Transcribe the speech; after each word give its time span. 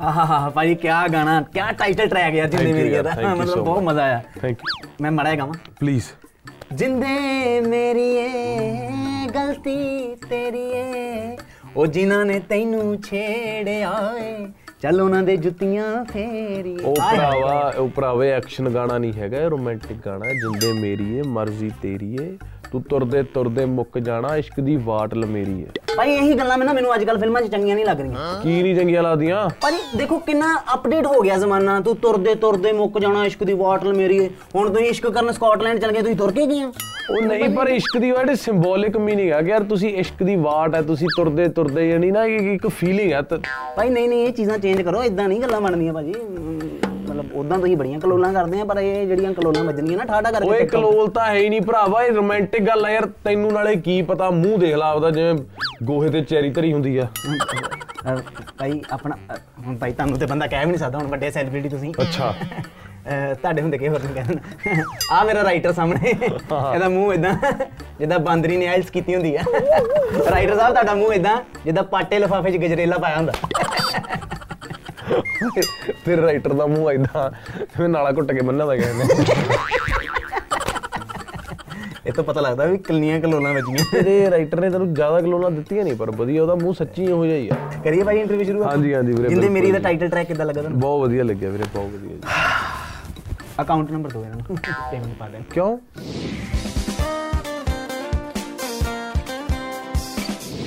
ਆਹਾ 0.00 0.48
ਭਾਈ 0.50 0.74
ਕੀ 0.74 0.88
ਗਾਣਾ 1.12 1.40
ਕੀ 1.54 1.60
title 1.78 2.08
track 2.08 2.34
ਯਾਰ 2.34 2.48
ਜਿੰਦੇ 2.48 2.72
ਮੇਰੀ 2.72 2.90
ਦਾ। 2.90 3.34
ਮਤਲਬ 3.34 3.64
ਬਹੁਤ. 3.64 3.82
ਮਜ਼ਾ 3.82 4.02
ਆਇਆ। 4.02 4.22
ਥੈਂਕ 4.40 4.58
ਯੂ 4.58 4.88
ਮੈਂ 5.00 5.10
ਮੜਾ 5.10 5.34
ਗਾਵਾਂ। 5.34 5.54
ਪਲੀਜ਼ 5.80 6.04
ਜਿੰਦੇ 6.72 7.60
ਮੇਰੀ 7.60 8.08
ਏ 8.16 8.28
ਗਲਤੀ 9.34 10.14
ਤੇਰੀ 10.28 10.64
ਏ 10.70 11.36
ਉਹ 11.76 11.86
ਜਿਨ੍ਹਾਂ 11.86 12.24
ਨੇ 12.24 12.38
ਤੈਨੂੰ 12.40 13.02
ਛੇੜਿਆ 13.02 13.92
ਏ 14.18 14.46
ਚੱਲ 14.82 15.00
ਉਹਨਾਂ 15.00 15.22
ਦੇ 15.22 15.36
ਜੁੱਤੀਆਂ 15.36 16.04
ਫੇਰੀ 16.04 16.76
ਉਹ 16.84 16.94
ਭਰਾਵਾ 16.96 17.72
ਉਹ 17.78 17.88
ਭਰਾਵੇ 17.88 18.30
ਐਕਸ਼ਨ 18.30 18.68
ਗਾਣਾ 18.68 18.98
ਨਹੀਂ 18.98 19.12
ਹੈਗਾ 19.12 19.42
ਇਹ 19.42 19.48
ਰੋਮਾਂਟਿਕ 19.48 19.98
ਗਾਣਾ 20.06 20.32
ਜਿੰਦੇ 20.32 20.72
ਮੇਰੀ 20.80 21.18
ਏ 21.18 21.22
ਮਰਜ਼ੀ 21.22 21.70
ਤੇਰੀ 21.82 22.14
ਏ 22.14 22.36
ਤੂੰ 22.72 22.82
ਤੁਰਦੇ 22.82 23.22
ਤੁਰਦੇ 23.22 23.64
ਮੁੱਕ 23.64 23.98
ਜਾਣਾ 23.98 24.36
ਇਸ਼ਕ 24.36 24.60
ਦੀ 24.60 24.76
ਵਾਟ 24.76 25.14
ਲਮੇਰੀ 25.14 25.60
ਏ। 25.62 25.66
ਭਾਈ 26.00 26.12
ਇਹੀ 26.12 26.34
ਗੱਲਾਂ 26.34 26.56
ਮੈਨੂੰ 26.58 26.74
ਮੈਨੂੰ 26.74 26.94
ਅੱਜ 26.94 27.02
ਕੱਲ 27.04 27.18
ਫਿਲਮਾਂ 27.18 27.40
'ਚ 27.42 27.50
ਚੰਗੀਆਂ 27.52 27.74
ਨਹੀਂ 27.76 27.84
ਲੱਗ 27.86 28.00
ਰਹੀਆਂ। 28.00 28.40
ਕੀ 28.42 28.62
ਨਹੀਂ 28.62 28.74
ਚੰਗੀਆਂ 28.76 29.02
ਲੱਗਦੀਆਂ? 29.02 29.48
ਭਾਜੀ 29.62 29.78
ਦੇਖੋ 29.96 30.18
ਕਿੰਨਾ 30.18 30.46
ਅਪਡੇਟ 30.74 31.06
ਹੋ 31.06 31.20
ਗਿਆ 31.20 31.36
ਜ਼ਮਾਨਾ। 31.38 31.78
ਤੂੰ 31.80 31.94
ਤੁਰਦੇ 31.96 32.34
ਤੁਰਦੇ 32.34 32.72
ਮੁੱਕ 32.72 32.98
ਜਾਣਾ 32.98 33.24
ਇਸ਼ਕ 33.26 33.42
ਦੀ 33.44 33.52
ਵਾਟਲ 33.54 33.92
ਮੇਰੀ। 33.94 34.18
ਹੁਣ 34.54 34.72
ਤੁਸੀਂ 34.72 34.86
ਇਸ਼ਕ 34.86 35.08
ਕਰਨ 35.08 35.32
ਸਕਾਟਲੈਂਡ 35.32 35.80
ਚਲ 35.80 35.92
ਗਏ 35.92 36.00
ਤੁਸੀਂ 36.00 36.16
ਤੁਰ 36.16 36.32
ਕੇ 36.32 36.46
ਗਏ 36.46 36.62
ਹੋ। 36.62 36.72
ਉਹ 37.10 37.22
ਨਹੀਂ 37.22 37.48
ਪਰ 37.56 37.68
ਇਸ਼ਕ 37.68 37.98
ਦੀ 37.98 38.10
ਵਰਡ 38.10 38.34
ਸਿੰਬੋਲਿਕ 38.36 38.96
ਮੀਨਿੰਗ 38.96 39.30
ਹੈ 39.32 39.42
ਕਿ 39.42 39.50
ਯਾਰ 39.50 39.64
ਤੁਸੀਂ 39.64 39.94
ਇਸ਼ਕ 39.94 40.22
ਦੀ 40.22 40.36
ਵਾਟ 40.36 40.74
ਹੈ 40.74 40.82
ਤੁਸੀਂ 40.82 41.08
ਤੁਰਦੇ 41.16 41.48
ਤੁਰਦੇ 41.50 41.88
ਯਾਨੀ 41.88 42.10
ਨਾ 42.10 42.24
ਇੱਕ 42.26 42.66
ਫੀਲਿੰਗ 42.68 43.12
ਹੈ। 43.12 43.22
ਭਾਈ 43.76 43.88
ਨਹੀਂ 43.90 44.08
ਨਹੀਂ 44.08 44.26
ਇਹ 44.26 44.32
ਚੀਜ਼ਾਂ 44.32 44.58
ਚੇਂਜ 44.58 44.82
ਕਰੋ 44.82 45.02
ਇਦਾਂ 45.02 45.28
ਨਹੀਂ 45.28 45.40
ਗੱਲਾਂ 45.40 45.60
ਬਣਦੀਆਂ 45.60 45.92
ਭਾਜੀ। 45.92 46.14
ਮਤਲਬ 47.10 47.32
ਉਦਾਂ 47.34 47.58
ਤੁਸੀਂ 47.58 47.76
ਬੜੀਆਂ 47.76 48.00
ਕਲੋਲਾਂ 48.00 48.32
ਕਰਦੇ 48.32 48.60
ਆ 48.60 48.64
ਪਰ 48.64 48.78
ਇਹ 48.78 49.06
ਜਿਹੜੀਆਂ 49.06 49.32
ਕਲੋਲਾਂ 49.34 49.64
ਵੱਜਣੀਆਂ 49.64 49.98
ਨਾ 49.98 50.04
ਠਾਠਾ 50.04 50.30
ਕਰਕੇ 50.30 50.48
ਓਏ 50.48 50.66
ਕਲੋਲ 50.66 51.08
ਤਾਂ 51.10 51.26
ਹੈ 51.26 51.34
ਹੀ 51.34 51.48
ਨਹੀਂ 51.48 51.60
ਭਰਾਵਾ 51.60 52.02
ਇਹ 52.02 52.12
ਰੋਮਾਂਟਿਕ 52.12 52.66
ਗੱਲ 52.66 52.84
ਹੈ 52.86 52.92
ਯਾਰ 52.92 53.06
ਤੈਨੂੰ 53.24 53.52
ਨਾਲੇ 53.52 53.74
ਕੀ 53.76 54.00
ਪਤਾ 54.10 54.30
ਮੂੰਹ 54.30 54.58
ਦੇਖ 54.58 54.74
ਲਾ 54.76 54.90
ਉਹਦਾ 54.92 55.10
ਜਿਵੇਂ 55.10 55.34
ਗੋਹੇ 55.86 56.10
ਤੇ 56.10 56.20
ਚੈਰੀ 56.22 56.50
ਧਰੀ 56.50 56.72
ਹੁੰਦੀ 56.72 56.96
ਆ। 56.98 57.06
ਭਾਈ 58.58 58.80
ਆਪਣਾ 58.92 59.16
ਹੁਣ 59.66 59.76
ਭਾਈ 59.76 59.92
ਤੁਹਾਨੂੰ 59.92 60.18
ਤੇ 60.18 60.26
ਬੰਦਾ 60.26 60.46
ਕਹਿ 60.46 60.64
ਵੀ 60.64 60.70
ਨਹੀਂ 60.70 60.78
ਸਕਦਾ 60.78 60.98
ਹੁਣ 60.98 61.06
ਵੱਡੇ 61.06 61.30
ਸੈਲੀਬ੍ਰਿਟੀ 61.30 61.68
ਤੁਸੀਂ। 61.68 61.92
ਅੱਛਾ। 62.00 62.32
ਤੁਹਾਡੇ 63.42 63.62
ਹੁੰਦੇ 63.62 63.78
ਕੀ 63.78 63.88
ਹੋਰ 63.88 64.00
ਨਹੀਂ 64.02 64.14
ਕਹਿਣਾ? 64.14 64.82
ਆ 65.12 65.22
ਮੇਰਾ 65.24 65.42
ਰਾਈਟਰ 65.44 65.72
ਸਾਹਮਣੇ। 65.72 66.10
ਇਹਦਾ 66.10 66.88
ਮੂੰਹ 66.88 67.12
ਇਦਾਂ 67.14 67.34
ਜਿੱਦਾਂ 68.00 68.18
ਬਾਂਦਰੀ 68.18 68.56
ਨੇ 68.56 68.66
ਆਇਲਸ 68.68 68.90
ਕੀਤੀ 68.90 69.14
ਹੁੰਦੀ 69.14 69.34
ਆ। 69.36 69.42
ਰਾਈਟਰ 70.30 70.56
ਸਾਹਿਬ 70.56 70.72
ਤੁਹਾਡਾ 70.72 70.94
ਮੂੰਹ 70.94 71.12
ਇਦਾਂ 71.14 71.36
ਜਿੱਦਾਂ 71.64 71.82
ਪਾਟੇ 71.94 72.18
ਲਿਫਾਫੇ 72.18 72.50
'ਚ 72.50 72.56
ਗਜਰੇਲਾ 72.56 72.98
ਪਾਇਆ 72.98 73.16
ਹੁੰਦਾ। 73.16 73.32
ਫਿਰ 76.04 76.18
ਰਾਈਟਰ 76.18 76.52
ਦਾ 76.52 76.66
ਮੂੰਹ 76.66 76.90
ਐਦਾਂ 76.90 77.30
ਜਿਵੇਂ 77.60 77.88
ਨਾਲਾ 77.88 78.10
ਘੁੱਟ 78.12 78.32
ਕੇ 78.32 78.40
ਬੰਨਿਆ 78.40 78.66
ਦਾ 78.66 78.74
ਨੇ। 78.74 79.04
ਇਹ 82.06 82.12
ਤੋਂ 82.12 82.22
ਪਤਾ 82.24 82.40
ਲੱਗਦਾ 82.40 82.64
ਵੀ 82.66 82.78
ਕਿੰਨੀਆਂ 82.78 83.20
ਕਲੋਲਾਂ 83.20 83.52
ਵੱਜੀਆਂ 83.54 83.84
ਤੇਰੇ 83.92 84.30
ਰਾਈਟਰ 84.30 84.60
ਨੇ 84.60 84.70
ਤੈਨੂੰ 84.70 84.92
ਜ਼ਿਆਦਾ 84.94 85.20
ਕਲੋਲਾਂ 85.20 85.50
ਦਿੱਤੀਆਂ 85.50 85.84
ਨਹੀਂ 85.84 85.96
ਪਰ 85.96 86.10
ਵਧੀਆ 86.10 86.42
ਉਹਦਾ 86.42 86.54
ਮੂੰਹ 86.54 86.74
ਸੱਚੀ 86.74 87.04
ਇਹੋ 87.04 87.24
ਜਿਹਾ 87.26 87.36
ਹੀ 87.36 87.48
ਆ। 87.48 87.56
ਕਰੀਏ 87.84 88.02
ਭਾਈ 88.02 88.18
ਇੰਟਰਵਿਊ 88.20 88.44
ਸ਼ੁਰੂ? 88.44 88.62
ਹਾਂਜੀ, 88.62 88.94
ਹਾਂਜੀ 88.94 89.12
ਵੀਰੇ, 89.12 89.28
ਜਿੰਦੇ 89.28 89.48
ਮੇਰੀ 89.48 89.70
ਦਾ। 89.72 89.78
ਟਾਈਟਲ 89.78 90.08
ਟਰੈਕ 90.08 90.28
ਕਿੱਦਾਂ 90.28 90.46
ਲੱਗਾ 90.46 90.60
ਤੁਹਾਨੂੰ? 90.60 90.80
ਬਹੁਤ 90.80 91.00
ਵਧੀਆ 91.00 91.24
ਲੱਗਿਆ 91.24 91.50
ਵੀਰੇ 91.50 91.64
ਬਹੁਤ 91.74 91.90
ਵਧੀਆ 91.92 92.16
ਜੀ। 92.16 92.20
ਅਕਾਊਂਟ 93.60 93.90
ਨੰਬਰ 93.90 94.10
ਦਿਓ 94.10 94.24
ਇਹਨਾਂ 94.24 94.36
ਨੂੰ। 94.38 94.56
ਪੇਮੈਂਟ 94.56 95.14
ਪਾ 95.18 95.28
ਦੇਣ 95.28 95.42
ਕਿਉਂ? 95.52 95.78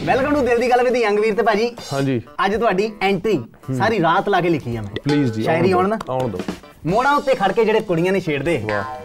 ਵੈਲਕਮ 0.05 0.33
ਟੂ 0.35 0.41
ਦਿਲ 0.45 0.59
ਦੀ 0.59 0.69
ਗੱਲ 0.69 0.83
ਵਿਦ 0.83 0.95
ਯੰਗਵੀਰ 0.97 1.33
ਤੇ 1.35 1.43
ਭਾਜੀ। 1.43 1.69
ਹਾਂਜੀ। 1.91 2.21
ਅੱਜ 2.45 2.55
ਤੁਹਾਡੀ 2.55 2.91
ਐਂਟਰੀ 3.01 3.39
ਸਾਰੀ 3.77 3.99
ਰਾਤ 4.01 4.29
ਲਾ 4.29 4.41
ਕੇ 4.41 4.49
ਲਿਖੀ 4.49 4.75
ਆ 4.75 4.81
ਮੈਂ। 4.81 4.89
ਪਲੀਜ਼ 5.03 5.31
ਜੀ 5.33 5.43
ਸ਼ਾਇਰੀ 5.43 5.71
ਆਉਣ 5.71 5.87
ਨਾ। 5.89 5.97
ਆਉਣ 6.09 6.29
ਦੋ 6.31 6.39
ਮੋੜਾਂ 6.85 7.15
ਉੱਤੇ 7.17 7.35
ਖੜ 7.35 7.51
ਕੇ 7.51 7.65
ਜਿਹੜੇ 7.65 7.79
ਕੁੜੀਆਂ 7.81 8.13
ਨੇ 8.13 8.19
ਛੇੜਦੇ। 8.19 8.61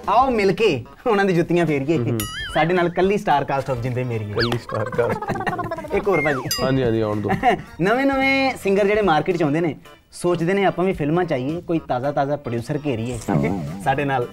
ਆਓ 0.08 0.30
ਮਿਲ 0.30 0.52
ਕੇ 0.52 0.70
ਉਹਨਾਂ 1.06 1.24
ਦੀ 1.24 1.32
ਜੁੱਤੀਆਂ 1.34 1.66
ਫੇਰੀਏ। 1.66 2.16
ਸਾਡੇ 2.54 2.74
ਨਾਲ 2.74 2.88
ਕੱਲੀ 2.90 3.18
ਸਟਾਰ 3.18 3.44
ਕਾਸਟ 3.44 3.70
ਆਫ 3.70 3.82
ਜਿੰਦੇ 3.82 4.04
ਮੇਰੀ 4.04 4.24
ਹੈ। 4.24 4.34
ਕੱਲੀ 4.34 4.58
ਸਟਾਰ 4.58 4.90
ਕਾਸਟ 4.90 5.94
ਇੱਕ 5.94 6.08
ਹੋਰ 6.08 6.20
ਭਾਜੀ। 6.22 6.48
ਹਾਂਜੀ 6.62 6.82
ਹਾਂਜੀ 6.82 7.00
ਆਉਣ 7.00 7.20
ਦੋ 7.20 7.30
ਨਵੇਂ 7.80 8.06
ਨਵੇਂ 8.06 8.52
ਸਿੰਗਰ 8.62 8.86
ਜਿਹੜੇ 8.86 9.02
ਮਾਰਕੀਟ 9.02 9.36
ਚ 9.36 9.42
ਆਉਂਦੇ 9.42 9.60
ਨੇ 9.60 9.74
ਸੋਚਦੇ 10.12 10.54
ਨੇ 10.54 10.64
ਆਪਾਂ 10.64 10.84
ਵੀ 10.84 10.92
ਫਿਲਮਾਂ 10.92 11.24
ਚਾਹੀਏ 11.24 11.60
ਕੋਈ 11.60 11.78
ਤਾਜ਼ਾ 11.88 12.12
ਤਾਜ਼ਾ 12.12 12.36
ਪ੍ਰੋਡਿਊਸਰ 12.36 12.78
ਘੇਰੀਏ 12.86 13.18
ਸਾਡੇ 13.84 14.04
ਨਾਲ 14.04 14.26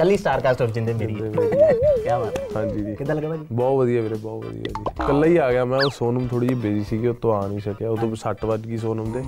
ਕੱਲੀ 0.00 0.16
ਸਟਾਰ 0.16 0.40
ਕਾਸਟ 0.40 0.62
ਆਫ 0.62 0.70
ਜਿੰਦੇ 0.70 0.92
ਮੇਰੀ 0.94 1.14
ਹੈ। 1.14 1.30
ਕੀ 1.30 2.08
ਬਾਤ। 2.10 2.38
ਹਾਂਜੀ 2.56 2.80
ਜੀ। 2.84 2.94
ਕਿੱਦਾਂ 2.96 3.14
ਲੱਗਾ 3.16 3.28
ਭਾਜੀ? 3.28 3.44
ਬਹੁਤ 3.52 3.78
ਵਧੀਆ 3.78 4.02
ਵੀਰੇ 4.02 4.14
ਬਹੁਤ 4.14 4.44
ਵਧੀਆ 4.44 4.62
ਜੀ। 4.62 4.82
ਇਕੱਲਾ 4.90 5.26
ਹੀ 5.26 5.36
ਆ 5.36 5.50
ਗਿਆ 5.52 5.64
ਮੈਂ 5.64 5.78
ਉਹ 5.84 5.90
ਸੋਨਮ 5.90 6.26
ਥੋੜੀ 6.28 6.46
ਜਿਹੀ 6.46 6.60
ਬਿਜ਼ੀ 6.60 6.84
ਸੀਗੀ 6.90 7.06
ਉਹ 7.06 7.14
ਤੋਂ 7.22 7.34
ਆ 7.34 7.46
ਨਹੀਂ 7.46 7.60
ਸਕਿਆ। 7.60 7.90
ਉਹ 7.90 7.96
ਤੋਂ 7.96 8.08
6 8.20 8.46
ਵੱਜ 8.50 8.66
ਗਈ 8.66 8.76
ਸੋਨਮ 8.84 9.10
ਦੇ। 9.12 9.22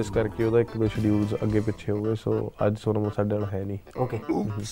ਇਸ 0.00 0.10
ਕਰਕੇ 0.10 0.44
ਉਹਦਾ 0.44 0.60
ਇੱਕ 0.60 0.76
ਦੋ 0.78 0.86
ਸ਼ਡਿਊਲਸ 0.94 1.34
ਅੱਗੇ 1.42 1.60
ਪਿੱਛੇ 1.68 1.92
ਹੋ 1.92 2.00
ਗਏ 2.04 2.14
ਸੋ 2.22 2.32
ਅੱਜ 2.66 2.78
ਸੋਨਮ 2.78 3.08
ਸਾਡੇ 3.16 3.38
ਨਾਲ 3.38 3.48
ਹੈ 3.52 3.62
ਨਹੀਂ। 3.64 3.78
ਓਕੇ 4.04 4.18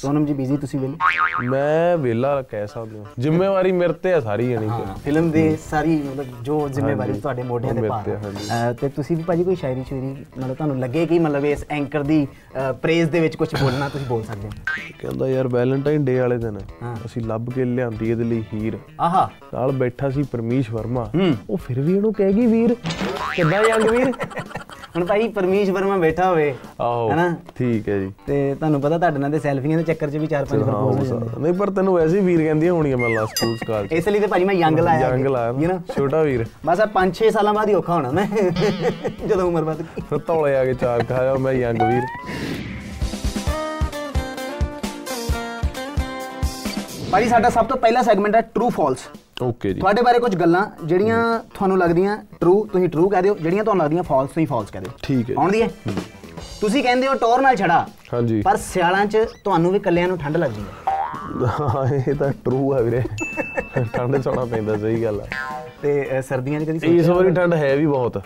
ਸੋਨਮ 0.00 0.26
ਜੀ 0.26 0.34
ਬਿਜ਼ੀ 0.40 0.56
ਤੁਸੀਂ 0.64 0.80
ਵੇਲੇ? 0.80 1.48
ਮੈਂ 1.50 1.96
ਵਿਹਲਾ 1.98 2.32
ਕਹਿ 2.50 2.66
ਸਕਦੇ 2.66 2.98
ਹਾਂ। 2.98 3.04
ਜ਼ਿੰਮੇਵਾਰੀ 3.20 3.72
ਮੇਰੇ 3.82 3.92
ਤੇ 4.02 4.12
ਆ 4.14 4.20
ਸਾਰੀ 4.20 4.50
ਯਾਨੀ 4.52 4.68
ਕਿ। 4.68 5.00
ਫਿਲਮ 5.04 5.30
ਦੇ 5.30 5.44
ਸਾਰੀ 5.64 5.96
ਮਤਲਬ 6.02 6.42
ਜੋ 6.42 6.58
ਜ਼ਿੰਮੇਵਾਰੀ 6.68 7.12
ਤੁਹਾਡੇ 7.20 7.42
ਮੋਢਿਆਂ 7.52 7.74
ਤੇ 7.74 7.88
ਪਾ 7.88 8.02
ਤੇ 8.80 8.88
ਤੁਸੀਂ 8.96 9.16
ਵੀ 9.16 9.22
ਭਾਜੀ 9.22 9.44
ਕੋਈ 9.44 9.54
ਸ਼ਾਇਰੀ 9.54 9.84
ਸ਼ਾਇਰੀ 9.88 10.10
ਮਤਲਬ 10.38 10.54
ਤੁਹਾਨੂੰ 10.54 10.78
ਲੱਗੇ 10.80 11.06
ਕਿ 11.06 11.18
ਮਤਲਬ 11.18 11.44
ਇਸ 11.44 11.64
ਐਂਕਰ 11.70 12.02
ਦੀ 12.02 12.26
ਪ੍ਰੇਜ਼ 12.82 13.10
ਦੇ 13.10 13.20
ਵਿੱਚ 13.20 13.36
ਕੁਝ 13.36 13.48
ਬੋਲਣਾ 13.54 13.88
ਤੁਸੀਂ 13.88 14.06
ਬੋਲ 14.06 14.22
ਸਕਦੇ 14.22 14.48
ਹੋ? 14.48 14.52
ਕਹਿੰਦਾ 15.00 15.28
ਯਾਰ 15.28 15.43
ਵੈਲੈਂਟਾਈਨ 15.46 16.04
ਡੇ 16.04 16.18
ਵਾਲੇ 16.20 16.38
ਦਿਨ। 16.38 16.58
ਅਸੀਂ 17.06 17.22
ਲੱਭ 17.22 17.50
ਕੇ 17.50 17.64
ਲਿਆਂਦੀ 17.64 18.10
ਇਹਦੇ 18.10 18.24
ਲਈ 18.24 18.42
ਹੀਰ। 18.54 18.78
ਆਹਾ। 19.00 19.28
ਨਾਲ 19.54 19.72
ਬੈਠਾ 19.72 20.10
ਸੀ 20.10 20.22
ਪਰਮੀਸ਼ 20.22 20.70
ਵਰਮਾ। 20.70 21.10
ਉਹ 21.50 21.56
ਫਿਰ 21.56 21.80
ਵੀ 21.80 21.96
ਇਹਨੂੰ 21.96 22.12
ਕਹੇਗੀ 22.12 22.46
ਵੀਰ। 22.46 22.74
ਕਿੱਦਾਂ 23.34 23.62
ਯੰਗ 23.64 23.88
ਵੀਰ 23.90 24.12
ਹੁਣ 24.96 25.04
ਭਾਈ 25.04 25.28
ਪਰਮੇਸ਼ 25.28 25.70
ਵਰਮਾ 25.70 25.96
ਬੈਠਾ 25.96 26.28
ਹੋਵੇ। 26.30 26.54
ਆਹੋ 26.80 27.08
ਹੈਨਾ? 27.10 27.36
ਠੀਕ 27.56 27.88
ਹੈ 27.88 27.98
ਜੀ। 27.98 28.10
ਤੇ 28.26 28.54
ਤੁਹਾਨੂੰ 28.54 28.80
ਪਤਾ 28.80 28.98
ਤੁਹਾਡੇ 28.98 29.18
ਨਾਲ 29.18 29.30
ਦੇ 29.30 29.38
ਸੈਲਫੀਆਂ 29.38 29.78
ਦੇ 29.78 29.84
ਚੱਕਰ 29.84 30.10
'ਚ 30.10 30.16
ਵੀ 30.16 30.26
ਚਾਰ 30.26 30.44
ਪੰਜ 30.44 30.62
ਪ੍ਰਪੋਜ਼ 30.62 30.98
ਹੋ 30.98 31.04
ਜਾਂਦੇ। 31.06 31.40
ਨਹੀਂ 31.42 31.52
ਪਰ 31.52 31.70
ਤੈਨੂੰ 31.70 31.94
ਵੈਸੇ 31.94 32.20
ਵੀਰ 32.20 32.42
ਕਹਿੰਦੀਆਂ 32.42 32.72
ਹੋਣੀਆਂ 32.72 32.96
ਮੈਂ 32.96 33.08
ਲਾ 33.10 33.24
ਸਕੂਲ 33.24 33.56
ਚ। 33.86 33.92
ਇਸ 33.92 34.08
ਲਈ 34.08 34.20
ਤੇ 34.20 34.26
ਭਾਜੀ 34.26 34.44
ਮੈਂ 34.44 34.54
ਯੰਗ 34.54 34.78
ਲਾਇਆ 34.78 35.08
ਯੰਗ 35.08 35.26
ਲਾਇਆ 35.26 35.54
ਯੂ 35.60 35.68
ਨਾ, 35.68 35.80
ਛੋਟਾ 35.96 36.22
ਵੀਰ। 36.22 36.44
ਬਸ 36.66 36.80
ਆ 36.80 36.86
5-6 36.94 37.30
ਸਾਲਾਂ 37.30 37.54
ਬਾਅਦ 37.54 37.68
ਹੀ 37.68 37.74
ਔਖਾ 37.74 37.94
ਹੋਣਾ 37.94 38.10
ਮੈਂ 38.10 38.26
ਜਦੋਂ 39.26 39.48
ਉਮਰ 39.48 39.64
ਵੱਧ 39.64 39.82
ਗਈ। 39.82 40.02
ਫਿਰ 40.10 40.18
ਧੌਲੇ 40.26 40.54
ਆ 40.56 40.64
ਕੇ 40.64 40.74
ਚਾਰ 40.74 41.04
ਖਾਇਆ 41.08 41.34
ਮੈਂ 41.38 41.52
ਯੰਗ 41.54 41.82
ਵੀਰ। 41.82 42.02
ਭਾਜੀ 47.14 47.28
ਸਾਡਾ 47.28 47.48
ਸਭ 47.50 47.66
ਤੋਂ 47.66 47.76
ਪਹਿਲਾ 47.76 48.00
ਸੈਗਮੈਂਟ 48.02 48.36
ਹੈ 48.36 48.40
ਟਰੂ 48.54 48.68
ਫਾਲਸ 48.70 48.98
ਓਕੇ 49.42 49.72
ਜੀ। 49.72 49.80
ਤੁਹਾਡੇ 49.80 50.02
ਬਾਰੇ 50.02 50.18
ਕੁਝ 50.18 50.34
ਗੱਲਾਂ 50.36 50.64
ਜਿਹੜੀਆਂ 50.84 51.18
ਤੁਹਾਨੂੰ 51.54 51.76
ਲੱਗਦੀਆਂ 51.78 52.16
ਟਰੂ 52.40 52.54
ਤੁਸੀਂ 52.72 52.88
ਟਰੂ 52.88 53.08
ਕਹਿ 53.08 53.22
ਦਿਓ 53.22 53.34
ਜਿਹੜੀਆਂ 53.34 53.64
ਤੁਹਾਨੂੰ 53.64 53.84
ਲੱਗਦੀਆਂ 53.84 54.02
ਫਾਲਸ 54.02 54.28
ਤੁਸੀਂ 54.28 54.46
ਫਾਲਸ 54.46 54.70
ਕਹਿ 54.70 54.80
ਦਿਓ। 54.80 54.92
ਠੀਕ 55.02 55.30
ਹੈ। 55.30 55.34
ਆਉਂਦੀ 55.38 55.62
ਹੈ? 55.62 55.68
ਤੁਸੀਂ 56.60 56.82
ਕਹਿੰਦੇ 56.82 57.08
ਹੋ 57.08 57.14
ਟੋਰ 57.14 57.40
ਨਾਲ 57.40 57.56
ਛੜਾ 57.56 57.78
ਹਾਂਜੀ। 58.12 58.40
ਪਰ 58.42 58.56
ਸਿਆਲਾਂ 58.56 59.04
'ਚ 59.06 59.24
ਤੁਹਾਨੂੰ 59.44 59.72
ਵੀ 59.72 59.78
ਕੱਲਿਆਂ 59.78 60.08
ਨੂੰ 60.08 60.18
ਠੰਡ 60.18 60.36
ਲੱਗਦੀ 60.36 60.62
ਹੈ। 60.62 60.83
ਹਾਂ, 61.42 61.86
ਇਹ 61.94 62.14
ਤਾਂ 62.14 62.32
ਟਰੂ 62.44 62.72
ਆ 62.74 62.80
ਵੀਰੇ। 62.80 63.02
ਠੰਡ 63.92 64.20
ਸੌਣਾ 64.22 64.44
ਪੈਂਦਾ 64.44 64.76
ਸਹੀ 64.76 65.02
ਗੱਲ 65.04 65.20
ਆ। 65.20 65.24
ਤੇ 65.82 66.22
ਸਰਦੀਆਂ 66.22 66.60
'ਚ 66.60 66.64
ਕਦੀ 66.64 66.76
ਇਸ 66.76 67.06
ਸੋਚਿਆ 67.06 67.14
ਵਾਰੀ 67.14 67.30
ਠੰਡ 67.34 67.54
ਹੈ 67.54 67.74
ਵੀ 67.76 67.86
ਬਹੁਤ। 67.86 68.16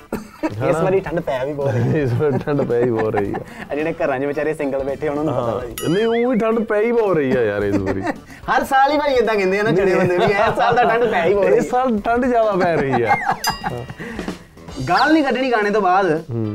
ਇਸ 0.45 0.77
ਵਾਰੀ 0.77 1.01
ਠੰਡ 1.01 1.21
ਪੈ 1.21 1.45
ਵੀ 1.45 1.53
ਬਹੁਤ 1.53 1.75
ਰਹੀ 1.75 2.01
ਇਸ 2.01 2.13
ਵਾਰੀ 2.13 2.39
ਠੰਡ 2.39 2.63
ਪੈ 2.63 2.81
ਹੀ 2.83 2.91
ਬਹੁਤ 2.91 3.15
ਰਹੀ 3.15 3.33
ਆ। 3.35 3.75
ਜਿਹੜੇ 3.75 3.93
ਘਰਾਂ 3.93 4.19
'ਚ 4.21 4.25
ਵਿਚਾਰੇ 4.25 4.55
ਸਿੰਗਲ 4.55 4.85
ਬੈਠੇ 4.85 5.09
ਉਹਨਾਂ 5.09 5.25
ਨੂੰ 5.25 5.35
ਪਤਾ 5.35 5.59
ਭਾਜੀ 5.59 5.93
ਨਹੀਂ 5.93 6.07
ਉਹ 6.07 6.31
ਵੀ 6.31 6.39
ਠੰਡ 6.39 6.59
ਪੈ 6.61 6.81
ਹੀ 6.83 6.93
ਬਹੁਤ 6.93 7.17
ਰਹੀ 7.17 7.37
ਆ 7.37 7.43
ਯਾਰ 7.43 7.63
ਇਸ 7.63 7.77
ਵਾਰੀ। 7.79 8.03
ਹਰ 8.51 8.65
ਸਾਲ 8.65 8.93
ਹੀ 8.93 8.99
ਭਾਈ 8.99 9.15
ਇਦਾਂ 9.15 9.35
ਕਹਿੰਦੇ 9.35 9.59
ਆ 9.59 9.63
ਨਾ 9.63 9.73
ਚੜੇ 9.73 9.95
ਬੰਦੇ 9.95 10.19
ਵੀ 10.19 10.25
ਇਸ 10.25 10.57
ਸਾਲ 10.57 10.75
ਦਾ 10.77 10.85
ਠੰਡ 10.85 11.05
ਪੈ 11.05 11.25
ਹੀ 11.25 11.35
ਬਹੁਤ 11.35 11.47
ਰਹੀ 11.47 11.59
ਇਸ 11.59 11.71
ਸਾਲ 11.71 11.99
ਠੰਡ 12.01 12.27
ਜ਼ਿਆਦਾ 12.27 12.53
ਪੈ 12.57 12.77
ਰਹੀ 12.77 13.03
ਆ। 13.03 13.17
ਗਾਲ 14.79 15.13
ਨਹੀਂ 15.13 15.23
ਕੱਢਣੀ 15.25 15.51
ਗਾਣੇ 15.53 15.71
ਤੋਂ 15.71 15.81
ਬਾਅਦ। 15.83 16.07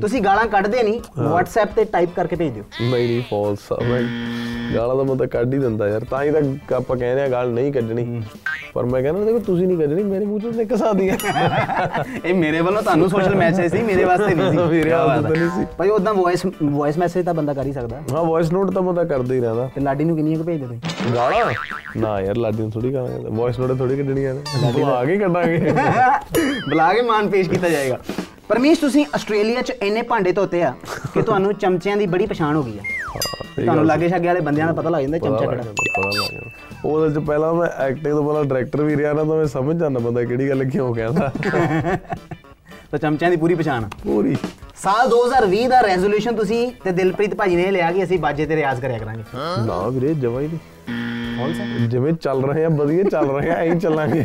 ਤੁਸੀਂ 0.02 0.22
ਗਾਲਾਂ 0.22 0.46
ਕੱਢਦੇ 0.48 0.84
ਨਹੀਂ 0.84 1.00
WhatsApp 1.24 1.74
ਤੇ 1.76 1.84
ਟਾਈਪ 1.86 2.10
ਕਰਕੇ 2.16 2.36
ਭੇਜ 2.36 2.54
ਦਿਓ। 2.54 2.64
ਨਹੀਂ 2.82 3.22
ਫਾਲਸ 3.30 3.72
ਆ 3.72 3.78
ਮੈਂ 3.82 4.02
ਗਾਲਾਂ 4.76 4.96
ਤਾਂ 4.96 5.06
ਮੈਂ 5.06 5.16
ਤਾਂ 5.16 5.28
ਕੱਢ 5.28 5.54
ਹੀ 5.54 5.60
ਦਿੰਦਾ 5.60 5.88
ਯਾਰ 5.88 6.04
ਤਾਂ 6.10 6.24
ਹੀ 6.24 6.32
ਤਾਂ 6.32 6.42
ਆਪਾਂ 6.78 6.98
ਕਹਿੰਦੇ 6.98 7.22
ਆ 7.22 7.28
ਗਾਲ 7.28 7.50
ਨਹੀਂ 7.54 7.74
ਕੱਢਣੀ। 7.74 8.06
ਪਰ 8.74 8.86
ਮੈਂ 8.86 9.02
ਕਹਿੰਦਾ 9.02 9.24
ਦੇਖੋ 9.26 9.40
ਤੁਸੀਂ 9.40 9.68
ਨਹੀਂ 9.68 9.78
ਕੱਢਣੀ 9.78 10.04
ਮੇਰੇ 10.04 10.26
ਮੂੰਹ 10.26 10.40
ਚੋਂ 10.40 10.52
ਨਿਕਲ 10.52 10.78
ਸਕਦੀ 10.78 11.10
ਆ 11.10 11.16
ਇਹ 12.26 12.34
ਮੇਰੇ 12.34 12.62
ਵੱਲੋਂ 12.62 12.82
ਤੁਹਾਨੂੰ 12.82 13.10
ਸੋਸ਼ਲ 13.10 13.36
ਮੈਸੇਜ 13.36 13.72
ਸੀ 13.72 13.82
ਮੇਰੇ 13.82 14.04
ਵਾਸਤੇ 14.04 14.36
ਨਹੀਂ 14.36 14.52
ਸੀ। 14.52 14.58
ਮੇਰੇ 14.70 14.90
ਵਾਸਤੇ 14.92 15.26
ਹੈ। 15.26 15.40
ਨਹੀਂ 15.40 15.50
ਸੀ। 15.50 15.66
ਭਾਈ 15.78 15.90
ਉਦਾਂ 15.90 16.14
ਵੌਇਸ 16.14 16.46
ਵੌਇਸ 16.64 16.98
ਮੈਸੇਜ 16.98 17.26
ਤਾਂ 17.26 17.34
ਬੰਦਾ 17.34 17.54
ਕਰ 17.54 17.66
ਹੀ 17.66 17.74
ਸਕਦਾ। 17.74 18.02
ਹਾਂ 18.12 18.24
ਵੌਇਸ 18.24 18.52
ਨੋਟ 18.52 18.72
ਤਾਂ 18.74 18.94
ਤਾਂ 18.94 19.06
ਕਰਦਾ 19.06 19.34
ਹੀ 19.36 19.40
ਰਹਿੰਦਾ। 19.40 19.70
ਤੇ 19.76 19.82
ਲਾਡੀ 19.82 20.04
ਨੂੰ 20.04 20.16
ਕਿੰਨੀਆਂ 20.16 20.38
ਕੁ 20.38 20.44
ਭੇਜ 20.44 20.62
ਦੇ 20.62 20.68
ਤੁਸੀਂ 20.68 21.14
ਗਾਲਾਂ? 21.16 21.54
ਨਾ 21.98 22.20
ਯਾਰ 22.22 22.36
ਲਾਡੀ 22.36 22.62
ਨੂੰ 22.62 22.72
ਥੋੜੀ 22.72 22.94
ਗਾਲਾਂ 22.94 23.08
ਕਹਿੰਦਾ 23.10 23.30
ਵੌਇਸ 23.30 23.60
ਨੋਟ 23.60 23.78
ਥੋੜੀ 23.78 23.98
ਕੱਢਣੀਆਂ 23.98 24.34
ਨੇ। 24.34 24.72
ਬੁਲਾ 24.72 25.06
ਕੇ 25.06 25.18
ਕੱਢਾਂਗੇ। 25.18 25.58
ਬੁਲਾ 26.70 26.94
ਕੇ 26.94 27.02
ਮਾਨ 27.02 27.30
ਪੇਸ਼ 27.30 27.50
ਕੀਤਾ 27.50 27.70
ਜਾਏਗਾ। 27.70 27.98
ਪਰਮੇਸ਼ 28.48 28.80
ਤੁਸੀਂ 28.80 29.06
ਆਸਟ੍ਰੇਲੀਆ 29.16 29.62
'ਚ 29.62 29.70
ਇੰਨੇ 29.82 30.02
ਭਾਂਡੇ 30.02 30.32
ਧੋਤੇ 30.32 30.64
ਆ 30.64 30.74
ਕਿ 31.14 31.22
ਤੁਹਾਨੂੰ 31.22 31.54
ਚਮਚਿਆਂ 31.54 31.98
ਦੀ 31.98 32.06
ਬੜੀ 32.06 32.26
ਪਛਾਣ 32.26 32.56
ਹੋ 32.56 32.64
ਗਈ 32.64 32.78
ਆ। 32.80 32.84
ਤੁਹਾਨੂੰ। 33.62 33.86
ਲਾਗੇ 33.86 34.10
ਛਾਗੇ 34.10 34.28
ਵਾਲੇ 34.28 34.40
ਬੰਦਿਆਂ 34.40 34.68
ਦਾ 34.68 34.74
ਪਤਾ 34.74 34.90
ਲੱਗ 34.90 35.02
ਜਾਂਦਾ 35.02 35.18
ਚਮਚਾ 35.18 35.38
ਕਿਹੜਾ। 35.40 35.56
ਜਾਂਦਾ, 35.56 35.72
ਪਤਾ 35.72 36.10
ਲੱਗ 36.10 36.32
ਜਾਂਦਾ। 36.34 36.73
ਉਹਦੇ 36.86 37.16
ਚ 37.16 37.18
ਪਹਿਲਾਂ 37.18 37.54
ਮੈਂ 37.54 37.68
ਐਕਟਿੰਗ 37.68 38.14
ਤੋਂ 38.14 38.26
ਪਹਿਲਾਂ 38.26 38.44
ਡਾਇਰੈਕਟਰ 38.44 38.84
ਵੀ 38.84 38.98
ਰਿਹਾ 38.98 39.14
ਨਾ 39.14 39.24
ਤਾਂ 39.24 39.36
ਮੈਂ 39.36 39.46
ਸਮਝ 39.46 39.80
ਜਾਂਦਾ 39.80 40.00
ਬੰਦਾ 40.00 40.24
ਕਿਹੜੀ 40.24 40.50
ਗੱਲ 40.50 40.64
ਕਿਉਂ 40.64 40.96
ਕਹਿੰਦਾ। 40.96 41.32
ਤਾਂ 42.92 43.00
ਚਮਚਿਆਂ 43.00 43.32
ਦੀ 43.32 43.38
ਪੂਰੀ 43.38 43.56
ਪਛਾਣ। 43.56 43.90
ਪੂਰੀ। 44.04 44.36
ਸਾਲ 44.84 45.08
2020 45.08 45.68
ਦਾ 45.68 45.82
ਰੈਜ਼ੋਲੂਸ਼ਨ 45.82 46.36
ਤੁਸੀਂ 46.36 46.72
ਤੇ 46.84 46.92
ਦਿਲਪ੍ਰੀਤ 46.92 47.36
ਭਾਜੀ 47.36 47.56
ਨੇ 47.56 47.72
ਲਿਆ 47.72 47.92
ਕਿ 47.92 48.04
ਅਸੀਂ 48.04 48.20
ਬਾਜੇ 48.20 48.46
ਤੇ 48.46 48.56
ਰਿਆਜ਼ 48.56 48.82
ਕਰਿਆ 48.82 48.98
ਕਰਾਂਗੇ। 48.98 49.24
ਨਾ 49.66 49.88
ਵੀਰੇ 49.88 50.14
ਜਮਾ 50.14 50.40
ਹੀ 50.40 50.48
ਨਹੀਂ। 50.48 50.60
ਮਾਹੌਲ 51.44 51.54
ਸਰ 51.54 51.88
ਜਿਵੇਂ 51.88 52.14
ਚੱਲ 52.14 52.44
ਰਹੇ 52.46 52.66
ਆ 52.66 52.70
ਵਧੀਆ 52.70 53.04
ਚੱਲ 53.04 53.30
ਰਹੇ 53.30 53.50
ਆ 53.50 53.56
ਐਂ 53.56 53.76
ਚੱਲਾਂਗੇ। 53.76 54.24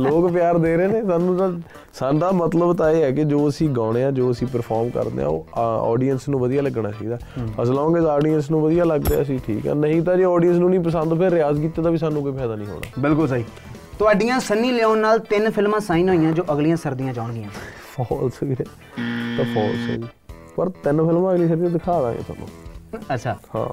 ਲੋਕ 0.00 0.30
ਪਿਆਰ 0.32 0.58
ਦੇ 0.58 0.76
ਰਹੇ 0.76 0.86
ਨੇ 0.88 1.02
ਸਾਨੂੰ 1.02 1.36
ਤਾਂ 1.36 1.50
ਸਾਡਾ 1.94 2.30
ਮਤਲਬ 2.32 2.76
ਤਾਂ 2.76 2.90
ਇਹ 2.90 3.02
ਹੈ 3.02 3.10
ਕਿ 3.10 3.24
ਜੋ 3.24 3.48
ਅਸੀਂ 3.48 3.68
ਗਾਉਣੇ 3.68 4.04
ਆ 4.04 4.10
ਜੋ 4.10 4.30
ਅਸੀਂ 4.30 4.46
ਪਰਫਾਰਮ 4.46 4.90
ਕਰਦੇ 4.90 5.22
ਆ 5.22 5.26
ਉਹ 5.26 5.46
ਆਡੀਅנס 5.92 6.28
ਨੂੰ 6.28 6.40
ਵਧੀਆ 6.40 6.62
ਲੱਗਣਾ 6.62 6.90
ਚਾਹੀਦਾ। 6.90 7.18
ਅਸ 7.62 7.68
ਲੌਂਗ 7.68 7.96
ਐਸ 7.96 8.04
ਆਡੀਅנס 8.06 8.50
ਨੂੰ 8.50 8.60
ਵਧੀਆ 8.62 8.84
ਲੱਗਦਾ 8.84 9.22
ਅਸੀਂ 9.22 9.38
ਠੀਕ 9.46 9.66
ਆ। 9.68 9.74
ਨਹੀਂ 9.74 10.02
ਤਾਂ 10.02 10.16
ਜੇ 10.16 10.24
ਆਡੀਅנס 10.24 10.58
ਨੂੰ 10.58 10.70
ਨਹੀਂ 10.70 10.80
ਪਸੰਦ 10.80 11.18
ਫਿਰ 11.18 11.32
ਰਿਆਜ਼ 11.32 11.60
ਕੀਤੇ 11.60 11.82
ਦਾ 11.82 11.90
ਵੀ 11.90 11.98
ਸਾਨੂੰ 11.98 12.22
ਕੋਈ 12.22 12.32
ਫਾਇਦਾ 12.32 12.56
ਨਹੀਂ 12.56 12.68
ਹੋਣਾ। 12.68 13.00
ਬਿਲਕੁਲ 13.02 13.28
ਸਹੀ। 13.28 13.44
ਤੁਹਾਡੀਆਂ 13.98 14.38
ਸੰਨੀ 14.40 14.70
ਲਿਓਨ 14.72 14.98
ਨਾਲ 14.98 15.18
ਤਿੰਨ 15.18 15.50
ਫਿਲਮਾਂ 15.50 15.80
ਸਾਈਨ 15.80 16.08
ਹੋਈਆਂ 16.08 16.32
ਜੋ 16.32 16.44
ਅਗਲੀਆਂ 16.52 16.76
ਸਰਦੀਆਂ 16.76 17.14
ਚ 17.14 17.18
ਆਉਣਗੀਆਂ। 17.18 17.48
ਫਾਲਸ 17.94 18.42
ਵੀਰੇ 18.42 18.64
ਤਾਂ 19.36 19.44
ਫਾਲਸ 19.44 19.90
ਹੈ 19.90 19.98
ਪਰ 20.56 20.68
ਤਿੰਨ 20.84 21.06
ਫਿਲਮਾਂ 21.06 21.34
ਅਗਲੀ 21.34 21.48
ਸਰਦੀ 21.48 21.68
ਦਿਖਾ 21.68 22.00
ਦਾਂਗੇ 22.02 22.22
ਤੁਹਾਨੂੰ। 22.28 22.48
ਅੱਛਾ। 23.14 23.36
ਹਾਂ। 23.54 23.68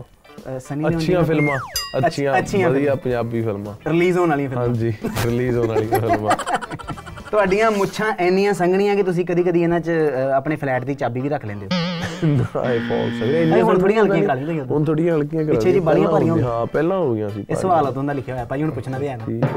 ਸਨੀ 0.59 0.81
ਲਿਓਨ 0.81 0.97
ਅੱਛੀਆਂ 0.97 1.23
ਫਿਲਮਾਂ 1.23 1.57
ਅੱਛ- 1.97 2.37
ਅੱਛੀਆਂ 2.39 2.69
ਵਧੀਆ 2.69 2.95
ਪੰਜਾਬੀ 2.95 3.41
ਫਿਲਮਾਂ। 3.41 3.73
ਰਿਲੀਜ਼ 3.87 4.17
ਹੋਣ 4.17 4.29
ਵਾਲੀਆਂ 4.29 4.49
ਫਿਲਮਾਂ। 4.49 4.67
ਹਾਂਜੀ 4.67 4.93
ਰਿਲੀਜ਼ 5.25 5.57
ਹੋਣ 5.57 5.67
ਵਾਲੀਆਂ 5.67 5.99
ਫਿਲਮਾਂ। 5.99 6.35
ਤੁਹਾਡੀਆਂ 7.31 7.69
ਮੁੱਛਾਂ 7.71 8.11
ਇੰਨੀਆਂ 8.19 8.53
ਸੰਘਣੀਆਂ 8.53 8.95
ਕਿ 8.95 9.03
ਤੁਸੀਂ 9.03 9.25
ਕਦੀ-ਕਦੀ 9.25 9.61
ਇਹਨਾਂ 9.63 9.79
'ਚ 9.79 9.91
ਆਪਣੇ 10.35 10.55
ਫਲੈਟ 10.55 10.83
ਦੀ 10.83 10.93
ਚਾਬੀ 10.95 11.21
ਵੀ 11.21 11.29
ਰੱਖ 11.29 11.45
ਲੈਂਦੇ 11.45 11.65
ਹੋ। 11.65 12.59
ਆਏ 12.59 12.77
ਫਾਲਸ 12.79 13.21
ਹੈ। 13.23 13.45
ਨਹੀਂ, 13.45 13.61
ਹੁਣ 13.63 13.79
ਥੋੜ੍ਹੀਆਂ 13.79 14.03
ਹਲਕੀਆਂ 14.03 14.23
ਕਰਾ 14.23 14.33
ਲਈ 14.33 14.45
ਤੁਸੀਂ। 14.45 14.61
ਹੁਣ 14.61 14.83
ਥੋੜੀਆਂ 14.85 15.15
ਹਲਕੀਆਂ 15.15 15.43
ਕਰਾ 15.43 15.53
ਪਿੱਛੇ 15.53 15.71
ਜੀ 15.71 15.79
ਪਹਿਲਾਂ 15.79 16.11
ਭਾਰੀਆਂ 16.11 16.37
ਹਾਂ 16.37 16.65
ਪਹਿਲਾਂ 16.65 16.97
ਹੋ 16.97 17.13
ਗਈਆਂ 17.13 17.29
ਸੀ 17.29 17.45
ਇਹ 17.49 17.55
ਸਵਾਲ 17.55 17.91
ਤੋਂ 17.93 18.03
ਦਾ 18.03 18.13
ਲਿਖਿਆ 18.13 18.33
ਹੋਇਆ 18.35 18.45
ਭਾਈ 18.45 18.61
ਹੁਣ 18.63 18.71
ਪੁੱਛਣਾ 18.71 18.99
ਤੇ 18.99 19.09
ਹੈ 19.09 19.17
ਨਾ। 19.17 19.47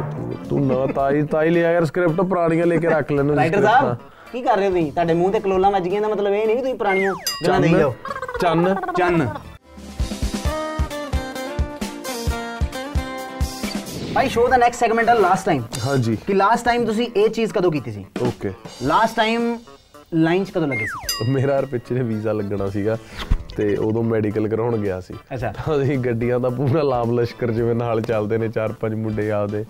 ਤੂੰ 0.49 0.67
ਨਾ 0.67 0.87
ਤਾਈ 0.87 1.23
ਤਾਈ 1.23 1.51
ਲਿਆ 1.51 1.73
ਯਾਰ 1.73 1.85
ਸਕ੍ਰਿਪਟ 1.85 2.21
ਪੁਰਾਣੀਆਂ 2.21 2.67
ਲੈ 2.67 2.77
ਕੇ 2.77 2.89
ਰੱਖ 2.89 3.13
ਲੈਣੋ 3.13 3.37
ਰਾਈਟਰ 3.37 3.63
ਸਾਹਿਬ 3.63 3.97
ਕੀ 4.33 4.43
ਕਰ 4.43 4.57
ਰਹੇ 4.57 4.67
ਹੋ 4.67 4.71
ਤੁਸੀਂ? 4.71 4.93
ਤੁਹਾਡੇ 4.93 5.15
ਮੂੰਹ 5.15 5.33
ਤੇ 5.33 5.41
ਕਲੋਲਾਂ 5.41 5.71
ਵੱਜ 5.71 5.89
ਗਈਆਂ 5.89 6.01
ਦਾ 6.03 6.09
ਮਤਲਬ 6.09 6.33
ਇਹ 6.35 6.47
ਨਹੀਂ 6.47 6.57
ਕਿ 6.57 6.63
ਤੁਸੀਂ 6.63 6.75
ਪੁਰਾਣੀਆਂ 6.75 7.13
ਗੱਲਾਂ 7.45 7.61
ਦੇਈ 7.61 7.71
ਜਾਓ 7.71 7.95
ਚੰਨ। 8.41 8.75
ਚੰਨ। 8.99 9.29
ਭਾਈ 14.15 14.29
ਸ਼ੋਅ 14.29 14.49
ਦਾ 14.49 14.57
ਨੈਕਸਟ 14.57 14.81
ਸੈਗਮੈਂਟ 14.81 15.09
ਹੈ 15.09 15.15
ਲਾਸਟ 15.15 15.47
ਟਾਈਮ 15.47 15.63
ਹਾਂਜੀ। 15.87 16.17
ਕਿ 16.27 16.35
ਲਾਸਟ 16.35 16.65
ਟਾਈਮ 16.65 16.85
ਤੁਸੀਂ 16.87 17.07
ਇਹ 17.17 17.29
ਚੀਜ਼ 17.29 17.53
ਕਦੋਂ 17.53 17.73
ਕੀਤੀ 17.73 17.93
ਸੀ? 17.93 18.05
ਓਕੇ 18.23 18.51
ਲਾਸਟ 18.83 19.17
ਟਾਈਮ 19.17 19.59
ਲਾਈਨ 20.15 20.45
'ਚ 20.45 20.51
ਕਦੋਂ 20.51 20.69
ਲੱਗੇ 20.69 20.87
ਸੀ? 20.87 21.33
ਮੇਰਾ 21.33 21.55
ਯਾਰ 21.55 21.67
ਪਿੱਛੇ 21.67 21.95
ਵੀਜ਼ਾ 21.95 22.33
ਲੱਗਣਾ 22.33 22.69
ਸੀਗਾ 22.69 22.99
ਤੇ 23.57 23.77
ਉਦੋਂ 23.77 24.03
ਮੈਡੀਕਲ 24.03 24.49
ਕਰਾਉਣ 24.49 24.77
ਗਿਆ 24.77 25.01
ਸੀ। 25.01 25.15
ਅੱਛਾ। 25.35 25.53
ਤਾਂ 25.53 25.83
ਅਸੀਂ 25.83 25.99
ਗੱਡੀਆਂ 25.99 26.41
ਦਾ 26.41 26.49
ਪੂਰਾ 26.49 26.83
ਲਾਮ 26.83 27.21
ਲਸ਼ਕਰ 27.21 27.51
ਜਿਵੇਂ 27.51 27.75
ਨਾਲ 27.75 28.01
ਚੱਲਦੇ 28.01 28.39
ਨੇ 28.39 28.49
ਚਾਰ 28.49 28.73
ਪੰਜ 28.73 28.95
ਮੁੰਡੇ 28.95 29.31
ਆਪਦੇ। 29.31 29.65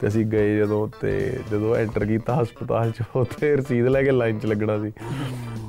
ਤੇ 0.00 0.08
ਅਸੀਂ 0.08 0.26
ਗਏ 0.26 0.56
ਜਦੋਂ 0.56 0.88
ਤੇ 1.00 1.38
ਜਦੋਂ 1.50 1.76
ਐਂਟਰ 1.76 2.04
ਕੀਤਾ 2.06 2.42
ਹਸਪਤਾਲ 2.42 2.90
ਚ 2.90 3.02
ਉੱਥੇ 3.16 3.56
ਰਸੀਦ 3.56 3.86
ਲੈ 3.86 4.02
ਕੇ 4.02 4.10
ਲਾਈਨ 4.10 4.38
'ਚ 4.38 4.46
ਲੱਗਣਾ 4.46 4.78
ਸੀ। 4.78 4.92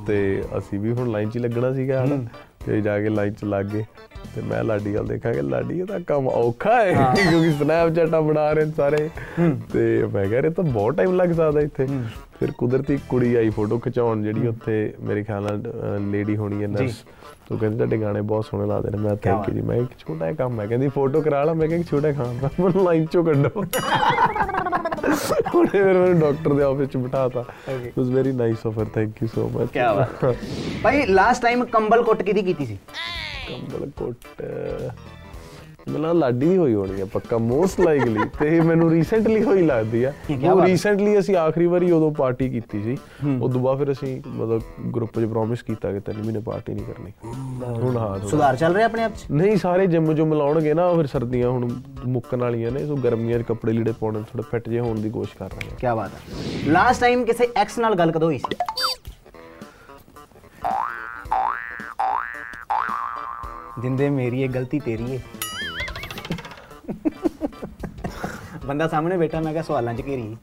ਤੇ 0.06 0.44
ਅਸੀਂ 0.58 0.80
ਵੀ 0.80 0.92
ਹੁਣ 0.92 1.10
ਲਾਈਨ 1.10 1.30
'ਚ 1.30 1.38
ਲੱਗਣਾ 1.38 1.72
ਸੀਗਾ 1.74 2.04
ਹਨਾ। 2.04 2.16
ਤੇ 2.66 2.80
ਜਾ 2.80 2.98
ਕੇ 3.00 3.08
ਲਾਈਨ 3.08 3.32
'ਚ 3.32 3.44
ਲੱਗ 3.44 3.66
ਗਏ। 3.66 3.84
ਤੇ 4.34 4.42
ਮੈਂ 4.42 4.62
ਲਾਡੀ 4.64 4.92
ਵੱਲ 4.94 5.06
ਦੇਖਾਂਗੇ 5.06 5.42
ਲਾਡੀ 5.42 5.78
ਇਹਦਾ 5.80 5.98
ਕੰਮ 6.06 6.26
ਔਖਾ 6.28 6.74
ਹੈ 6.74 7.14
ਕਿਉਂਕਿ 7.16 7.50
ਸਨੈਪਚੈਟਾਂ 7.52 8.20
ਬਣਾ 8.22 8.52
ਰਹੇ 8.52 8.64
ਨੇ 8.64 8.72
ਸਾਰੇ। 8.76 9.08
ਤੇ 9.72 10.04
ਮੈਂ 10.14 10.24
ਕਿਹਾ 10.26 10.40
ਇਹ 10.40 10.50
ਤਾਂ 10.50 10.64
ਬਹੁਤ 10.64 10.96
ਟਾਈਮ 10.96 11.14
ਲੱਗ 11.16 11.32
ਸਕਦਾ 11.32 11.60
ਇੱਥੇ। 11.60 11.86
ਫਿਰ 12.40 12.50
ਕੁਦਰਤੀ 12.58 12.98
ਕੁੜੀ 13.08 13.34
ਆਈ 13.34 13.50
ਫੋਟੋ 13.50 13.78
ਖਿਚਾਉਣ 13.78 14.22
ਜਿਹੜੀ 14.22 14.46
ਉੱਥੇ 14.48 14.92
ਮੇਰੇ 15.00 15.22
ਖਿਆਲ 15.24 15.42
ਨਾਲ 15.42 15.62
ਲੇਡੀ 16.10 16.36
ਹੋਣੀ 16.36 16.62
ਹੈ 16.62 16.68
ਨਰਸ 16.68 17.02
ਤੋ 17.48 17.56
ਕਹਿੰਦੇ 17.56 17.76
ਤੁਹਾਡੇ 17.76 17.96
ਗਾਣੇ 18.00 18.20
ਬਹੁਤ 18.20 18.44
ਸੋਹਣੇ 18.44 18.66
ਲੱਗਦੇ 18.68 18.90
ਨੇ 18.90 19.02
ਮੈਂ 19.02 19.16
ਥੈਂਕ 19.16 19.48
ਯੂ 19.48 19.54
ਜੀ। 19.54 19.60
ਮੈਂ 19.60 19.76
ਇੱਕ 19.76 19.90
ਛੋਟਾ 19.98 20.24
ਜਿਹਾ 20.26 20.36
ਕੰਮ 20.36 20.60
ਹੈ। 20.60 20.66
ਕਹਿੰਦੀ 20.66 20.88
ਫੋਟੋ 20.88 21.20
ਕਰਾ 21.20 21.42
ਲਾ। 21.44 21.52
ਮੈਂ 21.54 21.68
ਕਿਹਾ 21.68 21.80
ਇੱਕ 21.80 21.88
ਛੋਟਾ 21.88 22.12
ਦਾ 22.12 22.50
ਮੈਨੂੰ 22.60 22.84
ਲਾਈਨ 22.84 23.06
ਚੋਂ 23.12 23.24
ਕੱਢੋ। 23.24 23.64
ਉਹਨੇ 25.54 25.70
ਫਿਰ 25.70 25.98
ਮੈਨੂੰ 25.98 26.18
ਡਾਕਟਰ 26.20 26.54
ਦੇ 26.54 26.62
ਆਫਿਸ 26.62 26.88
ਚ 26.88 26.96
ਬਿਠਾਤਾ। 26.96 27.44
It 27.68 27.98
was 27.98 28.08
very 28.08 28.32
nice 28.32 28.66
of 28.66 28.78
her 28.78 28.84
thank 28.84 29.22
you 29.22 29.28
so 29.34 29.48
much 29.48 29.70
ਕੀ 29.70 29.78
ਬਾਤ। 29.96 30.34
ਭਾਈ 30.82 31.06
ਲਾਸਟ 31.06 31.42
ਟਾਮ 31.42 31.64
ਕੰਬਲ 31.64 32.02
ਕੁੱਟ 32.02 32.22
ਕਿਹਦੀ 32.22 32.42
ਕੀਤੀ 32.42 32.66
ਸੀ? 32.66 32.78
ਕੰਬਲ 33.48 33.90
ਕੋਟ 33.96 34.42
ਮੈਨੂੰ 35.90 36.18
ਲਾਡੀ 36.18 36.48
ਦੀ 36.48 36.56
ਹੋਈ 36.56 36.74
ਹੋਣੀ 36.74 37.00
ਹੈ 37.00 37.04
ਪੱਕਾ 37.04 37.38
ਮੋਸਟ 37.38 37.80
ਲਾਈਕਲੀ 37.80 38.20
ਤੇ 38.38 38.56
ਇਹ 38.56 38.62
ਮੈਨੂੰ 38.62 38.90
ਰੀਸੈਂਟਲੀ 38.90 39.42
ਹੋਈ 39.42 39.62
ਲੱਗਦੀ 39.62 40.02
ਆ। 40.04 40.12
ਉਹ। 40.52 40.62
ਰੀਸੈਂਟਲੀ 40.64 41.18
ਅਸੀਂ 41.18 41.36
ਆਖਰੀ 41.36 41.66
ਵਾਰੀ 41.66 41.90
ਉਦੋਂ 41.90 42.10
ਪਾਰਟੀ 42.10 42.48
ਕੀਤੀ 42.48 42.82
ਸੀ। 42.82 42.96
ਉਦੋਂ 43.40 43.60
ਬਾਅਦ 43.60 43.78
ਫਿਰ 43.78 43.92
ਅਸੀਂ 43.92 44.20
ਮਤਲਬ 44.26 44.62
ਗਰੁੱਪ 44.96 45.20
'ਚ 45.20 45.24
ਪ੍ਰੋਮਿਸ 45.24 45.62
ਕੀਤਾ 45.62 45.92
ਕਿ 45.92 46.00
ਤਿੰਨ 46.00 46.22
ਮਹੀਨੇ 46.22 46.40
ਪਾਰਟੀ 46.40 46.74
ਨਹੀਂ 46.74 46.84
ਕਰਨੀ। 46.84 47.12
ਹੁਣ 47.74 47.96
ਹਾਂ 47.96 48.18
ਸੁਧਾਰ 48.28 48.56
ਚੱਲ 48.56 48.74
ਰਿਹਾ 48.74 48.86
ਆਪਣੇ 48.86 49.04
ਆਪ 49.04 49.12
'ਚ? 49.14 49.24
ਨਹੀਂ 49.30 49.56
ਸਾਰੇ 49.56 49.86
ਜਿੰਮ 49.86 50.12
ਜੋ 50.12 50.26
ਮਿਲਾਉਣਗੇ 50.26 50.74
ਨਾ 50.74 50.92
ਫਿਰ 50.94 51.06
ਸਰਦੀਆਂ 51.06 51.50
ਹੁਣ 51.50 51.68
ਮੁੱਕਣ 52.06 52.40
ਵਾਲੀਆਂ 52.40 52.70
ਨੇ 52.70 52.86
ਸੋ 52.86 52.96
ਗਰਮੀਆਂ 52.96 53.38
'ਚ 53.38 53.42
ਕੱਪੜੇ 53.42 53.72
ਲੀੜੇ 53.72 53.92
ਪਾਉਣੇ 53.92 54.22
ਥੋੜਾ 54.22 54.44
ਫਿੱਟ 54.50 54.68
ਜੇ 54.68 54.80
ਹੋਣ 54.80 55.00
ਦੀ 55.00 55.10
ਕੋਸ਼ਿਸ਼ 55.10 55.36
ਕਰ 55.36 55.50
ਰਹੇ 55.50 55.70
ਹਾਂ 55.70 55.76
ਕੀ 55.76 55.96
ਬਾਤ 55.96 56.10
ਹੈ। 56.10 56.72
ਲਾਸਟ 56.72 57.00
ਟਾਈਮ 57.00 57.24
ਕਿਸੇ 57.24 57.48
ਐਕਸ 57.56 57.78
ਨਾਲ 57.78 57.94
ਗੱਲ 57.94 58.12
ਕਦੋਂ 58.12 58.28
ਹੋਈ 58.28 58.38
ਸੀ? 58.38 58.56
ਜਿੰਦੇ 63.82 64.08
ਮੇਰੀ 64.10 64.42
ਇਹ 64.42 64.48
ਗਲਤੀ 64.48 64.78
ਤੇਰੀ 64.80 65.12
ਏ। 65.12 65.18
ਬੰਦਾ 68.70 68.86
ਸਾਹਮਣੇ 68.88 69.16
ਬੈਠਾ 69.16 69.40
ਮੈਂ 69.40 69.52
ਕਿਹਾ 69.52 69.62
ਸਵਾਲਾਂ 69.62 69.94
'ਚ 69.94 70.02
ਘੇਰੀ 70.06 70.36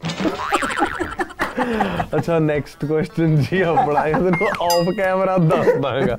ਅੱਛਾ 2.15 2.39
ਨੈਕਸਟ 2.39 2.85
ਕੁਐਸਚਨ 2.85 3.35
ਜੀ 3.35 3.61
ਆਪਣਾ 3.61 4.05
ਇਹ 4.07 4.13
ਤੈਨੂੰ 4.15 4.47
ਆਫ 4.63 4.89
ਕੈਮਰਾ 4.97 5.37
ਦੱਸ 5.37 5.67
ਦਾਂਗਾ। 5.81 6.15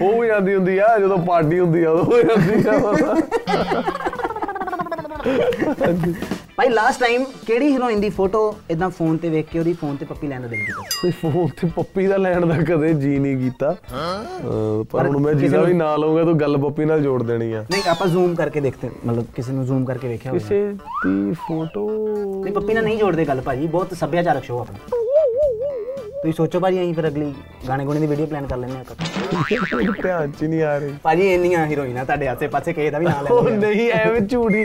ਹੋ 0.00 0.20
ਵੀ 0.20 0.28
ਜਾਂਦੀ 0.28 0.54
ਹੁੰਦੀ 0.54 0.78
ਆ 0.78 0.98
ਜਦੋਂ 0.98 1.18
ਪਾਰਟੀ 1.18 1.58
ਹੁੰਦੀ 1.60 1.82
ਆ 1.84 1.90
ਉਦੋਂ 1.90 2.22
ਜਾਂਦੀ 2.22 2.68
ਆ। 2.68 2.70
ਭਾਈ 6.62 6.70
ਲਾਸਟ 6.70 7.00
ਟਾਈਮ 7.00 7.24
ਕਿਹੜੀ 7.46 7.68
ਹੀਰੋਇਨ 7.68 8.00
ਦੀ 8.00 8.08
ਫੋਟੋ 8.16 8.40
ਇਦਾਂ 8.70 8.88
ਫੋਨ 8.90 9.16
ਤੇ 9.18 9.28
ਵੇਖ 9.28 9.46
ਕੇ 9.52 9.58
ਉਹਦੀ 9.58 9.72
ਫੋਨ 9.80 9.96
ਤੇ 9.96 10.06
ਪੱਪੀ 10.06 10.26
ਲੈਣ 10.28 10.40
ਦਾ 10.42 10.48
ਦਿਲ 10.48 10.58
ਕੀਤਾ? 10.58 10.82
ਕੋਈ 11.00 11.10
ਫੋਨ 11.22 11.48
ਤੇ 11.60 11.68
ਪੱਪੀ 11.76 12.06
ਦਾ 12.06 12.16
ਲੈਣ 12.16 12.46
ਦਾ 12.46 12.56
ਕਦੇ 12.68 12.92
ਜੀ 12.94 13.18
ਨਹੀਂ 13.18 13.36
ਕੀਤਾ। 13.38 13.74
ਪਰ 14.92 15.06
ਹੁਣ 15.06 15.18
ਮੈਂ 15.22 15.34
ਜਿਹਦਾ 15.34 15.62
ਵੀ 15.62 15.72
ਨਾਂ 15.72 15.96
ਲਊਂਗਾ 15.98 16.24
ਤੂੰ 16.24 16.38
ਗੱਲ 16.40 16.56
ਪੱਪੀ 16.58 16.84
ਨਾਲ 16.84 17.02
ਜੋੜ 17.02 17.22
ਦੇਣੀ 17.22 17.52
ਆ। 17.52 17.64
ਨਹੀਂ 17.70 17.82
ਆਪਾਂ 17.90 18.06
ਜ਼ੂਮ 18.08 18.34
ਕਰਕੇ 18.34 18.60
ਦੇਖਤੇ 18.60 18.90
ਮਤਲਬ 19.06 19.24
ਕਿਸੇ 19.36 19.52
ਨੂੰ 19.52 19.66
ਜ਼ੂਮ 19.66 19.84
ਕਰਕੇ 19.84 20.08
ਵੇਖਿਆ 20.08 20.32
ਹੋਵੇ। 20.32 20.40
ਕਿਸੇ 20.40 20.64
ਦੀ 21.04 21.32
ਫੋਟੋ 21.48 21.88
ਨਹੀਂ 22.42 22.54
ਪੱਪੀ 22.54 22.74
ਨਾਲ 22.74 22.84
ਨਹੀਂ 22.84 22.98
ਜੋੜਦੇ 22.98 23.24
ਗੱਲ 23.24 23.40
ਭਾਜੀ 23.40 23.66
ਬਹੁਤ 23.66 23.94
ਸੱਭਿਆਚਾਰਕ 23.94 24.44
ਸ਼ੋਅ 24.44 24.60
ਆਪਣਾ। 24.60 25.01
ਤੁਸੀਂ 26.22 26.32
ਸੋਚੋ 26.34 26.58
ਭਾਜੀ 26.60 26.78
ਅਸੀਂ 26.80 26.92
ਫਿਰ 26.94 27.06
ਅਗਲੀ 27.08 27.32
ਗਾਣੇ 27.68 27.84
ਗੁਣੇ 27.84 28.00
ਦੀ 28.00 28.06
ਵੀਡੀਓ 28.06 28.26
ਪਲਾਨ 28.26 28.46
ਕਰ 28.46 28.56
ਲੈਂਦੇ 28.56 28.74
ਆਪਾਂ। 28.80 28.96
ਧਿਆਨ 30.02 30.30
ਚ 30.30 30.42
ਹੀ 30.42 30.48
ਨਹੀਂ 30.48 30.62
ਆ 30.62 30.76
ਰਹੀ। 30.78 30.92
ਭਾਜੀ 31.02 31.32
ਇੰਨੀਆਂ 31.34 31.64
ਹੀਰੋਇਨਾਂ 31.66 32.04
ਤੁਹਾਡੇ 32.04 32.28
ਆਸੇ 32.28 32.46
ਪਾਸੇ 32.48 32.72
ਕਿਸੇ 32.72 32.90
ਦਾ 32.90 32.98
ਵੀ 32.98 33.06
ਨਾਂ 33.06 33.22
ਲੈ 33.22 33.30
ਉਹ 33.30 33.48
ਨਹੀਂ 33.50 33.90
ਐਵੇਂ 33.92 34.20
ਝੂਠੀ 34.22 34.64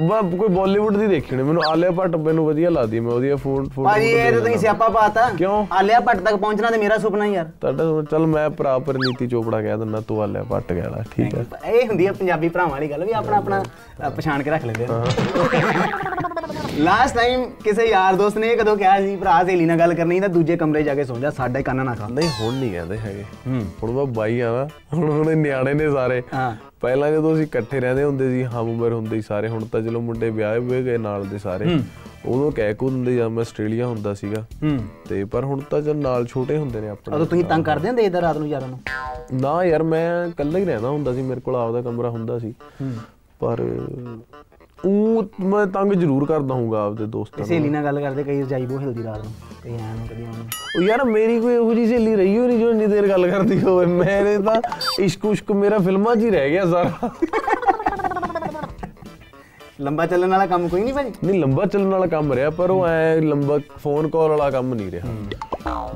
ਬਾ 0.00 0.20
ਕੋਈ 0.22 0.48
ਬਾਲੀਵੁੱਡ 0.48 0.96
ਦੀ 0.96 1.06
ਦੇਖੀ 1.06 1.30
ਹੋਣੀ 1.32 1.42
ਮੈਨੂੰ 1.42 1.62
ਆਲਿਆ 1.66 1.90
ਭੱਟ 1.90 2.16
ਮੈਨੂੰ 2.16 2.44
ਵਧੀਆ 2.46 2.70
ਲੱਗਦੀ 2.70 2.96
ਹੈ, 2.96 3.02
ਮੈਂ 3.02 3.12
ਉਹਦੀਆਂ 3.12 3.36
ਫੋਨ 3.36 3.68
ਫੋਟੋ 3.68 3.88
ਭਾਜੀ 3.88 4.08
ਇਹ 4.08 4.30
ਤਾਂ 4.32 4.40
ਤੁਸੀਂ 4.40 4.58
ਸਿਆਪਾ 4.58 4.88
ਪਾਤਾ। 4.88 5.28
ਕਿਉਂ? 5.38 5.64
ਆਲਿਆ 5.72 6.00
ਭੱਟ 6.00 6.20
ਤੱਕ 6.20 6.36
ਪਹੁੰਚਣਾ 6.36 6.70
ਤੇ 6.70 6.78
ਮੇਰਾ 6.78 6.98
ਸੁਪਨਾ 6.98 7.24
ਹੀ 7.24 7.32
ਯਾਰ। 7.34 7.46
ਤੁਹਾਡਾ 7.60 8.02
ਚੱਲ 8.10 8.26
ਮੈਂ 8.26 8.48
ਭਰਾ 8.50 8.78
ਪਰਨੀਤੀ 8.80 9.26
ਚੋਪੜਾ 9.28 9.60
ਕਹਿ 9.62 9.76
ਦਿੰਦਾ 9.76 10.00
ਤੂੰ 10.08 10.22
ਆਲਿਆ 10.22 10.42
ਭੱਟ 10.50 10.72
ਗਿਆ 10.72 10.88
ਲਾ 10.90 11.02
ਠੀਕ 11.16 11.34
ਹੈ। 11.34 11.44
ਇਹ 11.66 11.86
ਹੁੰਦੀ 11.88 12.06
ਆ 12.06 12.12
ਪੰਜਾਬੀ 12.12 12.48
ਭਰਾਵਾਂ 12.48 12.70
ਵਾਲੀ 12.70 12.90
ਗੱਲ 12.90 13.04
ਵੀ 13.04 13.12
ਆਪਣਾ 13.14 13.36
ਆਪਣਾ 13.36 13.62
ਪਛਾਣ 14.10 14.42
ਕੇ 14.42 14.50
ਰੱਖ 14.50 14.64
ਲੈਂਦੇ 14.64 14.86
ਆ। 14.90 15.04
ਲਾਸਟ 16.78 17.14
ਟਾਈਮ 17.14 17.44
ਕਿਸੇ 17.64 17.84
ਯਾਰ 17.86 18.14
ਦੋਸਤ 18.14 18.38
ਨੇ 18.38 18.56
ਕਦੋਂ 18.56 18.76
ਕਿਹਾ 18.76 19.00
ਸੀ 19.00 19.16
ਭਰਾ 19.16 19.44
ਸਹੇਲੀ 19.44 19.64
ਨਾਲ 19.64 19.78
ਗੱਲ 19.78 19.94
ਕਰਨੀ 19.94 20.20
ਤਾਂ 20.20 20.28
ਦੂਜੇ 20.28 20.56
ਕਮਰੇ 20.56 20.82
ਜਾ 20.82 20.94
ਕੇ 20.94 21.04
ਸੌਂ 21.04 21.16
ਜਾ 21.16 21.30
ਸਾਡਾ 21.30 21.60
ਕੰਨ 21.60 21.84
ਨਾ 21.84 21.94
ਖਾ। 21.94 22.08
ਨਹੀਂ 22.08 22.28
ਹੁਣ 22.40 22.54
ਨਹੀਂ 22.54 22.72
ਕਹਿੰਦੇ 22.72 22.98
ਹੈਗੇ। 22.98 23.24
ਹੁਣ 23.82 23.92
ਬਾ 23.92 24.04
ਬਾਈ 24.04 24.40
ਆ 24.40 24.50
ਨਾ 24.52 24.68
ਹੁਣ 24.96 25.10
ਹੁਣ 25.10 25.36
ਨਿਆਣੇ 25.36 25.74
ਨੇ 25.74 25.90
ਸਾਰੇ। 25.90 26.22
ਹਾਂ। 26.34 26.56
ਪਹਿਲਾਂ 26.80 27.10
ਜਦੋਂ 27.12 27.34
ਅਸੀਂ 27.34 27.44
ਇਕੱਠੇ 27.44 27.80
ਰਹਿੰਦੇ 27.80 28.04
ਹੁੰਦੇ 28.04 28.30
ਸੀ 28.30 28.44
ਹਮ 28.44 28.68
ਉਮਰ 28.70 28.92
ਹੁੰਦੇ 28.92 29.16
ਸੀ 29.16 29.22
ਸਾਰੇ 29.22 29.48
ਹੁਣ 29.48 29.64
ਤਾਂ 29.64 29.80
ਚਲੋ 29.80 30.00
ਮੁੰਡੇ 30.00 30.30
ਵਿਆਹੇ 30.30 30.58
ਹੋਏ 30.58 30.82
ਗਏ 30.82 30.98
ਨਾਲ 30.98 31.26
ਦੇ 31.26 31.38
ਸਾਰੇ। 31.38 31.80
ਉਦੋਂ 32.26 32.52
ਕਹਿ 32.52 32.74
ਕੋ 32.74 32.88
ਹੁੰਦੇ 32.88 33.16
ਜਾਂ 33.16 33.30
ਮੈਂ 33.30 33.40
ਆਸਟ੍ਰੇਲੀਆ 33.40 33.86
ਹੁੰਦਾ 33.86 34.14
ਸੀਗਾ। 34.14 34.40
ਹੂੰ। 34.62 34.78
ਤੇ 35.08 35.24
ਪਰ 35.24 35.44
ਹੁਣ 35.44 35.60
ਤਾਂ 35.60 35.80
ਜਦ 35.80 35.96
ਨਾਲ 35.96 36.26
ਛੋਟੇ 36.26 36.56
ਹੁੰਦੇ 36.58 36.80
ਨੇ 36.80 36.88
ਆਪਣੇ 36.88 37.14
ਉਦੋਂ 37.14 37.26
ਤੁਸੀਂ 37.26 37.44
ਤੰਗ 37.44 37.64
ਕਰਦੇ 37.64 37.88
ਹੁੰਦੇ 37.88 38.02
ਇਧਰ 38.02 38.20
ਰਾਤ 38.20 38.36
ਨੂੰ 38.36 38.48
ਯਾਰਾਂ 38.48 38.68
ਨੂੰ? 38.68 38.80
ਨਾ 39.32 39.64
ਯਾਰ 39.64 39.82
ਮੈਂ 39.82 40.26
ਇਕੱਲਾ 40.26 40.58
ਹੀ 40.58 40.64
ਰਹਿੰਦਾ 40.64 40.88
ਹੁੰਦਾ 40.88 41.12
ਸੀ 41.12 41.22
ਮੇਰੇ 41.22 41.40
ਕੋਲ 41.40 41.56
ਆਪਦਾ 41.56 41.82
ਕਮਰਾ 41.82 42.10
ਹੁੰਦਾ 42.10 42.38
ਸੀ। 42.38 42.54
ਪਰ 43.40 43.60
ਉਹ 44.84 45.24
ਮੈਂ 45.42 45.66
ਤੰਗ 45.66 45.92
ਜ਼ਰੂਰ 45.92 46.24
ਕਰਦਾ 46.26 46.54
ਹੂੰਗਾ 46.54 46.84
ਆਪਦੇ 46.86 47.06
ਦੋਸਤਾਂ 47.06 47.38
ਨੂੰ 47.38 47.46
ਸਹੇਲੀ 47.46 47.68
ਨਾਲ। 47.68 47.84
ਗੱਲ 47.84 48.00
ਕਰਦੇ 48.00 48.24
ਕਈ 48.24 48.40
ਰਜਾਈ 48.42 48.66
ਬੋ 48.66 48.78
ਹਿਲਦੀ 48.80 49.02
ਰਾਤ 49.04 49.18
ਨੂੰ 49.18 49.32
ਕਈ 49.62 49.72
ਐਂ 49.72 49.94
ਨੂੰ 49.94 50.06
ਕਦੀ 50.08 50.26
ਉਹ 50.78 50.82
ਯਾਰ 50.82 51.04
ਮੇਰੀ 51.04 51.38
ਕੋਈ 51.40 51.54
ਇਹੋ 51.54 51.74
ਜਿਹੀ 51.74 51.86
ਸਹੇਲੀ 51.86 52.14
ਰਹੀ 52.16 52.36
ਹੋਈ 52.38 52.46
ਨਹੀਂ 52.46 52.58
ਜੋ 52.58 52.70
ਇੰਨੀ 52.70 52.86
ਦੇਰ 52.86 53.08
ਗੱਲ 53.08 53.28
ਕਰਦੀ 53.30 53.60
ਹੋਵੇ? 53.62 53.86
ਮੇਰੇ 53.86 54.36
ਤਾਂ 54.38 54.54
ਇਸ਼ਕ 55.00 55.24
ਉਸ਼ਕ 55.24 55.52
ਮੇਰਾ 55.52 55.78
ਫਿਲਮਾਂ 55.78 56.14
'ਚ 56.16 56.22
ਹੀ 56.24 56.30
ਰਹਿ 56.30 56.50
ਗਿਆ 56.50 56.66
ਸਾਰਾ। 56.66 57.10
ਲੰਬਾ 59.80 60.06
ਚੱਲਣ 60.06 60.30
ਵਾਲਾ 60.30 60.46
ਕੰਮ 60.46 60.68
ਕੋਈ 60.68 60.82
ਨਹੀਂ 60.82 60.94
ਭਾਜੀ? 60.94 61.12
ਨਹੀਂ 61.24 61.40
ਲੰਬਾ 61.40 61.64
ਚੱਲਣ 61.66 61.86
ਵਾਲਾ 61.86 62.06
ਕੰਮ 62.06 62.32
ਰਿਹਾ 62.32 62.50
ਪਰ 62.50 62.70
ਉਹ 62.70 62.86
ਐ 62.86 63.20
ਲੰਬਾ 63.20 63.58
ਫੋਨ 63.82 64.08
ਕਾਲ 64.08 64.30
ਵਾਲਾ 64.30 64.50
ਕੰਮ 64.50 64.74
ਨਹੀਂ 64.74 64.90
ਰਿਹਾ। 64.90 65.12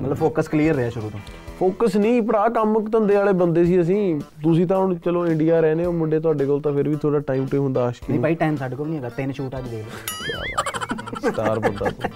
ਮਤਲਬ 0.00 0.16
ਫੋਕਸ 0.16 0.48
ਕਲੀਅਰ 0.48 0.74
ਰਿਹਾ 0.74 0.90
ਸ਼ੁਰੂ 0.90 1.10
ਤੋਂ। 1.10 1.20
ਫੋਕਸ 1.59 1.97
ਨਹੀਂ 1.97 2.21
ਭਰਾ 2.23 2.49
ਕੰਮ 2.49 2.78
ਧੰਦੇ 2.90 3.16
ਵਾਲੇ 3.16 3.32
ਬੰਦੇ 3.32 3.64
ਸੀ 3.64 3.80
ਅਸੀਂ। 3.80 4.21
ਤੁਸੀਂ 4.42 4.66
ਤਾਂ 4.66 4.78
ਹੁਣ 4.78 4.94
ਚਲੋ 5.04 5.26
ਇੰਡੀਆ 5.26 5.61
ਰਹਿੰਦੇ 5.61 5.85
ਹੋ 5.85 5.92
ਮੁੰਡੇ 5.92 6.21
ਤੁਹਾਡੇ 6.21 6.47
ਕੋਲ 6.47 6.61
ਤਾਂ 6.61 6.73
ਫਿਰ 6.73 6.88
ਵੀ 6.88 6.97
ਥੋੜਾ 7.02 7.18
ਟਾਈਮ 7.26 7.47
ਟੂ 7.47 7.62
ਹੁੰਦਾ 7.62 7.85
ਆਸ਼ਕੀ 7.87 8.12
ਨਹੀਂ 8.12 8.21
ਭਾਈ 8.23 8.35
ਟਾਈਮ 8.35 8.56
ਸਾਡੇ 8.56 8.76
ਕੋਲ 8.76 8.88
ਨਹੀਂ 8.88 8.99
ਹੈਗਾ 8.99 9.09
ਤਿੰਨ 9.09 9.32
ਸ਼ੂਟ 9.32 9.56
ਅੱਜ 9.59 9.68
ਦੇਖ 9.68 9.87
ਲਓ। 9.87 11.30
ਸਟਾਰ 11.30 11.59
ਬੰਦਾ 11.59 11.90
ਤੂੰ 11.90 12.11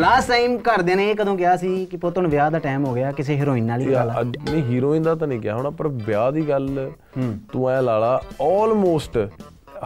ਲਾਸਟ 0.00 0.28
ਟਾਈਮ 0.28 0.56
ਘਰਦਿਆਂ 0.58 0.96
ਨੇ 0.96 1.08
ਇਹ 1.10 1.14
ਕਦੋਂ 1.16 1.36
ਕਿਹਾ 1.36 1.56
ਸੀ 1.56 1.84
ਕਿ 1.86 1.96
ਪੁੱਤ 1.96 2.18
ਹੁਣ 2.18 2.26
ਵਿਆਹ 2.28 2.50
ਦਾ 2.50 2.58
ਟਾਈਮ 2.58 2.84
ਹੋ 2.84 2.92
ਗਿਆ 2.94 3.12
ਕਿਸੇ 3.12 3.34
ਹੀਰੋਇਨ 3.36 3.64
ਨਾਲ 3.64 3.80
ਹੀ 3.80 3.86
ਕਰਾ 3.86 4.04
ਲਾ। 4.04 4.20
ਅੱਜ 4.20 4.36
ਨਹੀਂ 4.50 4.62
ਹੀਰੋਇਨ 4.64 5.02
ਦਾ 5.02 5.14
ਤਾਂ 5.14 5.28
ਨਹੀਂ 5.28 5.40
ਕਿਹਾ 5.40 5.56
ਹੋਣਾ 5.56 5.70
ਪਰ 5.70 5.88
ਵਿਆਹ 5.88 6.30
ਦੀ 6.32 6.48
ਗੱਲ 6.48 6.90
ਤੂੰ 7.52 7.68
ਐ 7.70 7.80
ਲਾ 7.82 8.20
ਆਲਮੋਸਟ 8.42 9.18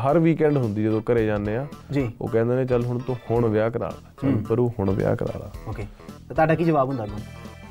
ਹਰ 0.05 0.19
ਵੀਕਐਂਡ 0.19 0.57
ਹੁੰਦੀ 0.57 0.83
ਜਦੋਂ 0.85 1.01
ਘਰੇ 1.13 1.25
ਜਾਂਦੇ 1.27 1.57
ਆ 1.57 1.67
ਜੀ। 1.93 2.11
ਉਹ 2.21 2.29
ਕਹਿੰਦੇ 2.29 2.57
ਨੇ 2.57 2.65
ਚੱਲ 2.67 2.85
ਹੁਣ 2.85 2.99
ਤੂੰ 2.99 3.17
ਹੁਣ 3.31 3.47
ਵਿਆਹ 3.47 3.71
ਕਰਾ 3.71 3.87
ਲਾ 3.87 4.11
ਚੱਲ 4.23 4.37
ਪਰੂ 4.49 4.69
ਹੁਣ 4.79 4.91
ਵਿਆਹ 4.91 5.17
ਕਰਾ 5.17 5.39
ਲਾ। 5.39 5.51
ਓਕੇ 5.69 5.83
ਤਾਂ 6.29 6.35
ਤੁਹਾਡਾ 6.35 6.55
ਕੀ 6.55 6.65
ਜਵਾਬ 6.65 6.89
ਹੁੰਦਾ 6.89 7.05
ਅੱਗੋਂ 7.05 7.19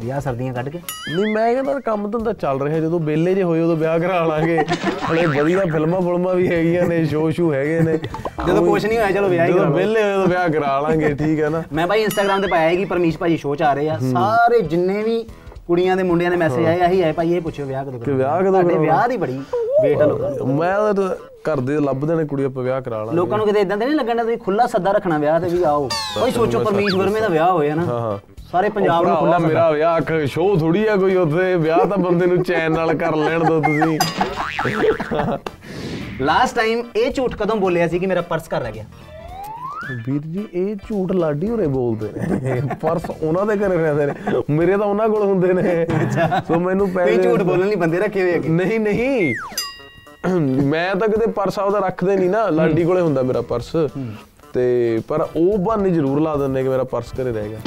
ਵਿਆਹ 0.01 0.19
ਸਰਦੀਆਂ 0.21 0.53
ਕੱਢ 0.53 0.69
ਕੇ? 0.69 0.79
ਨਹੀਂ 1.15 1.33
ਮੈਂ 1.33 1.53
ਕਹਿੰਦਾ 1.53 1.79
ਕੰਮ 1.79 2.09
ਧੰਦਾ 2.11 2.33
ਚੱਲ 2.33 2.61
ਰਿਹਾ 2.61 2.79
ਜਦੋਂ 2.79 2.99
ਬੇਲੇ 2.99 3.33
ਜੇ 3.35 3.43
ਹੋਏ 3.43 3.61
ਉਦੋਂ 3.61 3.75
ਵਿਆਹ 3.77 3.99
ਕਰਾ 3.99 4.23
ਲਾਂਗੇ। 4.25 4.57
ਹਲੇ 5.11 5.25
ਵਧੀਆ 5.25 5.65
ਫਿਲਮਾਂ 5.71 6.01
ਫੁਲਮਾਂ 6.01 6.35
ਵੀ 6.35 6.47
ਹੈਗੀਆਂ 6.47 6.85
ਨੇ 6.87 7.03
ਸ਼ੋਅ 7.05 7.31
ਸ਼ੂ 7.31 7.53
ਹੈਗੇ 7.53 7.79
ਨੇ। 7.81 7.97
ਜਦੋਂ 8.47 8.65
ਕੁਛ 8.65 8.85
ਨਹੀਂ 8.85 8.97
ਹੋਇਆ 8.97 9.11
ਚਲੋ 9.11 9.27
ਵਿਆਹ 9.27 9.47
ਹੀ 9.47 9.53
ਕਰਾ 9.53 9.63
ਲਓ। 9.63 9.73
ਬੇਲੇ 9.75 10.03
ਹੋਏ 10.03 10.13
ਉਦੋਂ 10.13 10.27
ਵਿਆਹ 10.27 10.47
ਕਰਾ 10.49 10.79
ਲਾਂਗੇ 10.79 11.13
ਠੀਕ 11.13 11.39
ਹੈ 11.41 11.49
ਨਾ? 11.49 11.63
ਮੈਂ 11.73 11.87
ਭਾਈ 11.87 12.03
ਇੰਸਟਾਗ੍ਰam 12.03 12.41
ਤੇ 12.41 12.47
ਪਾਇਆ 12.47 12.69
ਹੈ 12.69 12.75
ਕਿ 12.75 12.85
ਪਰਮੇਸ਼ 12.85 13.17
ਭਾਜੀ 13.17 13.37
ਸ਼ੋਅ 13.37 13.55
ਚ 13.55 13.61
ਆ 13.61 13.73
ਰਹੇ 13.73 13.89
ਆ। 13.89 13.97
ਸਾਰੇ 14.13 14.61
ਜਿੰਨੇ 14.61 15.03
ਵੀ 15.03 15.23
ਕੁੜੀਆਂ 15.67 15.95
ਦੇ 15.97 16.03
ਮੁੰਡਿਆਂ 16.03 16.31
ਦੇ 16.31 16.37
ਮੈਸੇਜ 16.37 16.65
ਆਏ 16.65 16.79
ਆਹੀ 16.81 17.01
ਆਏ 17.01 17.11
ਭਾਈ 17.11 17.33
ਇਹ 17.35 17.41
ਪੁੱਛਿਓ 17.41 17.65
ਵਿਆਹ 17.65 17.85
ਕਦੋਂ 17.85 17.99
ਕਿ 17.99 18.11
ਵਿਆਹ 18.11 18.41
ਕਦੋਂ 18.41 18.51
ਕਰਾਉਣਾ? 18.53 18.79
ਵਿਆਹ 18.81 19.07
ਦੀ 19.09 19.17
ਬੜੀ 19.17 19.39
ਵੇਟ 19.83 20.01
ਆ 20.01 20.05
ਲੋਕਾਂ 20.05 20.29
ਨੂੰ। 20.31 20.55
ਮੈਂ 20.57 20.93
ਤਾਂ 20.93 21.09
ਘਰ 21.49 21.59
ਦੇ 21.59 21.79
ਲੱਭਦੇ 21.79 22.15
ਨੇ 22.15 22.23
ਕੁੜੀ 22.25 22.43
ਆਪਾਂ 22.43 22.63
ਵਿਆਹ 22.63 22.81
ਕਰਾ 22.81 22.97
ਲਾਂਗੇ। 22.97 23.15
ਲੋਕਾਂ 23.15 23.37
ਨੂੰ 23.37 23.47
ਕਿਤੇ 23.47 23.59
ਇਦਾਂ 23.59 23.77
ਤੇ 23.77 23.85
ਨਹੀਂ 23.85 23.95
ਲੱਗਣਾ 23.95 24.23
ਤੁਸੀਂ 24.23 24.37
ਖੁੱਲਾ 24.37 24.65
ਸੱਦਾ 24.67 24.91
ਰੱਖਣਾ 24.91 25.17
ਵਿਆਹ 25.17 25.39
ਤੇ 25.39 25.49
ਵੀ 25.49 25.63
ਆਓ। 25.63 25.87
ਕੋਈ 26.19 26.31
ਸੋਚੋ 26.31 26.59
ਪਰਮੇਸ਼ 26.59 26.95
ਵਰਮੇ 26.95 27.21
ਦਾ 27.21 27.27
ਵਿਆਹ 27.27 27.51
ਹੋਇਆ 27.51 27.75
ਨਾ। 27.75 27.85
ਹਾਂ। 27.85 28.17
ਸਾਰੇ 28.51 28.69
ਪੰਜਾਬ 28.69 29.05
ਨੂੰ 29.07 29.15
ਖੁੱਲਾ 29.15 29.37
ਮੇਰਾ 29.39 29.69
ਵਿਆਹ 29.71 29.99
ਕ 30.07 30.25
ਸ਼ੋਅ 30.25 30.57
ਥੋੜੀ 30.59 30.85
ਆ 30.87 30.95
ਕੋਈ 30.95 31.15
ਉੱਥੇ। 31.15 31.55
ਵਿਆਹ 31.55 31.85
ਤਾਂ 31.85 31.97
ਬੰਦੇ 31.97 32.25
ਨੂੰ 32.25 32.43
ਚੈਨ 32.43 32.71
ਨਾਲ 32.71 32.93
ਕਰ 32.97 33.15
ਲੈਣ 33.15 33.43
ਦੋ 33.43 33.59
ਤੁਸੀਂ। 33.61 33.99
ਲਾਸਟ 36.21 36.55
ਟਾਈਮ 36.55 36.83
ਇਹ 36.95 37.11
ਝੂਠ 37.11 37.35
ਕਦੋਂ 37.35 37.55
ਬੋਲਿਆ 37.55 37.87
ਸੀ 37.87 37.99
ਕਿ 37.99 38.07
ਮੇਰਾ 38.07 38.21
ਪਰਸ 38.21 38.47
ਘਰ 38.55 38.61
ਰਹਿ 38.61 38.71
ਗਿਆ? 38.71 38.85
ਵੀਰ 40.05 40.21
ਜੀ 40.21 40.45
ਇਹ 40.53 40.75
ਝੂਠ 40.87 41.11
ਲਾਡੀ 41.11 41.49
ਹੋਰੇ 41.49 41.67
ਬੋਲਦੇ 41.67 42.09
ਨੇ। 42.41 42.61
ਪਰਸ 42.81 43.09
ਉਹਨਾਂ 43.21 43.45
ਦੇ 43.45 43.55
ਘਰੇ 43.55 43.77
ਰਹਿੰਦੇ 43.77 44.05
ਨੇ। 44.05 44.13
ਮੇਰੇ 44.49 44.77
ਤਾਂ 44.77 44.85
ਉਹਨਾਂ 44.87 45.07
ਕੋਲ 45.09 45.23
ਹੁੰਦੇ 45.23 45.53
ਨੇ। 45.53 45.85
ਸੋ 46.47 46.59
ਮੈਨੂੰ 46.59 46.87
ਕਈ 46.87 46.93
ਪੈਸੇ 46.95 47.21
ਝੂਠ 47.23 47.41
ਬੋਲਣ 47.41 47.67
ਲਈ 47.67 47.75
ਬੰਦੇ 47.75 47.99
ਰੱਖੇ 47.99 48.21
ਹੋਏ 48.21 48.31
ਹੈਗੇ? 48.33 48.49
ਨਹੀਂ 48.49 48.79
ਨਹੀਂ। 48.79 49.33
ਮੈਂ 50.63 50.95
ਤਾਂ 50.95 51.07
ਕਦੇ 51.07 51.27
ਪਰਸ 51.31 51.59
ਆਪਦਾ 51.59 51.79
ਰੱਖਦੇ 51.79 52.15
ਨਹੀਂ 52.15 52.29
ਨਾ। 52.29 52.47
ਲਾਡੀ 52.49 52.83
ਕੋਲੇ 52.83 53.01
ਹੁੰਦਾ 53.01 53.21
ਮੇਰਾ 53.21 53.41
ਪਰਸ 53.41 53.75
ਤੇ 54.57 55.01
ਪਰ 55.07 55.27
ਉਹ 55.35 55.57
ਬਹਾਨੇ 55.57 55.89
ਜ਼ਰੂਰ 55.89 56.19
ਲਾ 56.21 56.35
ਦਿੰਦੇ 56.35 56.63
ਕਿ 56.63 56.69
ਮੇਰਾ 56.69 56.83
ਪਰਸ 56.83 57.13
ਘਰੇ 57.15 57.31
ਰਹਿ 57.31 57.49
ਗਿਆ। 57.49 57.59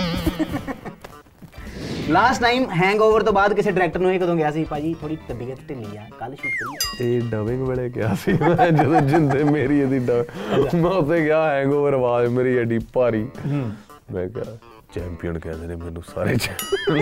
ਲਾਸਟ 2.11 2.41
ਟਾਈਮ 2.43 2.65
ਹੈਂਗਓਵਰ 2.73 3.23
ਤੋਂ 3.23 3.33
ਬਾਅਦ 3.33 3.53
ਕਿਸੇ 3.55 3.71
ਡਾਇਰੈਕਟਰ 3.71 4.01
ਨੂੰ 4.01 4.13
ਇਹ 4.13 4.19
ਕਦੋਂ 4.21 4.35
ਗਿਆ 4.37 4.51
ਸੀ? 4.51 4.65
ਭਾਜੀ 4.65 4.95
ਥੋੜੀ 5.01 5.17
ਤਬੀਅਤ 5.29 5.59
ਢਿੱਲੀ 5.69 5.97
ਆ 5.97 6.07
ਕੱਲ 6.21 6.35
ਸ਼ੂਟ 6.35 6.53
ਕਰੀਏ 6.53 7.17
ਇਹ 7.17 7.21
ਡਬਿੰਗ 7.31 7.63
ਵੇਲੇ 7.69 7.89
ਗਿਆ 7.89 8.15
ਸੀ 8.23 8.33
ਮੈਂ 8.33 8.71
ਜਦੋਂ 8.71 9.01
ਜਿੰਦੇ 9.01 9.45
ਮੇਰੀ 9.45 9.79
ਇਹਦੀ 9.81 9.99
ਡਬ 9.99 10.75
ਮੈਂ 10.75 10.91
ਉੱਥੇ 10.91 11.21
ਗਿਆ 11.25 11.43
ਹੈਂਗਓਵਰ 11.51 11.95
ਆਵਾਜ਼ 11.95 12.29
ਮੇਰੀ 12.33 12.57
ਐਡੀ 12.59 12.79
ਭਾਰੀ। 12.93 13.27
ਮੈਂ 13.47 14.29
ਕਿਹਾ 14.29 14.57
ਚੈਂਪੀਅਨ 14.95 15.39
ਕਹਿੰਦੇ 15.39 15.67
ਨੇ 15.67 15.75
ਮੈਨੂੰ 15.77 16.03
ਸਾਰੇ 16.07 16.37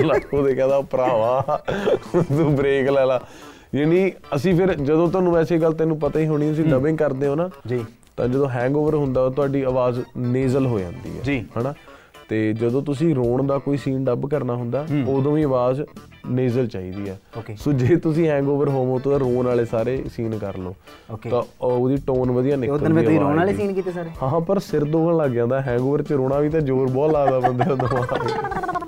ਲੱਖੋ 0.05 0.43
ਦੇ 0.43 0.55
ਕਹਿੰਦਾ 0.55 0.81
ਭਰਾਵਾ 0.81 1.63
ਤੂੰ 2.13 2.55
ਬ੍ਰੇਕ 2.57 2.89
ਲੈ 2.91 3.07
ਲਾ। 3.07 3.21
ਯਾਨੀ 3.75 4.11
ਅਸੀਂ 4.35 4.55
ਫਿਰ 4.57 4.75
ਜਦੋਂ 4.75 5.09
ਤੁਹਾਨੂੰ 5.11 5.33
ਵੈਸੇ 5.33 5.59
ਗੱਲ 5.59 5.73
ਤੈਨੂੰ 5.75 5.99
ਪਤਾ 6.01 6.21
ਹੀ 6.21 6.27
ਹੋਣੀ 6.27 6.49
ਤੁਸੀਂ 6.49 6.65
ਡਬਿੰਗ 6.65 6.99
ਕਰਦੇ 6.99 7.27
ਹੋ 7.27 7.35
ਨਾ 7.35 7.49
ਜੀ। 7.67 7.85
ਤਾਂ 8.19 8.29
ਜਦੋਂ 8.29 8.49
ਹੈਂਗਓਵਰ 8.49 8.95
ਹੁੰਦਾ 8.95 9.29
ਤੁਹਾਡੀ 9.31 9.63
ਆਵਾਜ਼ 9.63 10.01
ਨੇਜ਼ਲ 10.17 10.67
ਹੋ 10.67 10.79
ਜਾਂਦੀ 10.79 11.19
ਹੈ। 11.19 11.43
ਹਨਾ 11.59 11.75
ਤੇ 12.29 12.53
ਜਦੋਂ 12.53 12.83
ਤੁਸੀਂ 12.83 13.15
ਰੋਣ 13.15 13.47
ਦਾ 13.47 13.59
ਕੋਈ 13.59 13.77
ਸੀਨ 13.77 14.05
ਡੱਬ 14.05 14.29
ਕਰਨਾ 14.29 14.55
ਹੁੰਦਾ 14.55 14.87
ਉਦੋਂ 15.09 15.33
ਵੀ 15.33 15.43
ਆਵਾਜ਼ 15.43 15.81
ਨੇਜ਼ਲ 16.31 16.67
ਚਾਹੀਦੀ 16.67 17.09
ਹੈ. 17.09 17.19
ਸੋ 17.57 17.73
ਜੇ 17.73 17.97
ਤੁਸੀਂ 17.97 18.29
ਹੈਂਗਓਵਰ 18.29 18.69
ਹੋਵੋ 18.69 18.99
ਤਾਂ 18.99 19.19
ਰੋਣ 19.19 19.47
ਵਾਲੇ 19.47 19.65
ਸਾਰੇ 19.65 20.03
ਸੀਨ 20.17 20.39
ਕਰ 20.39 20.59
ਲਓ. 20.59 20.75
ਤਾਂ 21.31 21.43
ਉਹਦੀ 21.61 21.97
ਟੋਨ 22.07 22.31
ਵਧੀਆ 22.31 22.57
ਨਿਕਲਦੀ 22.57 22.85
ਉਦੋਂ 22.85 22.95
ਮੈਂ 22.95 23.03
ਤੁਸੀਂ 23.03 23.21
ਰੋਣ 23.21 23.37
ਵਾਲੇ। 23.37 23.55
ਸੀਨ 23.55 23.73
ਕੀਤੇ 23.75 23.93
ਸਾਰੇ 23.93 24.11
ਹਾਂ 24.23 24.29
ਹਾਂ 24.31 24.41
ਪਰ 24.41 24.59
ਸਿਰ 24.59 24.85
ਦੁਖਣ 24.85 25.17
ਲੱਗ 25.17 25.31
ਜਾਂਦਾ 25.31 25.61
ਹੈਂਗਓਵਰ 25.61 26.03
ਚ 26.03 26.13
ਰੋਣਾ 26.13 26.39
ਵੀ 26.39 26.49
ਤਾਂ 26.49 26.61
ਜ਼ੋਰ 26.61 26.89
ਬਹੁਤ 26.89 27.13
ਲੱਗਦਾ 27.13 27.41
ਬੰਦੇ 27.41 27.65
ਦਾ 27.65 27.75
ਦਿਮਾਗ 27.75 28.88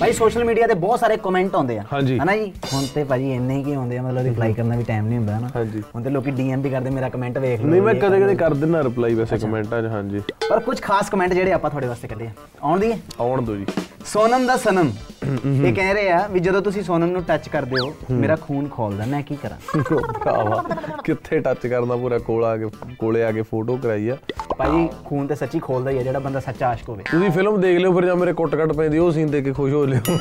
ਭਾਈ 0.00 0.12
ਸੋਸ਼ਲ 0.12 0.44
ਮੀਡੀਆ 0.44 0.66
ਤੇ 0.66 0.74
ਬਹੁਤ 0.74 1.00
ਸਾਰੇ 1.00 1.16
ਕਮੈਂਟ 1.16 1.54
ਆਉਂਦੇ 1.54 1.78
ਆ। 1.78 1.82
ਹਨਾ 1.92 2.00
ਜੀ? 2.36 2.52
ਹੁਣ 2.72 2.84
ਤੇ 2.94 3.02
ਭਾਜੀ 3.04 3.30
ਇੰਨੇ 3.32 3.62
ਕੀ 3.62 3.72
ਆਉਂਦੇ 3.74 3.96
ਆ 3.98 4.02
ਮਤਲਬ 4.02 4.24
ਰਿਪਲਾਈ 4.24 4.52
ਕਰਨਾ 4.54 4.76
ਵੀ 4.76 4.84
ਟਾਈਮ 4.84 5.06
ਨਹੀਂ 5.06 5.18
ਹੁੰਦਾ 5.18 5.36
ਹਨਾ। 5.38 5.48
ਹੁਣ 5.94 6.02
ਤੇ 6.02 6.10
ਲੋਕੀ 6.10 6.30
ਡੀਐਮ 6.30 6.60
ਵੀ 6.62 6.70
ਕਰਦੇ 6.70 6.90
ਮੇਰਾ 6.90 7.08
ਕਮੈਂਟ 7.08 7.38
ਵੇਖ 7.38 7.60
ਲਓ 7.60 7.68
ਨਹੀਂ 7.68 7.82
ਮੈਂ 7.82 7.94
ਕਦੇ 7.94 8.20
ਕਦੇ। 8.20 8.34
ਕਰ 8.34 8.54
ਦਿੰਦਾ 8.54 8.82
ਰਿਪਲਾਈ 8.82 9.14
ਵੈਸੇ 9.14 9.38
ਕਮੈਂਟਾਂ 9.38 9.82
'ਚ 9.82 9.86
ਹਾਂਜੀ। 9.86 10.20
ਪਰ 10.50 10.60
ਕੁਝ 10.60 10.80
ਖਾਸ 10.82 11.10
ਕਮੈਂਟ 11.10 11.32
ਜਿਹੜੇ 11.32 11.52
ਆਪਾਂ 11.52 11.70
ਤੁਹਾਡੇ 11.70 11.86
ਵਾਸਤੇ 11.86 12.08
ਕੱਢੇ 12.08 12.26
ਆ। 12.26 12.30
ਆਉਣ 12.62 12.80
ਦੀ? 12.80 12.92
ਆਉਣ 13.20 13.42
ਦਿਓ 13.42 13.56
ਜੀ। 13.56 13.66
ਸੋਨਮ 14.06 14.46
ਦਾ 14.46 14.56
ਸਨਮ। 14.56 14.90
ਇਹ 15.24 15.72
ਕਹਿ 15.74 15.92
ਰਹੇ 15.94 16.10
ਆ 16.10 16.26
ਵੀ 16.26 16.40
ਜਦੋਂ 16.40 16.60
ਤੁਸੀਂ 16.62 16.82
ਸੋਨਮ 16.82 17.10
ਨੂੰ 17.10 17.22
ਟੱਚ 17.22 17.48
ਕਰਦੇ 17.48 17.80
ਹੋ 17.80 17.92
ਮੇਰਾ 18.10 18.36
ਖੂਨ 18.36 18.68
ਖੋਲਦਾ 18.68 19.04
ਮੈਂ 19.06 19.22
ਕੀ 19.22 19.36
ਕਰਾਂ? 19.36 19.56
ਭਰਾਵਾ 20.24 20.62
ਕਿੱਥੇ 21.04 21.38
ਟੱਚ 21.40 21.66
ਕਰਨਾ 21.66 21.96
ਪੂਰਾ 21.96 22.18
ਕੋਲ 22.18 22.44
ਆ 22.44 22.56
ਕੇ 22.56 22.68
ਕੋਲੇ 22.98 23.24
ਆ 23.24 23.32
ਕੇ 23.32 23.42
ਫੋਟੋ 23.42 23.76
ਕਰਾਈ 23.76 24.08
ਆ। 24.08 24.16
ਭਾਜੀ 24.58 24.88
ਖੂਨ 25.04 25.26
ਤੇ 25.26 25.34
ਸੱਚੀ 25.34 25.58
ਖੋਲਦਾ 25.58 25.90
ਹੀ 25.90 25.98
ਆ 25.98 26.02
ਜਿਹੜਾ 26.02 26.18
ਬੰਦਾ 26.18 26.40
ਸੱਚਾ 26.40 26.68
ਆਸ਼ਕ 26.68 26.88
ਹੋਵੇ। 26.88 27.02
ਤੁਸੀਂ 27.10 27.30
ਫਿਲਮ 27.30 27.60
ਦੇਖ 27.60 27.78
ਲਿਓ 27.78 27.92
ਫਿਰ 27.94 28.04
ਜਾਂ 28.06 28.16
ਮੇਰੇ 28.16 28.32
ਕੁੱਟ 28.32 28.54
ਕੱਟ 28.56 28.72
ਪੈਂਦੀ 28.72 28.98
ਉਹ 28.98 29.10
ਸੀਨ 29.12 29.30
ਦੇਖ 29.30 29.44
ਕੇ 29.44 29.52
ਖੁਸ਼ 29.52 29.74
ਹੋ 29.74 29.84
ਲਿਓ। 29.86 30.18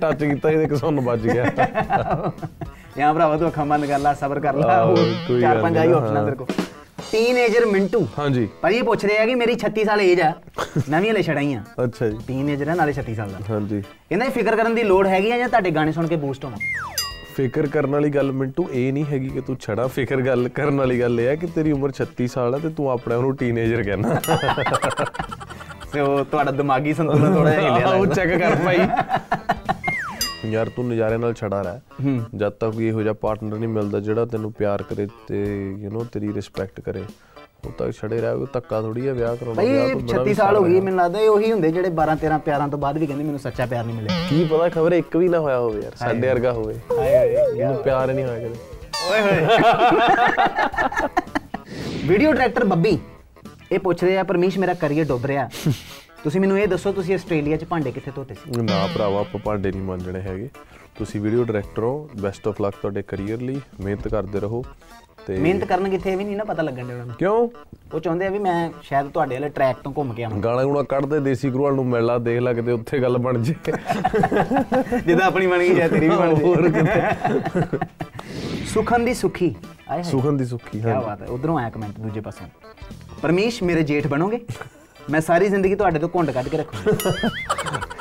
ਟੱਚ 0.00 0.24
ਕੀਤਾ 0.24 0.50
ਇਹਦੇ 0.50 0.66
ਕਿ 0.66 0.76
ਸਾਨੂੰ 0.76 1.04
ਵੱਜ 1.04 1.26
ਗਿਆ। 1.28 1.44
ਯਾਂ 2.98 3.12
ਭਰਾਵਾ 3.14 3.36
ਤੂੰ 3.36 3.48
ਅੱਖਾਂ 3.48 3.66
ਬੰਦ 3.66 3.86
ਕਰ 3.86 3.98
ਲੈ 3.98 4.12
ਸਬਰ 4.14 4.40
ਕਰ 4.40 4.56
ਲੈ। 4.56 5.40
ਚਾਰ 5.40 5.62
ਪੰਜ 5.62 5.78
ਆਈ 5.78 5.92
ਆਪਸ਼ਨ 5.92 6.16
ਹਾਂ। 6.16 6.24
ਤੇਰੇ 6.24 6.36
ਕੋ 6.36 6.46
ਟੀਨੇਜਰ 7.12 7.66
ਮਿੰਟੂ। 7.66 8.06
ਹਾਂਜੀ। 8.18 8.48
ਭਾਜੀ 8.62 8.76
ਇਹ 8.76 8.82
ਪੁੱਛ 8.84 9.04
ਰਹੇ 9.04 9.18
ਆ 9.18 9.24
ਕਿ 9.26 9.34
ਮੇਰੀ 9.34 9.56
36 9.62 9.84
ਸਾਲ 9.84 10.00
ਏਜ 10.00 10.20
ਆ। 10.20 10.32
ਮੈਂ 10.88 11.00
ਵੀ 11.00 11.10
ਹਲੇ 11.10 11.22
ਛੜਾਈ 11.22 11.52
ਆ। 11.54 11.62
ਅੱਛਾ 11.84 12.08
ਜੀ। 12.08 12.18
ਟੀਨੇਜਰ 12.26 12.68
ਹੈ 12.68 12.74
ਨਾਲੇ 12.74 12.92
36 12.98 13.14
ਸਾਲ 13.14 13.30
ਦਾ। 13.30 13.38
ਹਾਂਜੀ। 13.50 13.80
ਕਹਿੰਦਾ 13.80 14.28
ਫਿਕਰ 14.36 14.56
ਕਰਨ 14.56 14.74
ਦੀ 14.74 14.82
ਲੋੜ 14.82 15.06
ਹੈਗੀ 15.06 15.30
ਆ 15.30 15.38
ਜਾਂ 15.38 15.48
ਤੁਹਾਡੇ 15.48 15.70
ਗਾਣੇ 15.70 15.92
ਸੁਣ 15.92 16.06
ਕੇ 16.06 16.16
ਬੂਸਟ 16.24 16.44
ਹੋਵਾਂ? 16.44 16.58
ਫਿਕਰ 17.36 17.66
ਕਰਨ 17.66 17.90
ਵਾਲੀ 17.90 18.10
ਗੱਲ 18.10 18.32
ਮਿੰਟੂ 18.32 18.68
ਇਹ 18.72 18.92
ਨਹੀਂ 18.92 19.04
ਹੈਗੀ 19.04 19.28
ਕਿ 19.28 19.40
ਤੂੰ 19.40 19.56
ਛੜਾ 19.60 19.86
ਫਿਕਰ 19.86 20.16
ਗੱਲ 20.16 20.48
ਕਰਨ 20.48 20.78
ਵਾਲੀ 20.78 21.00
ਗੱਲ 21.00 21.20
ਇਹ 21.20 21.26
ਹੈ 21.26 21.36
ਕਿ 21.36 21.46
ਤੇਰੀ 21.46 21.72
ਉਮਰ 21.72 21.92
36 21.98 22.26
ਸਾਲ 22.26 22.54
ਹੈ 22.54 22.58
ਤੇ 22.58 22.68
ਤੂੰ 22.68 22.90
ਆਪਣੇ 22.90 23.14
ਆਪ 23.14 23.20
ਨੂੰ 23.20 23.36
ਟੀਨੇਜਰ 23.36 23.82
ਕਹਿਣਾ। 23.82 24.20
ਤੇ 25.92 26.00
ਉਹ 26.00 26.24
ਤੁਹਾਡਾ 26.24 26.50
ਦਿਮਾਗੀ 26.50 26.94
ਸੰਤੁਲਨ 26.94 27.34
ਥੋੜਾ 27.34 27.50
ਜਿਹਾ 27.50 27.62
ਹਿੱਲਿਆ 27.62 27.88
ਉਹ। 27.88 28.06
ਚੈੱਕ 28.06 28.28
ਕਰ 28.28 28.56
ਭਾਈ। 28.56 28.78
ਯਾਰ 30.50 30.68
ਤੂੰ 30.68 30.88
ਨਜ਼ਾਰੇ 30.88 31.16
ਨਾਲ 31.16 31.34
ਛੜਾ 31.34 31.62
ਰਹਿ। 31.62 31.80
ਜਦ 32.36 32.48
ਤੱਕ 32.48 32.80
ਇਹੋ 32.80 33.02
ਜਿਹਾ 33.02 33.14
ਪਾਰਟਨਰ 33.14 33.58
ਨਹੀਂ 33.58 33.68
ਮਿਲਦਾ 33.68 34.00
ਜਿਹੜਾ 34.00 34.24
ਤੈਨੂੰ 34.24 34.52
ਪਿਆਰ 34.52 34.82
ਕਰੇ 34.82 35.08
ਤੇ 35.28 35.44
ਯੂ 35.78 35.90
نو 35.90 36.06
ਤੇਰੀ 36.12 36.32
ਰਿਸਪੈਕਟ 36.34 36.80
ਕਰੇ। 36.80 37.02
ਉਹ 37.66 37.72
ਤੱਕ 37.78 37.90
ਛੜੇ 37.90 38.20
ਰਹਿ 38.20 38.36
ਕੋਈ 38.36 38.46
ਧੱਕਾ 38.52 38.80
ਥੋੜੀ 38.82 39.06
ਹੈ 39.08 39.12
ਵਿਆਹ 39.12 39.36
ਕਰਾਉਣਾ 39.36 39.62
ਤੋਂ 39.62 39.70
ਬੜਾ 39.70 39.98
36 40.06 40.24
ਵੀ 40.24 40.34
ਸਾਲ 40.34 40.56
ਹੋ 40.56 40.62
ਗਈ 40.62 40.80
ਮੈਨੂੰ 40.80 40.98
ਲੱਗਦਾ 40.98 41.20
ਇਹ 41.20 41.28
ਉਹੀ 41.28 41.50
ਹੁੰਦੇ 41.52 41.70
ਜਿਹੜੇ 41.72 41.90
12 41.98 42.16
13 42.22 42.38
ਪਿਆਰਾਂ 42.44 42.68
ਤੋਂ 42.68 42.78
ਬਾਅਦ 42.78 42.98
ਵੀ 42.98 43.06
ਕਹਿੰਦੇ 43.06 43.24
ਮੈਨੂੰ 43.24 43.40
ਸੱਚਾ 43.40 43.66
ਪਿਆਰ 43.66 43.84
ਨਹੀਂ 43.84 43.96
ਮਿਲਿਆ। 43.96 44.16
ਕੀ 44.28 44.44
ਪਤਾ 44.44 44.68
ਖਬਰ 44.68 44.92
ਇੱਕ 44.92 45.16
ਵੀ 45.16 45.28
ਨਾ 45.28 45.38
ਹੋਇਆ 45.38 45.58
ਹੋਵੇ 45.58 45.80
ਯਾਰ 45.82 45.96
ਸਾਡੇ 45.96 46.28
ਵਰਗਾ 46.28 46.52
ਹੋਵੇ। 46.52 46.74
ਹਾਏ 46.98 47.16
ਹਾਏ। 47.16 47.32
ਇਹਨੂੰ 47.32 47.82
ਪਿਆਰ 47.82 48.12
ਨਹੀਂ 48.12 48.24
ਹੋਇਆ 48.24 48.38
ਕਦੇ। 48.38 48.56
ਓਏ 49.10 49.20
ਹੋਏ। 49.20 49.40
ਵੀਡੀਓ 52.08 52.32
ਡਾਇਰੈਕਟਰ 52.32 52.64
ਬੱਬੀ 52.64 52.98
ਇਹ 53.72 53.78
ਪੁੱਛ 53.78 54.04
ਰਹੇ 54.04 54.16
ਆ 54.18 54.22
ਪਰਮੇਸ਼ 54.22 54.58
ਮੇਰਾ 54.58 54.74
ਕਰੀਅਰ 54.74 55.04
ਡੁੱਬ 55.06 55.26
ਰਿਹਾ। 55.26 55.48
ਤੁਸੀਂ 56.22 56.40
ਮੈਨੂੰ 56.40 56.58
ਇਹ 56.58 56.66
ਦੱਸੋ 56.68 56.92
ਤੁਸੀਂ 56.92 57.14
ਆਸਟ੍ਰੇਲੀਆ 57.14 57.56
'ਚ 57.56 57.64
ਭਾਂਡੇ 57.64 57.90
ਕਿੱਥੇ 57.92 58.10
ਧੋਤੇ 58.16 58.34
ਸੀ? 58.34 58.62
ਨਾ 58.62 58.86
ਭਰਾਵਾ 58.94 59.20
ਆਪਾਂ 59.20 59.40
ਭਾਂਡੇ 59.44 59.70
ਨਹੀਂ 59.72 59.82
ਮੰਨਣੇ 59.82 60.20
ਹੈਗੇ। 60.20 60.48
ਤੁਸੀਂ 60.98 61.20
ਵੀਡੀਓ 61.20 61.44
ਡਾਇਰੈਕਟਰ 61.44 61.82
ਹੋ 61.82 62.08
ਬੈਸਟ 62.20 62.48
ਆਫ 62.48 62.60
ਲੱਕ 62.60 62.74
ਤੁਹਾਡੇ 62.82 63.02
ਕੈਰੀਅਰ 63.02 63.40
ਲਈ 63.40 63.60
ਮਿਹਨਤ 63.80 64.08
ਕਰਦੇ 64.08 64.40
ਰਹੋ। 64.40 64.62
ਤੇ 65.26 65.38
ਮਿਹਨਤ 65.38 65.64
ਕਰਨ 65.64 65.88
ਕਿੱਥੇ 65.90 66.14
ਵੀ 66.16 66.24
ਨਹੀਂ 66.24 66.36
ਨਾ 66.36 66.44
ਪਤਾ 66.44 66.62
ਲੱਗਣ 66.62 66.86
ਦੇ 66.86 66.92
ਉਹਨਾਂ 66.92 67.06
ਨੂੰ। 67.06 67.14
ਕਿਉਂ? 67.14 67.48
ਉਹ 67.94 68.00
ਚਾਹੁੰਦੇ 68.00 68.26
ਆ 68.26 68.30
ਵੀ 68.30 68.38
ਮੈਂ 68.38 68.70
ਸ਼ਾਇਦ 68.82 69.10
ਤੁਹਾਡੇ 69.10 69.34
ਵਾਲੇ 69.34 69.48
ਟਰੈਕ 69.48 69.76
ਤੋਂ 69.76 69.92
ਘੁੰਮ 69.96 70.12
ਕੇ 70.12 70.24
ਆਵਾਂ। 70.24 70.38
ਗਾਣਾ 70.38 70.64
ਗੁਣਾ 70.64 70.82
ਕੱਢਦੇ 70.82 71.20
ਦੇਸੀ 71.20 71.50
ਗੁਰੂਆਂ 71.50 71.72
ਨੂੰ 71.72 71.86
ਮਿਲ 71.86 72.04
ਲਾ 72.04 72.18
ਦੇਖ 72.18 72.40
ਲਾ 72.40 72.52
ਕਿਤੇ 72.52 72.72
ਉੱਥੇ 72.72 72.98
ਗੱਲ 72.98 73.18
ਬਣ 73.18 73.38
ਜੇ। 73.38 73.54
ਜਿੱਦਾਂ 75.06 75.26
ਆਪਣੀ 75.26 75.46
ਬਣ 75.46 75.58
ਗਈ 75.58 75.74
ਜਾਂ 75.74 75.88
ਤੇਰੀ 75.88 76.08
ਵੀ 76.08 76.16
ਬਣ 76.16 76.34
ਗਈ 76.34 76.54
ਸੁਖਨ 78.66 79.04
ਦੀ 79.04 79.14
ਸੁਖੀ। 79.14 79.54
ਆਏ 79.90 80.02
ਸੁਖਨ 80.02 80.36
ਦੀ 80.36 80.44
ਸੁੱਖੀ 80.44 80.80
ਕੀ 80.80 80.88
ਹਾਂ 80.88 81.00
ਬਾਤ 81.02 81.22
ਹੈ। 81.22 81.26
ਉਧਰੋਂ 81.26 81.58
ਆਇਆ 81.58 81.70
ਕਮੈਂਟ 81.70 82.00
ਦੂਜੇ 82.00 82.20
ਪਾਸੋਂ। 82.20 82.46
ਪਰਮੇਸ਼ 83.22 83.62
ਮੇਰੇ 83.62 83.82
ਜੇਠ 83.82 84.06
ਬਣੋਗੇ? 84.06 84.40
ਮੈਂ 85.10 85.20
ਸਾਰੀ 85.20 85.48
ਜ਼ਿੰਦਗੀ 85.48 85.74
ਤੁਹਾਡੇ 85.74 85.98
ਤੋਂ 85.98 86.08
ਘੁੰਡ 86.14 86.30
ਕੱਢ 86.30 86.48
ਕੇ 86.48 86.56
ਰੱਖੂੰਗਾ। 86.56 86.92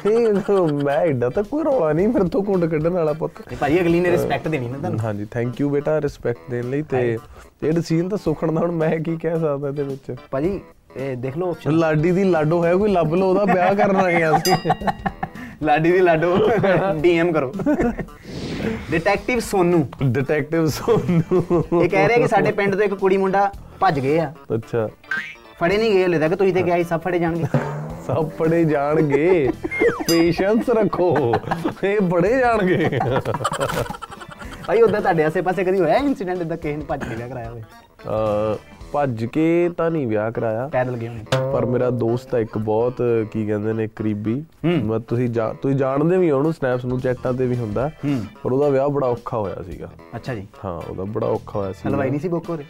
ਇਹ 0.05 0.73
ਮੈਂ 0.83 0.97
ਐਡਾ 0.97 1.29
ਤਾਂ 1.29 1.43
ਕੋਈ 1.43 1.63
ਰੌਲਾ 1.63 1.91
ਨਹੀਂ 1.93 2.07
ਮੇਰੇ 2.07 2.27
ਤੋਂ 2.29 2.43
ਕੁੰਡ 2.43 2.65
ਕੱਢਣ 2.65 2.89
ਵਾਲਾ 2.89 3.13
ਪੁੱਤ। 3.13 3.41
ਭਾਜੀ 3.59 3.79
ਅਗਲੀ 3.81 3.99
ਨੇ 3.99 4.11
ਰਿਸਪੈਕਟ 4.11 4.47
ਦੇਣੀ 4.47 4.67
ਨਾ 4.69 4.77
ਤੁਹਾਨੂੰ। 4.77 4.99
ਹਾਂਜੀ 4.99 5.25
ਥੈਂਕ 5.31 5.61
ਯੂ 5.61 5.69
ਬੇਟਾ 5.69 5.99
ਰਿਸਪੈਕਟ 6.01 6.49
ਦੇਣ 6.51 6.69
ਲਈ 6.69 6.81
ਤੇ 6.81 7.17
ਇਹ 7.63 7.71
ਡਿਸੀਜਨ 7.73 8.09
ਤਾਂ 8.09 8.17
ਸੁਖਣ 8.17 8.51
ਦਾ 8.51 8.61
ਹੁਣ 8.61 8.71
ਮੈਂ 8.71 8.97
ਕੀ 8.99 9.17
ਕਹਿ 9.17 9.39
ਸਕਦਾ 9.39 9.67
ਇਹਦੇ 9.67 9.83
ਵਿੱਚ? 9.83 10.15
ਭਾਜੀ 10.31 10.59
ਇਹ 10.97 11.15
ਦੇਖ 11.17 11.37
ਲਓ 11.37 11.49
ਆਪਸ਼ਨ 11.49 11.77
ਲਾਡੀ 11.77 12.11
ਦੀ 12.11 12.23
ਲਾਡੋ 12.23 12.63
ਹੈ 12.65 12.75
ਕੋਈ 12.75 12.91
ਲੱਭ 12.91 13.13
ਲਓ 13.13 13.29
ਉਹਦਾ 13.29 13.53
ਵਿਆਹ 13.53 13.75
ਕਰਨ 13.75 13.95
ਆ 13.95 14.37
ਅਸੀਂ। 14.37 14.55
ਲਾਡੀ 15.63 15.91
ਦੀ 15.91 15.99
ਲਾਡੋ 15.99 16.37
ਡੀਐਮ 17.01 17.31
ਕਰੋ। 17.31 17.53
ਡਿਟੈਕਟਿਵ 18.91 19.39
ਸੋਨੂ। 19.39 19.85
ਡਿਟੈਕਟਿਵ 20.03 20.67
ਸੋਨੂ। 20.67 21.63
ਇਹ 21.81 21.89
ਕਹਿ 21.89 22.07
ਰਿਹਾ 22.07 22.17
ਕਿ 22.17 22.27
ਸਾਡੇ 22.27 22.51
ਪਿੰਡ 22.51 22.75
ਤੋਂ 22.75 22.83
ਇੱਕ 22.83 22.93
ਕੁੜੀ 22.93 23.17
ਮੁੰਡਾ 23.17 23.51
ਭੱਜ 23.79 23.99
ਗਏ 23.99 24.17
ਆ। 24.19 24.33
ਅੱਛਾ। 24.55 24.87
ਫੜੇ 25.59 25.77
ਨਹੀਂ 25.77 25.91
ਗਏ 25.91 26.05
ਹਲੇ 26.05 26.19
ਤੱਕ 26.19 26.35
ਤੁਸੀਂ 26.35 26.53
ਤੇ 26.53 26.63
ਕਿਹਾ 26.63 26.77
ਸੀ 26.77 26.83
ਸਭ 26.83 27.01
ਫੜੇ 27.01 27.19
ਜਾਣਗੇ। 27.19 27.45
ਸਭ 28.07 28.29
ਪੜੇ 28.29 28.63
ਜਾਣਗੇ। 28.63 29.49
ਪੇਸ਼ੈਂਸ 30.09 30.69
ਰੱਖੋ। 30.69 31.33
ਇਹ 31.83 32.01
ਬੜੇ 32.01 32.39
ਜਾਣਗੇ। 32.39 32.99
ਭਾਈ 34.67 34.81
ਉਦਾਂ 34.81 35.01
ਤੁਹਾਡੇ 35.01 35.23
ਆਸੇ-ਪਾਸੇ 35.23 35.63
ਕਦੀ 35.63 35.79
ਹੋਇਆ 35.79 35.95
ਇਨਸੀਡੈਂਟ 35.95 36.41
ਇਦਾਂ 36.41 36.57
ਕਿਸੇ 36.57 36.77
ਨੇ 36.77 36.85
ਭੱਜ 36.85 37.03
ਕੇ 37.03 37.15
ਵਿਆਹ 37.15 37.29
ਕਰਾਇਆ 37.29 37.49
ਹੋਵੇ? 37.49 37.61
ਅ 37.61 38.57
ਭੱਜ 38.91 39.25
ਕੇ 39.25 39.69
ਤਾਂ 39.77 39.91
ਨਹੀਂ 39.91 40.07
ਵਿਆਹ 40.07 40.31
ਕਰਾਇਆ। 40.31 40.67
ਪੈਦਲ 40.67 40.97
ਗਏ 40.97 41.07
ਹੋਣੇ। 41.07 41.23
ਪਰ 41.53 41.65
ਮੇਰਾ 41.65 41.89
ਦੋਸਤ 41.89 42.35
ਹੈ 42.35 42.39
ਇੱਕ 42.39 42.57
ਬਹੁਤ 42.57 43.01
ਕੀ 43.31 43.47
ਕਹਿੰਦੇ 43.47 43.73
ਨੇ 43.73 43.87
ਕਰੀਬੀ। 43.87 44.43
ਮੈਂ 44.65 44.99
ਤੁਸੀਂ 44.99 45.29
ਤੁਸੀਂ 45.61 45.75
ਜਾਣਦੇ 45.75 46.17
ਵੀ 46.17 46.31
ਹੋ 46.31 46.37
ਉਹਨੂੰ 46.37 46.53
ਸਨੈਪਸ 46.53 46.85
ਨੂੰ 46.85 46.99
ਚੈਟਾਂ 46.99 47.33
ਤੇ 47.33 47.45
ਵੀ 47.45 47.55
ਹੁੰਦਾ। 47.55 47.91
ਪਰ 48.43 48.51
ਉਹਦਾ 48.51 48.69
ਵਿਆਹ 48.69 48.89
ਬੜਾ 48.89 49.07
ਔਖਾ 49.07 49.37
ਹੋਇਆ 49.37 49.63
ਸੀਗਾ। 49.71 49.91
ਅੱਛਾ 50.15 50.35
ਜੀ। 50.35 50.47
ਹਾਂ 50.65 50.81
ਉਹਦਾ 50.89 51.03
ਬੜਾ 51.03 51.27
ਔਖਾ 51.27 51.59
ਹੋਇਆ 51.59 51.71
ਸੀ। 51.71 51.89
ਹਲਵਾਈ 51.89 52.09
ਨਹੀਂ 52.09 52.19
ਸੀ 52.19 52.27
ਬੁੱਕ 52.27 52.49
ਹੋ 52.49 52.55
ਰਹੇ? 52.55 52.65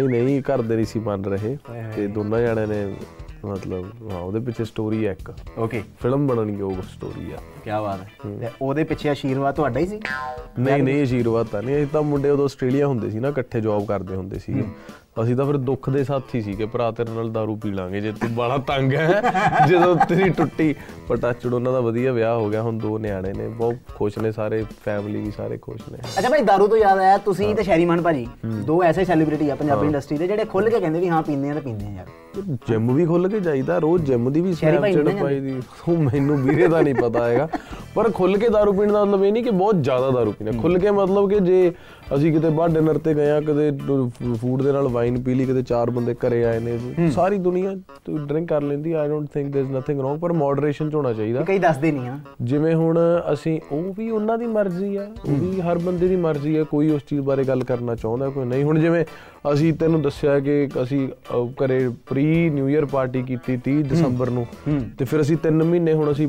ਨਹੀਂ 0.00 0.24
ਨਹੀਂ 0.24 0.40
ਘਰ 0.40 0.62
ਦੇ 0.62 0.76
ਨਹੀਂ 0.76 0.86
ਸੀ 0.86 0.98
ਮੰਨ 0.98 1.24
ਰਹੇ। 1.24 1.58
ਤੇ 1.96 2.06
ਦੋਨਾਂ 2.06 2.40
ਜਣਿਆਂ 2.40 2.66
ਨੇ 2.66 2.94
ਮਤਲਬ 3.44 4.12
ਹਾਂ 4.12 4.20
ਉਹਦੇ 4.20 4.40
ਪਿੱਛੇ 4.40 4.64
ਸਟੋਰੀ 4.64 5.06
ਹੈ 5.06 5.12
ਇੱਕ। 5.12 5.34
ਓਕੇ 5.58 5.82
ਫਿਲਮ 6.02 6.26
ਬਣਨ 6.26 6.58
ਯੋਗ 6.58 6.80
ਸਟੋਰੀ 6.80 7.32
ਆ। 7.32 7.36
ਕੀ 7.64 7.70
ਬਾਤ 7.70 8.00
ਹੈ। 8.00 8.40
ਤੇ 8.40 8.48
ਉਹਦੇ 8.62 8.84
ਪਿੱਛੇ 8.84 9.08
ਆਸ਼ੀਰਵਾਦ 9.08 9.54
ਤੁਹਾਡਾ 9.54 9.80
ਹੀ 9.80 9.86
ਸੀ? 9.86 10.00
ਨਹੀਂ 10.58 10.82
ਨਹੀਂ 10.82 11.02
ਆਸ਼ੀਰਵਾਦ 11.02 11.46
ਤਾਂ 11.46 11.62
ਨਹੀਂ। 11.62 11.76
ਅਸੀਂ 11.76 11.86
ਤਾਂ 11.86 12.02
ਮੁੰਡੇ 12.02 12.30
ਉਦੋਂ 12.30 12.44
ਆਸਟ੍ਰੇਲੀਆ 12.44 12.86
ਹੁੰਦੇ 12.86 13.10
ਸੀ 13.10 13.18
ਨਾ 13.18 13.28
ਇਕੱਠੇ 13.28 13.60
ਜੌਬ 13.60 13.86
ਕਰਦੇ 13.86 14.16
ਹੁੰਦੇ 14.16 14.38
ਸੀਗੇ। 14.38 14.64
ਅਸੀਂ 15.22 15.34
ਤਾਂ 15.36 15.44
ਫਿਰ 15.46 15.56
ਦੁੱਖ 15.56 15.88
ਦੇ 15.90 16.02
ਸਾਥੀ 16.04 16.40
ਸੀਗੇ 16.42 16.66
ਭਰਾ 16.66 16.90
ਤੇਰੇ 16.90 17.10
ਨਾਲ 17.10 17.30
दारू 17.36 17.54
ਪੀ 17.60 17.70
ਲਾਂਗੇ 17.70 18.00
ਜੇ 18.00 18.10
ਤੂੰ 18.12 18.34
ਬਾਲਾ 18.34 18.56
ਤੰਗ 18.66 18.92
ਹੈ 18.94 19.22
ਜਦੋਂ 19.68 19.94
ਤੇਰੀ 20.08 20.28
ਟੁੱਟੀ। 20.30 20.74
ਪਰ 21.08 21.16
ਟੱਚੜ 21.16 21.52
ਉਹਨਾਂ 21.52 21.72
ਦਾ 21.72 21.80
ਵਧੀਆ 21.80 22.12
ਵਿਆਹ 22.12 22.34
ਹੋ 22.34 22.48
ਗਿਆ 22.50 22.62
ਹੁਣ 22.62 22.78
ਦੋ 22.78 22.98
ਨਿਆਣੇ 22.98 23.32
ਨੇ 23.32 23.48
ਬਹੁਤ 23.48 23.94
ਖੁਸ਼ 23.94 24.18
ਨੇ 24.18 24.32
ਸਾਰੇ 24.32 24.62
ਫੈਮਿਲੀ 24.84 25.20
ਵੀ 25.20 25.30
ਸਾਰੇ 25.30 25.58
ਖੁਸ਼ 25.58 25.82
ਨੇ। 25.92 25.98
ਅੱਛਾ 26.18 26.28
ਭਾਈ 26.28 26.42
ਦਾਰੂ 26.42 26.66
ਤੋਂ 26.68 26.76
ਯਾਦ 26.76 26.98
ਆਇਆ 26.98 27.16
ਤੁਸੀਂ 27.18 27.54
ਤੇ 27.54 27.62
ਸ਼ੈਰੀਮਾਨ 27.62 28.02
ਭਾਜੀ 28.02 28.26
ਦੋ 28.66 28.82
ਐਸੇ 28.82 29.04
ਸੈਲੀਬ੍ਰਿਟੀ 29.04 29.48
ਆ 29.50 29.54
ਪੰਜਾਬੀ 29.54 29.86
ਇੰਡਸਟਰੀ 29.86 30.18
ਦੇ 30.18 30.26
ਜਿਹੜੇ 30.26 30.44
ਖੁੱਲ 30.44 30.70
ਕੇ 30.70 30.80
ਕਹਿੰਦੇ 30.80 31.00
ਵੀ 31.00 31.08
ਹਾਂ 31.08 31.22
ਪੀਂਦੇ 31.22 31.50
ਆ 31.50 31.54
ਤਾਂ 31.54 31.62
ਪੀਂਦੇ 31.62 31.86
ਆ 31.86 31.90
ਯਾਰ। 31.90 32.06
ਜਿਮ 32.68 32.92
ਵੀ 32.94 33.06
ਖੁੱਲ 33.06 33.28
ਕੇ 33.28 33.40
ਜਾਈਦਾ 33.40 33.78
ਰੋਜ਼ 33.78 34.04
ਜਿਮ 34.04 34.30
ਦੀ 34.32 34.40
ਵੀ 34.40 34.54
ਸਨੈਪਚੈਟ 34.54 35.20
ਪਾਈ 35.22 35.40
ਦੀ। 35.40 35.60
ਉਹ 35.88 35.96
ਮੈਨੂੰ 35.96 36.36
ਵੀਰੇ 36.42 36.68
ਦਾ 36.68 36.80
ਨਹੀਂ 36.80 36.94
ਪਤਾ 36.94 37.24
ਹੈਗਾ। 37.28 37.48
ਪਰ 37.96 38.10
ਖੁੱਲ 38.10 38.38
ਕੇ 38.38 38.46
दारू 38.46 38.72
ਪੀਣ 38.72 38.92
ਦਾ 38.92 39.04
ਮਤਲਬ 39.04 39.24
ਇਹ 39.24 39.32
ਨਹੀਂ 39.32 39.44
ਕਿ 39.44 39.50
ਬਹੁਤ 39.50 39.82
ਜ਼ਿਆਦਾ 39.82 40.08
दारू 40.08 40.32
ਪੀਣਾ 40.38 40.50
ਖੁੱਲ 40.62 40.78
ਕੇ 40.78 40.90
ਮਤਲਬ 40.90 41.30
ਕਿ 41.30 41.40
ਜੇ 41.40 41.72
ਅਸੀਂ 42.14 42.32
ਕਿਤੇ 42.32 42.48
ਬਾਹਰ 42.48 42.70
ਡਿਨਰ 42.70 42.98
ਤੇ 42.98 43.14
ਗਏ 43.14 43.30
ਆ 43.30 43.40
ਕਦੇ 43.40 43.70
ਫੂਡ 44.40 44.62
ਦੇ 44.62 44.72
ਨਾਲ 44.72 44.88
ਵਾਈਨ 44.88 45.22
ਪੀ 45.22 45.34
ਲਈ 45.34 45.44
ਕਦੇ 45.46 45.62
ਚਾਰ 45.62 45.90
ਬੰਦੇ 45.90 46.14
ਘਰੇ 46.14 46.44
ਆਏ 46.44 46.58
ਨੇ 46.60 46.78
ਸਾਰੀ 47.10 47.38
ਦੁਨੀਆ 47.38 47.72
ਡਰਿੰਕ 48.10 48.48
ਕਰ 48.48 48.62
ਲੈਂਦੀ 48.62 48.92
I 48.92 49.08
don't 49.08 49.28
think 49.34 49.52
there 49.52 49.64
is 49.64 49.72
nothing 49.72 50.00
wrong 50.00 50.20
ਪਰ 50.20 50.32
ਮੋਡਰੇਸ਼ਨ 50.32 50.90
ਚ 50.90 50.94
ਹੋਣਾ 50.94 51.12
ਚਾਹੀਦਾ। 51.12 51.40
ਕਈ 51.40 51.58
ਦੱਸਦੇ 51.58 51.92
ਨਹੀਂ 51.92 52.08
ਆ। 52.08 52.18
ਜਿਵੇਂ 52.42 52.74
ਹੁਣ 52.74 52.98
ਅਸੀਂ 53.32 53.60
ਉਹ 53.72 53.94
ਵੀ 53.98 54.10
ਉਹਨਾਂ 54.10 54.38
ਦੀ 54.38 54.46
ਮਰਜ਼ੀ 54.46 54.96
ਆ 54.96 55.06
ਉਹ 55.28 55.36
ਵੀ 55.36 55.60
ਹਰ 55.60 55.78
ਬੰਦੇ 55.78 56.08
ਦੀ 56.08 56.16
ਮਰਜ਼ੀ 56.16 56.56
ਆ 56.56 56.64
ਕੋਈ 56.64 56.90
ਉਸ 56.90 57.02
ਚੀਜ਼ 57.10 57.20
ਬਾਰੇ 57.20 57.44
ਗੱਲ 57.44 57.64
ਕਰਨਾ 57.64 57.94
ਚਾਹੁੰਦਾ 57.94 58.28
ਕੋਈ 58.28 58.44
ਨਹੀਂ। 58.44 58.64
ਹੁਣ 58.64 58.78
ਜਿਵੇਂ 58.78 59.04
ਅਸੀਂ 59.52 59.72
ਤੈਨੂੰ 59.72 60.00
ਦੱਸਿਆ 60.02 60.38
ਕਿ 60.40 60.68
ਅਸੀਂ 60.82 61.08
ਘਰੇ 61.64 61.88
ਪ੍ਰੀ 62.08 62.50
ਨਿਊ 62.50 62.68
ਇਅਰ 62.68 62.84
ਪਾਰਟੀ 62.84 63.22
ਕੀਤੀ 63.22 63.58
30 63.68 63.82
ਦਸੰਬਰ 63.82 64.30
ਨੂੰ। 64.30 64.46
ਤੇ 64.98 65.04
ਫਿਰ 65.04 65.20
ਅਸੀਂ 65.20 65.36
3 65.46 65.62
ਮਹੀਨੇ 65.64 65.92
ਹੁਣ 65.92 66.10
ਅਸੀਂ 66.12 66.28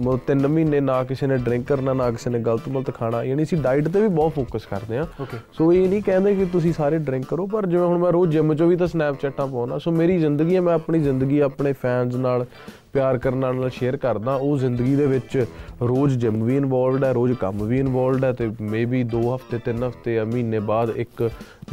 ਮਤਲਬ 0.00 0.18
3 0.30 0.46
ਮਹੀਨੇ 0.48 0.80
ਨਾ 0.80 1.02
ਕਿਸੇ 1.04 1.26
ਨੇ 1.26 1.36
ਡਰਿੰਕ 1.36 1.66
ਕਰਨਾ 1.66 1.92
ਨਾ 1.92 2.10
ਕਿਸੇ 2.10 2.30
ਨੇ 2.30 2.38
ਗਲਤ 2.38 2.68
ਮਲਤ 2.68 2.94
ਖਾਣਾ 2.94 3.22
ਯਾਨੀ 3.24 3.42
ਅਸੀਂ 3.42 3.58
ਡਾਈਟ 3.58 3.88
ਤੇ 3.88 4.00
ਵੀ 4.00 4.08
ਬਹੁਤ 4.08 4.32
ਫੋਕਸ 4.32 4.66
ਕਰਦੇ 4.66 4.98
ਆ 4.98 5.06
ਸੋ 5.52 5.72
ਇਹ 5.72 5.88
ਨਹੀਂ 5.88 6.02
ਕਹਿੰਦੇ 6.02 6.34
ਕਿ 6.34 6.44
ਤੁਸੀਂ 6.44 6.72
ਸਾਰੇ 6.72 6.98
ਡਰਿੰਕ 6.98 7.26
ਕਰੋ 7.26 7.46
ਪਰ 7.46 7.66
ਜਿਵੇਂ 7.66 7.86
ਹੁਣ 7.86 7.98
ਮੈਂ 7.98 8.12
ਰੋਜ਼ 8.12 8.30
ਜਿਮ 8.30 8.52
'ਚੋਂ 8.52 8.68
ਵੀ 8.68 8.76
ਤਾਂ 8.76 8.86
ਸਨੈਪਚੈਟਾਂ 8.86 9.46
ਪਾਉਣਾ 9.46 9.78
ਸੋ 9.78 9.90
ਮੇਰੀ 9.90 10.18
ਜ਼ਿੰਦਗੀ 10.18 10.56
ਹੈ 10.56 10.60
ਮੈਂ 10.60 10.74
ਆਪਣੀ 10.74 10.98
ਜ਼ਿੰਦਗੀ 10.98 11.38
ਆਪਣੇ 11.40 11.72
ਫੈਨਸ 11.72 12.14
ਨਾਲ 12.14 12.46
ਪਿਆਰ 12.92 13.18
ਕਰਨ 13.18 13.36
ਨਾਲ 13.36 13.68
ਸ਼ੇਅਰ 13.70 13.96
ਕਰਦਾ 13.96 14.34
ਉਹ 14.34 14.56
ਜ਼ਿੰਦਗੀ 14.58 14.94
ਦੇ 14.96 15.06
ਵਿੱਚ 15.06 15.36
ਰੋਜ਼ 15.82 16.16
ਜਿਮ 16.18 16.42
ਵੀ 16.44 16.56
ਇਨਵੋਲਵਡ 16.56 17.04
ਹੈ 17.04 17.12
ਰੋਜ਼ 17.12 17.32
ਕੰਮ 17.40 17.62
ਵੀ 17.64 17.78
ਇਨਵੋਲਵਡ 17.78 18.24
ਹੈ 18.24 18.32
ਤੇ 18.32 18.50
ਮੇਬੀ 18.70 19.02
2 19.14 19.22
ਹਫ਼ਤੇ 19.34 19.58
3 19.68 19.82
ਹਫ਼ਤੇ 19.88 20.14
ਜਾਂ 20.14 20.26
ਮਹੀਨੇ 20.26 20.58
ਬਾਅਦ 20.70 20.90
ਇੱਕ 20.96 21.22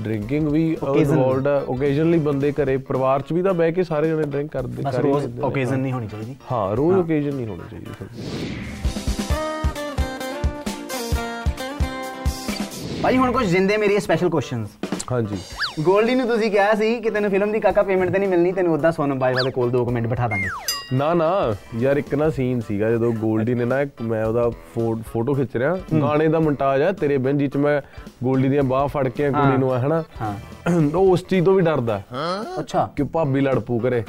ਡਰਿੰਕਿੰਗ 0.02 0.48
ਵੀ 0.48 0.66
ਇਨਵੋਲਵਡ 0.72 1.48
ਹੈ। 1.48 1.62
ਓਕੇਜ਼ਨਲੀ 1.70 2.18
ਬੰਦੇ 2.20 2.52
ਘਰੇ 2.54 2.78
ਪਰਿਵਾਰ 2.90 3.22
'ਚ 3.22 3.34
ਵੀ 3.34 3.42
ਤਾਂ 3.44 3.54
ਬਹਿ 3.54 3.72
ਕੇ 3.72 3.84
ਸਾਰੇ 3.84 4.10
ਜਣੇ 4.10 4.24
ਡਰਿੰਕ 4.26 4.52
ਕਰਦੇ 4.52 4.84
ਬਸ 4.84 5.00
ਰੋਜ਼। 5.00 5.40
ਓਕੇਜ਼ਨ 5.44 5.80
ਨਹੀਂ 5.80 5.94
ਹੋਣੀ 5.94 6.08
ਚਾਹੀਦੀ। 6.08 6.36
ਹਾਂ 6.52 6.76
ਰੋਜ਼ 6.78 6.98
ਓਕੇਜ਼ਨ 6.98 7.36
ਨਹੀਂ 7.36 7.48
ਹੋਣੀ 7.48 7.62
ਚਾਹੀਦੀ 7.72 7.92
ਭਾਜੀ 13.04 13.18
ਹੁਣ 13.18 13.32
ਕੁਝ 13.32 13.46
ਜਿੰਦੇ 13.48 13.78
ਮੇਰੀ 13.78 14.00
ਸਪੈਸ਼ਲ 14.00 14.30
ਕੁਐਸਚਨਸ 14.30 14.70
ਹਾਂਜੀ। 15.12 15.38
ਗੋਲਡੀ 15.80 16.16
ਨੂੰ 16.16 16.28
ਤੁਸੀਂ 16.28 16.52
ਕਿਹਾ 16.52 16.74
ਸੀ 16.74 17.00
ਕਿ 17.00 17.10
ਤੈਨੂੰ 17.10 17.32
ਫਿਲਮ 17.32 17.52
ਦੀ 17.52 17.60
ਕਾਕਾ 17.60 17.84
ਪੇਮੈਂਟ 17.84 18.12
ਤੇ 18.12 18.20
ਨਹੀਂ 18.20 18.30
ਮਿਲਣੀ 18.30 18.52
ਤੈਨੂੰ 18.52 18.74
ਉਦਾਂ 18.74 18.92
ਸੋਨਮ 18.92 19.20
ਬਾਜਵਾ 19.20 19.42
ਦੇ 19.44 19.52
ਕੋਲ 19.52 19.72
2 19.72 19.86
ਮਿੰਟ 19.92 20.08
ਬਿਠਾ 20.08 20.28
ਦਾਂਗੇ। 20.28 20.48
ਨਾ 20.94 21.14
ਨਾ 21.14 21.54
ਯਾਰ 21.80 21.98
ਇੱਕ 21.98 22.16
ਨਾ 22.16 22.30
ਸੀਨ 22.30 22.60
ਸੀਗਾ 22.60 22.92
ਜਦੋਂ 22.92 23.14
ਗੋਲਡੀ 23.14 23.54
ਨੇ 23.54 23.66
ਨਾ 23.66 23.76
ਮੈਂ 24.02 24.26
ਉਹਦਾ 24.26 24.50
ਫੋਟੋ 25.14 25.34
ਖਿੱਚ 25.34 25.58
ਰਿਹਾ। 25.58 25.78
ਗਾਣੇ 26.02 26.28
ਦਾ 26.28 26.38
montage 26.38 26.84
ਆ 26.84 26.92
ਤੇਰੇ 26.92 27.18
ਬਿੰਜ 27.18 27.54
ਚ 27.54 27.58
ਮੈਂ 27.58 27.82
ਗੋਲਡੀ 28.24 28.50
ਦੀਆਂ 28.50 28.64
ਬਾਹ 28.64 28.88
ਫੜ 28.88 29.08
ਕੇ 29.08 29.30
ਕੁੜੀ 29.30 29.58
ਨੂੰ 29.58 29.74
ਆ 29.74 29.80
ਹਨਾ? 29.80 30.04
ਹਾਂ। 30.22 30.34
ਉਹ 30.96 31.12
ਉਸ 31.12 31.26
ਚੀਜ਼ 31.28 31.46
ਤੋਂ 31.46 31.54
ਵੀ 31.54 31.62
ਡਰਦਾ। 31.62 32.02
ਅੱਛਾ। 32.60 32.90
ਕਿ 32.96 33.04
ਭਾਬੀ 33.04 33.42
ਲੜ 33.42 33.60
ਪੂ 33.60 33.80
ਕਰੇ। 33.80 34.04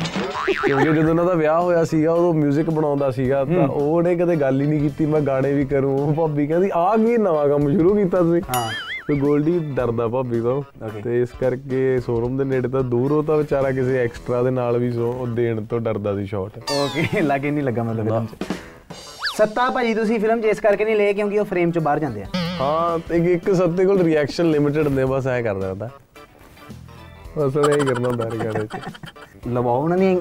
ਕਿਉਂਕਿ 0.66 0.84
ਜਦੋਂ 0.84 1.10
ਉਹਨਾਂ 1.10 1.24
ਦਾ 1.24 1.34
ਵਿਆਹ 1.34 1.60
ਹੋਇਆ 1.60 1.84
ਸੀਗਾ 1.84 2.12
ਉਦੋਂ 2.12 2.34
뮤직 2.34 2.70
ਬਣਾਉਂਦਾ 2.70 3.10
ਸੀਗਾ 3.10 3.44
ਤਾਂ 3.44 3.68
ਉਹਨੇ 3.68 4.16
ਕਦੇ 4.16 4.36
ਗੱਲ 4.36 4.60
ਹੀ 4.60 4.66
ਨਹੀਂ 4.66 4.80
ਕੀਤੀ 4.80 5.06
ਮੈਂ 5.06 5.20
ਗਾਣੇ 5.20 5.52
ਵੀ 5.52 5.64
ਕਰੂੰ 5.64 6.14
ਭਾਬੀ 6.14 6.46
ਕਹਿੰਦੀ 6.46 6.70
ਆ 6.74 6.96
ਕੀ 6.96 7.16
ਨਵਾਂ 7.16 7.48
ਕੰਮ 7.48 7.72
ਸ਼ੁਰੂ 7.72 7.94
ਕੀਤਾ 7.94 8.18
ਤੁਸੀਂ? 8.18 8.42
ਹਾਂ। 8.56 8.87
ਤੇ 9.08 9.14
ਗੋਲਡੀ 9.14 9.58
ਡਰਦਾ 9.74 10.06
ਭਾਬੀ 10.08 10.40
ਤੋਂ. 10.40 10.62
ਤੇ 11.04 11.20
ਇਸ 11.22 11.28
ਕਰਕੇ 11.40 11.98
ਸੋਰਮ 12.06 12.36
ਦੇ 12.36 12.44
ਨੇੜੇ 12.44 12.68
ਤਾਂ 12.68 12.82
ਦੂਰ 12.82 13.12
ਉਹ 13.12 13.22
ਤਾਂ 13.22 13.36
ਵਿਚਾਰਾ 13.36 13.70
ਕਿਸੇ 13.70 13.98
ਐਕਸਟਰਾ 13.98 14.42
ਦੇ 14.42 14.50
ਨਾਲ 14.50 14.78
ਵੀ 14.78 14.90
ਸੋ 14.92 15.12
ਉਹ 15.12 15.26
ਦੇਣ 15.26 15.64
ਤੋਂ 15.64 15.80
ਡਰਦਾ 15.80 16.14
ਸੀ 16.16 16.26
ਸ਼ਾਟ 16.26 16.58
ਓਕੇ 16.72 17.20
ਲੱਗੇ 17.20 17.50
ਨਹੀਂ 17.50 17.64
ਲੱਗਾ 17.64 17.82
ਮਤਲਬ 17.82 18.04
ਫਿਲਮ 18.04 18.26
'ਚ। 18.26 18.44
ਸੱਤਾ 19.36 19.70
ਭਾਜੀ 19.70 19.94
ਤੁਸੀਂ 19.94 20.18
ਫਿਲਮ 20.20 20.40
'ਚ 20.40 20.44
ਇਸ 20.44 20.60
ਕਰਕੇ 20.60 20.84
ਨਹੀਂ 20.84 20.96
ਲਏ 20.96 21.12
ਕਿਉਂਕਿ 21.12 21.38
ਉਹ 21.38 21.44
ਫਰੇਮ 21.44 21.70
'ਚ 21.70 21.78
ਬਾਹਰ 21.78 21.98
ਜਾਂਦੇ 21.98 22.22
ਆ। 22.22 22.26
ਹਾਂ 22.60 22.98
ਤੇ 22.98 23.16
ਇੱਕ- 23.16 23.28
ਇੱਕ 23.28 23.54
ਸੱਤੇ 23.54 23.84
ਕੋਲ 23.84 24.00
ਰਿਐਕਸ਼ਨ 24.02 24.50
ਲਿਮਿਟਡ 24.50 24.88
ਨੇ 24.88 25.04
ਬਸ 25.04 25.26
ਐ 25.26 25.40
ਕਰਦਾ 25.42 25.70
ਹੁੰਦਾ 25.70 25.88
ਬਸ 27.38 27.56
ਉਹ 27.56 27.70
ਹੀ 27.70 27.86
ਕਰਨਾ 27.86 28.08
ਹੁੰਦਾ 28.08 28.24
ਰਿਗਾੜੇ 28.30 28.66
ਚ। 28.66 28.78
ਲਵਾਓ 29.48 29.82
ਉਹਨਾਂ 29.82 29.98
ਦੀਆਂ 29.98 30.16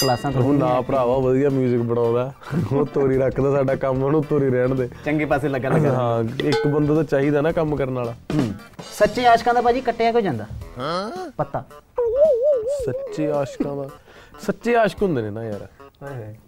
ਕਲਾਸਾਂ 0.00 0.32
ਕਰੋ 0.32 0.52
ਨਾ 0.52 0.80
ਭਰਾਵਾ 0.80 1.16
ਵਧੀਆ 1.18 1.48
뮤직 1.48 1.82
ਬਣਾਉਂਦਾ। 1.82 2.32
ਉਹ 2.72 2.86
ਤੋਰੀ 2.86 3.18
ਰੱਖਦਾ 3.18 3.50
ਸਾਡਾ 3.52 3.74
ਕੰਮ 3.74 4.02
ਉਹਨੂੰ 4.02 4.22
ਤੋਰੀ 4.22 4.48
ਰਹਿਣ 4.50 4.74
ਦੇ। 4.74 4.88
ਚੰਗੇ 5.04 5.24
ਪਾਸੇ 5.24 5.48
ਲੱਗਾ 5.48 5.68
ਲੱਗਾ। 5.68 5.92
ਹਾਂ 5.92 6.24
ਇੱਕ 6.44 6.66
ਬੰਦਾ 6.66 6.94
ਤਾਂ 6.94 7.04
ਚਾਹੀਦਾ 7.04 7.40
ਨਾ 7.40 7.52
ਕੰਮ 7.52 7.76
ਕਰਨ 7.76 7.94
ਵਾਲਾ। 7.94 8.14
ਸੱਚੇ 8.92 9.26
ਆਸ਼ਕਾਂ 9.26 9.54
ਦਾ 9.54 9.60
ਭਾਜੀ 9.60 9.80
ਕੱਟਿਆ 9.80 10.12
ਕਿਉਂ 10.12 10.22
ਜਾਂਦਾ? 10.22 10.46
ਹਾਂ 10.78 11.30
ਪੱਤਾ। 11.36 11.64
ਸੱਚੇ 12.86 13.30
ਆਸ਼ਕਾਂ 13.32 13.76
ਦਾ 13.76 13.88
ਸੱਚੇ 14.40 14.76
ਆਸ਼ਕ 14.76 15.02
ਹੁੰਦੇ 15.02 15.22
ਨੇ 15.22 15.30
ਨਾ 15.30 15.44
ਯਾਰ। 15.44 15.66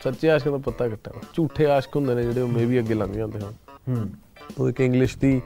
ਸੱਚੇ 0.04 0.30
ਆਸ਼ਕਾਂ 0.30 0.52
ਦਾ 0.52 0.58
ਪਤਾ 0.70 0.88
ਕੱਟਣਾ। 0.88 1.20
ਝੂਠੇ 1.34 1.66
ਆਸ਼ਕ 1.66 1.96
ਹੁੰਦੇ 1.96 2.14
ਨੇ 2.14 2.22
ਜਿਹੜੇ 2.22 2.40
ਉਹ 2.40 2.48
ਮੇ 2.48 2.64
ਵੀ 2.64 2.78
ਅੱਗੇ 2.78 2.94
ਲੰਘ 2.94 3.12
ਜਾਂਦੇ 3.12 3.38
ਹਨ 3.38 3.52
ਹੂੰ। 3.88 4.08
ਉਹ 4.58 4.68
ਇੱਕ 4.68 4.80
ਇੰਗਲਿਸ਼ 4.80 5.16
ਦੀ 5.18 5.40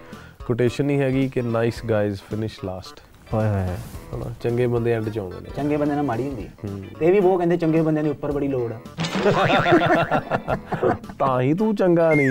ਕੋਟੇਸ਼ਨ 0.47 0.91
ਹੀ 0.91 1.01
ਹੈਗੀ 1.01 1.29
ਕਿ 1.29 1.43
ਨਾਈਸ 1.43 1.85
ਗਾਇਜ਼ 1.85 2.21
ਫਿਨਿਸ਼ 2.31 2.59
ਲਾਸਟ 2.65 3.01
ਹੋਏ 3.35 3.49
ਹੋਏ। 3.49 3.77
ਹਨਾ 4.15 4.25
ਚੰਗੇ 4.43 4.67
ਬੰਦੇ 4.67 4.93
ਐਂਡ 4.93 5.09
ਚ 5.09 5.19
ਆਉਂਦੇ 5.19 5.37
ਨੇ। 5.41 5.51
ਚੰਗੇ 5.57 5.77
ਬੰਦੇ 5.77 5.95
ਨਾਲ 5.95 6.05
ਮਾੜੀ 6.05 6.29
ਹੁੰਦੀ 6.29 6.47
ਹੈ। 6.47 6.51
ਤੇ 7.01 7.11
ਵੀ 7.11 7.19
ਉਹ 7.19 7.39
ਕਹਿੰਦੇ 7.39 7.57
ਚੰਗੇ 7.57 7.81
ਬੰਦਿਆਂ 7.81 8.05
ਦੇ 8.05 8.11
ਉੱਪਰ 8.11 8.33
ਬੜੀ 8.33 8.49
ਲੋੜ 8.49 8.73
ਆ। 8.73 8.79
ਤਾਂ 11.19 11.41
ਹੀ 11.41 11.55
ਤੂੰ 11.55 11.77
ਚੰਗਾ 11.77 12.15
ਨਹੀਂ। 12.15 12.31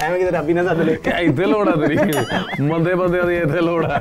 ਐਵੇਂ 0.00 0.18
ਕਿਤੇ 0.18 0.30
ਰੱਬ 0.30 0.50
ਨਾ 0.50 0.64
ਸੱਦ 0.64 0.80
ਲੈ 0.80 0.94
ਕਿ 0.94 1.10
ਇੱਥੇ 1.20 1.44
ਲੋੜ 1.44 1.68
ਆ 1.68 1.72
ਤੇਰੀ? 1.72 1.98
ਮੰਦੇ 2.62 2.94
ਬੰਦਿਆਂ 2.94 3.24
ਦੀ 3.24 3.36
ਇੱਥੇ 3.36 3.60
ਲੋੜ 3.60 3.84
ਆ। 3.86 4.00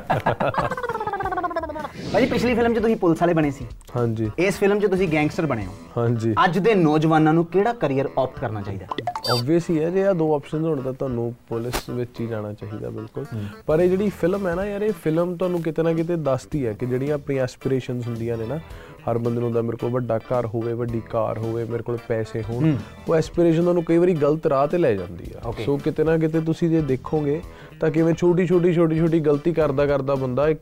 ਭਾਜੀ 2.14 2.26
ਪਿਛਲੀ 2.26 2.54
ਫਿਲਮ 2.56 2.74
'ਚ 2.74 2.80
ਤੁਸੀਂ 2.80 2.96
ਪੁਲਿਸ 2.96 3.22
ਵਾਲੇ 3.22 3.34
ਬਣੇ 3.34 3.50
ਸੀ। 3.52 3.66
ਹਾਂਜੀ। 3.96 4.30
ਇਸ 4.40 4.58
ਫਿਲਮ 4.60 4.80
'ਚ 4.80 4.86
ਤੁਸੀਂ 4.86 5.08
ਗੈਂਗਸਟਰ 5.08 5.46
ਬਣੇ 5.46 5.66
ਹੋ। 5.66 5.72
ਹਾਂਜੀ। 5.98 6.34
ਅੱਜ 6.46 6.58
ਦੇ 6.60 6.74
ਨੌਜਵਾਨਾਂ 6.76 7.34
ਨੂੰ 7.34 7.46
ਕਿਹੜਾ 7.46 7.74
ਕੈਰੀਅਰ 7.74 8.10
ਆਪਟ 8.18 8.40
ਕਰਨਾ 8.40 8.62
ਚਾਹੀਦਾ? 8.62 8.86
ਆਬਵੀਅਸ 9.34 9.70
ਹੀ 9.70 9.80
ਹੈ 9.80 9.90
ਜੇ 9.90 10.06
ਆ 10.08 10.14
ਦੋ 10.14 10.34
ਆਪਸ਼ਨਸ 10.36 10.64
ਹੋਣ 10.64 10.82
ਤਾਂ 10.82 10.94
ਤੁਹਾਨੂੰ 10.94 11.34
ਪੁਲਿਸ 11.50 11.90
ਵਿੱਚ 11.90 12.20
ਹੀ 12.20 12.28
ਜਾਣਾ 12.28 12.52
ਚਾਹੀਦਾ 12.54 12.90
ਬਿਲਕੁਲ। 12.90 13.26
ਪਰ 13.68 13.80
ਇਹ 13.80 13.90
ਜਿਹੜੀ 13.90 14.10
ਫਿਲਮ 14.22 14.48
ਹੈ 14.48 14.56
ਨਾ 14.56 14.66
ਯਾਰ 14.66 14.82
ਇਹ 14.82 14.92
ਫਿਲਮ 15.04 15.36
ਤੁਹਾਨੂੰ 15.36 15.62
ਕਿਤੇ 15.62 15.84
ਨਾ 15.84 15.94
ਕਿਤੇ 15.94 16.16
ਦੱਸਦੀ 16.16 16.66
ਹੈ 16.66 16.74
ਕਿ 16.74 16.86
ਜਿਹੜੀਆਂ 16.86 17.16
ਆਪਣੀਆਂ 17.16 17.44
ਐਸਪੀਰੇਸ਼ਨਸ 17.44 18.08
ਹੁੰਦੀਆਂ 18.08 18.38
ਨੇ 18.38 18.46
ਨਾ 18.46 18.60
ਹਰ 19.08 19.18
ਬੰਦੇ 19.18 19.40
ਨੂੰ 19.40 19.44
ਹੁੰਦਾ 19.44 19.62
ਮੇਰੇ 19.62 19.78
ਕੋਲ 19.78 19.90
ਵੱਡਾ 19.92 20.18
ਘਰ 20.18 20.46
ਹੋਵੇ 20.46 20.74
ਵੱਡੀ 20.74 21.02
ਕਾਰ 21.10 21.38
ਹੋਵੇ 21.38 21.64
ਮੇਰੇ 21.66 21.84
ਕੋਲ 21.84 21.98
ਪੈਸੇ 22.08 22.44
ਹੋਣ 22.50 22.76
ਉਹ 23.08 23.16
ਐਸਪੀਰੇਸ਼ਨ 23.16 23.62
ਤੁਹਾਨੂੰ 23.62 23.84
ਕਈ 23.84 23.98
ਵਾਰੀ 23.98 24.14
ਗਲਤ 24.14 24.48
ਰਾਹ 24.48 24.68
ਤੇ 24.68 24.78
ਲੈ 24.78 24.94
ਜਾਂਦੀ 24.96 25.32
ਆ। 25.38 25.52
ਸੋ 25.66 25.78
ਕਿਤੇ 25.78 26.04
ਨਾ 26.04 26.18
ਕਿਤੇ 26.18 26.40
ਤੁਸੀਂ 26.42 26.70
ਜੇ 26.70 26.82
ਦੇਖੋਗੇ 26.82 27.42
ਤਾਂ 27.80 27.92
ਕਿਵੇਂ 27.92 28.14
ਛੋਟੀ 28.14 28.46
ਛੋਟੀ 28.48 28.74
ਛੋਟੀ 28.74 29.00
ਛੋਟੀ 29.00 29.20
ਗਲਤੀ 29.20 29.54
ਕਰਦਾ 29.54 29.86
ਕਰਦਾ 29.86 30.16
ਬੰਦਾ 30.16 30.48
ਇੱਕ 30.50 30.62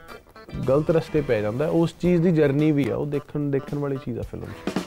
ਗਲਤ 0.67 0.89
ਰਸਤੇ 0.91 1.21
ਪੈ 1.21 1.41
ਜਾਂਦਾ 1.41 1.65
ਹੈ। 1.65 1.69
ਉਸ 1.69 1.93
ਚੀਜ਼ 2.01 2.21
ਦੀ 2.21 2.31
ਜਰਨੀ 2.31 2.71
ਵੀ 2.71 2.89
ਆ, 2.89 2.95
ਉਹ 2.95 3.05
ਦੇਖਣ 3.05 3.49
ਦੇਖਣ 3.51 3.77
ਵਾਲੀ 3.77 3.97
ਚੀਜ਼ 3.97 4.19
ਆ 4.19 4.21
ਫਿਲਮ 4.21 4.45
'ਚ 4.45 4.79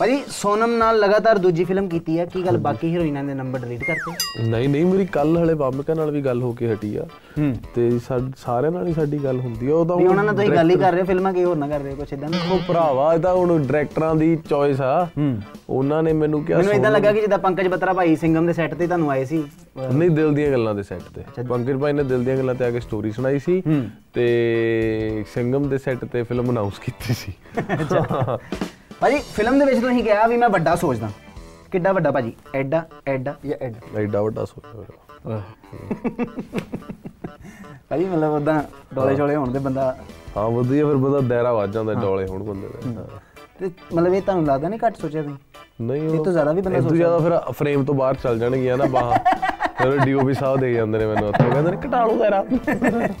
ਭਾਜੀ 0.00 0.22
ਸੋਨਮ 0.30 0.76
ਨਾਲ 0.78 0.98
ਲਗਾਤਾਰ 0.98 1.38
ਦੂਜੀ 1.38 1.64
ਫਿਲਮ 1.64 1.88
ਕੀਤੀ 1.88 2.18
ਹੈ 2.18 2.24
ਕੀ 2.26 2.42
ਗੱਲ 2.44 2.56
ਬਾਕੀ 2.58 2.88
ਹੀਰੋਇਨਾਂ 2.88 3.22
ਦੇ 3.24 3.34
ਨੰਬਰ 3.34 3.58
ਡਿਲੀਟ 3.60 3.82
ਕਰਤੇ? 3.84 4.42
ਨਹੀਂ 4.42 4.68
ਨਹੀਂ 4.68 4.84
ਮੇਰੀ 4.86 5.04
ਕੱਲ 5.06 5.36
ਹਲੇ 5.38 5.54
ਬਾਮਿਕਾ 5.54 5.94
ਨਾਲ 5.94 6.10
ਵੀ 6.10 6.22
ਗੱਲ 6.22 6.42
ਹੋ 6.42 6.52
ਕੇ 6.52 6.72
ਹਟੀ 6.72 6.94
ਆ। 6.96 7.04
ਤੇ 7.74 7.88
ਸਾਰਿਆਂ 8.36 8.70
ਨਾਲ 8.72 8.86
ਹੀ 8.86 8.92
ਸਾਡੀ 8.92 9.18
ਗੱਲ 9.24 9.40
ਹੁੰਦੀ 9.40 9.70
ਆ 9.70 9.74
ਉਹ 9.74 9.84
ਤਾਂ 9.86 9.96
ਵੀ 9.96 10.02
ਹੁਣ 10.02 10.10
ਉਹਨਾਂ 10.10 10.24
ਨਾਲ 10.24 10.34
ਤੁਸੀਂ 10.36 10.50
ਗੱਲ 10.50 10.70
ਹੀ 10.70 10.76
ਕਰ 10.76 10.92
ਰਹੇ 10.92 11.02
ਫਿਲਮਾਂ 11.02 11.32
ਕੀ 11.32 11.44
ਹੋਰ 11.44 11.56
ਨਾ 11.56 11.68
ਕਰ 11.68 11.80
ਰਹੇ 11.80 11.94
ਕੁਛ 11.94 12.12
ਇਦਾਂ 12.12 12.28
ਉਹ 12.52 12.58
ਭਰਾਵਾ 12.68 13.12
ਇਹ 13.14 13.18
ਤਾਂ 13.18 13.34
ਹੁਣ 13.34 13.58
ਡਾਇਰੈਕਟਰਾਂ 13.58 14.14
ਦੀ 14.14 14.36
ਚੋਇਸ 14.48 14.80
ਆ। 14.80 15.08
ਉਹਨਾਂ 15.68 16.02
ਨੇ 16.02 16.12
ਮੈਨੂੰ 16.12 16.42
ਕਿਹਾ 16.44 16.58
ਮੈਨੂੰ 16.58 16.74
ਇਦਾਂ 16.74 16.90
ਲੱਗਾ 16.90 17.12
ਕਿ 17.12 17.20
ਜਿੱਦਾਂ 17.20 17.38
ਪੰਕਜ 17.38 17.68
ਬਤਰਾ 17.68 17.92
ਭਾਈ 17.92 18.16
ਸਿੰਘਮ 18.16 18.46
ਦੇ 18.46 18.52
ਸੈੱਟ 18.52 18.74
ਤੇ 18.74 18.86
ਤੁਹਾਨੂੰ 18.86 19.10
ਆਏ 19.10 19.24
ਸੀ 19.24 19.42
ਨਹੀਂ 19.92 20.10
ਦਿਲ 20.10 20.34
ਦੀਆਂ 20.34 20.50
ਗੱਲਾਂ 20.52 20.74
ਦੇ 20.74 20.82
ਸੈੱਟ 20.82 21.02
ਤੇ। 21.14 21.42
ਪੰਕਜ 21.42 21.76
ਭਾਈ 21.80 21.92
ਨੇ 21.92 22.02
ਦਿਲ 22.04 22.24
ਦੀਆਂ 22.24 22.36
ਗੱਲਾਂ 22.36 22.54
ਤੇ 22.54 22.64
ਆ 22.64 22.70
ਕੇ 22.70 22.80
ਸਟੋਰੀ 22.80 23.10
ਸੁਣਾਈ 23.12 23.38
ਸੀ। 23.38 23.62
ਤੇ 24.14 25.24
ਸੰਗਮ 25.34 25.68
ਦੇ 25.68 25.78
ਸੈੱਟ 25.78 26.04
ਤੇ 26.04 26.22
ਫਿਲਮ 26.22 26.50
ਅਨਾਉਂਸ 26.50 26.78
ਕੀਤੀ 26.78 27.14
ਸੀ। 27.14 27.32
ਭਾਜੀ 29.00 29.18
ਫਿਲਮ 29.34 29.58
ਦੇ 29.58 29.64
ਵਿੱਚ 29.64 29.80
ਤੁਸੀਂ 29.80 30.02
ਕਿਹਾ 30.04 30.26
ਵੀ 30.26 30.36
ਮੈਂ 30.36 30.48
ਵੱਡਾ 30.48 30.74
ਸੋਚਦਾ। 30.76 31.08
ਕਿੱਡਾ 31.72 31.92
ਵੱਡਾ 31.92 32.10
ਭਾਜੀ? 32.10 32.32
ਐਡਾ 32.54 32.82
ਐਡਾ 33.08 33.34
ਜਾਂ 33.46 33.56
ਐਡਾ? 33.62 33.98
ਐਡਾ 34.00 34.22
ਵੱਡਾ 34.22 34.44
ਸੋਚਿਆ 34.44 35.40
ਭਾਜੀ 37.90 38.04
ਮਤਲਬ 38.04 38.32
ਉਦਾਂ 38.34 38.62
ਡੋਲੇ 38.94 39.16
ਛੋਲੇ 39.16 39.36
ਹੋਣ 39.36 39.52
ਤੇ 39.52 39.58
ਬੰਦਾ 39.58 39.94
ਹਾਂ 40.36 40.48
ਵਧੀਆ 40.50 40.86
ਫਿਰ 40.86 40.96
ਬੰਦਾ 40.96 41.20
ਦਾਇਰਾ 41.28 41.52
ਵੱਜ 41.52 41.72
ਜਾਂਦਾ 41.74 41.94
ਡੋਲੇ 41.94 42.26
ਹੁਣ 42.26 42.42
ਬੰਦੇ 42.42 42.68
ਦੇ। 42.68 42.94
ਤੇ 43.60 43.70
ਮਤਲਬ 43.94 44.14
ਇਹ 44.14 44.22
ਤੁਹਾਨੂੰ 44.22 44.44
ਲੱਗਦਾ 44.46 44.68
ਨਹੀਂ 44.68 44.80
ਘੱਟ 44.86 44.96
ਸੋਚਿਆ 44.96 45.22
ਤੁਸੀਂ? 45.22 45.36
ਨਹੀਂ 45.80 46.02
ਇਹ 46.10 46.24
ਤੋਂ 46.24 46.32
ਜ਼ਿਆਦਾ 46.32 46.52
ਵੀ 46.52 46.60
ਬੰਦਾ 46.60 46.78
ਇਹ 46.78 46.82
ਤੋਂ 46.82 46.96
ਜ਼ਿਆਦਾ 46.96 47.18
ਫਿਰ 47.18 47.38
ਫਰੇਮ 47.52 47.84
ਤੋਂ 47.84 47.94
ਬਾਹਰ 47.94 48.14
ਚੱਲ 48.22 48.38
ਜਾਣਗੀਆਂ 48.38 48.76
ਨਾ 48.78 48.84
ਬਾਹਾਂ। 48.90 49.18
ਫਿਰ 49.78 49.96
ਡੀਓਪੀ 50.04 50.34
ਸਾਹਿਬ 50.34 50.60
ਦੇ 50.60 50.72
ਜਾਂਦੇ 50.74 50.98
ਨੇ 50.98 51.06
ਮੈਨੂੰ 51.06 51.28
ਉੱਥੇ। 51.28 51.44
ਕਹਿੰਦੇ 51.44 51.70
ਨੇ 51.70 51.76
ਘਟਾ 51.86 52.04
ਲਓ 52.04 52.16
ਦਾਇਰਾ। 52.18 52.44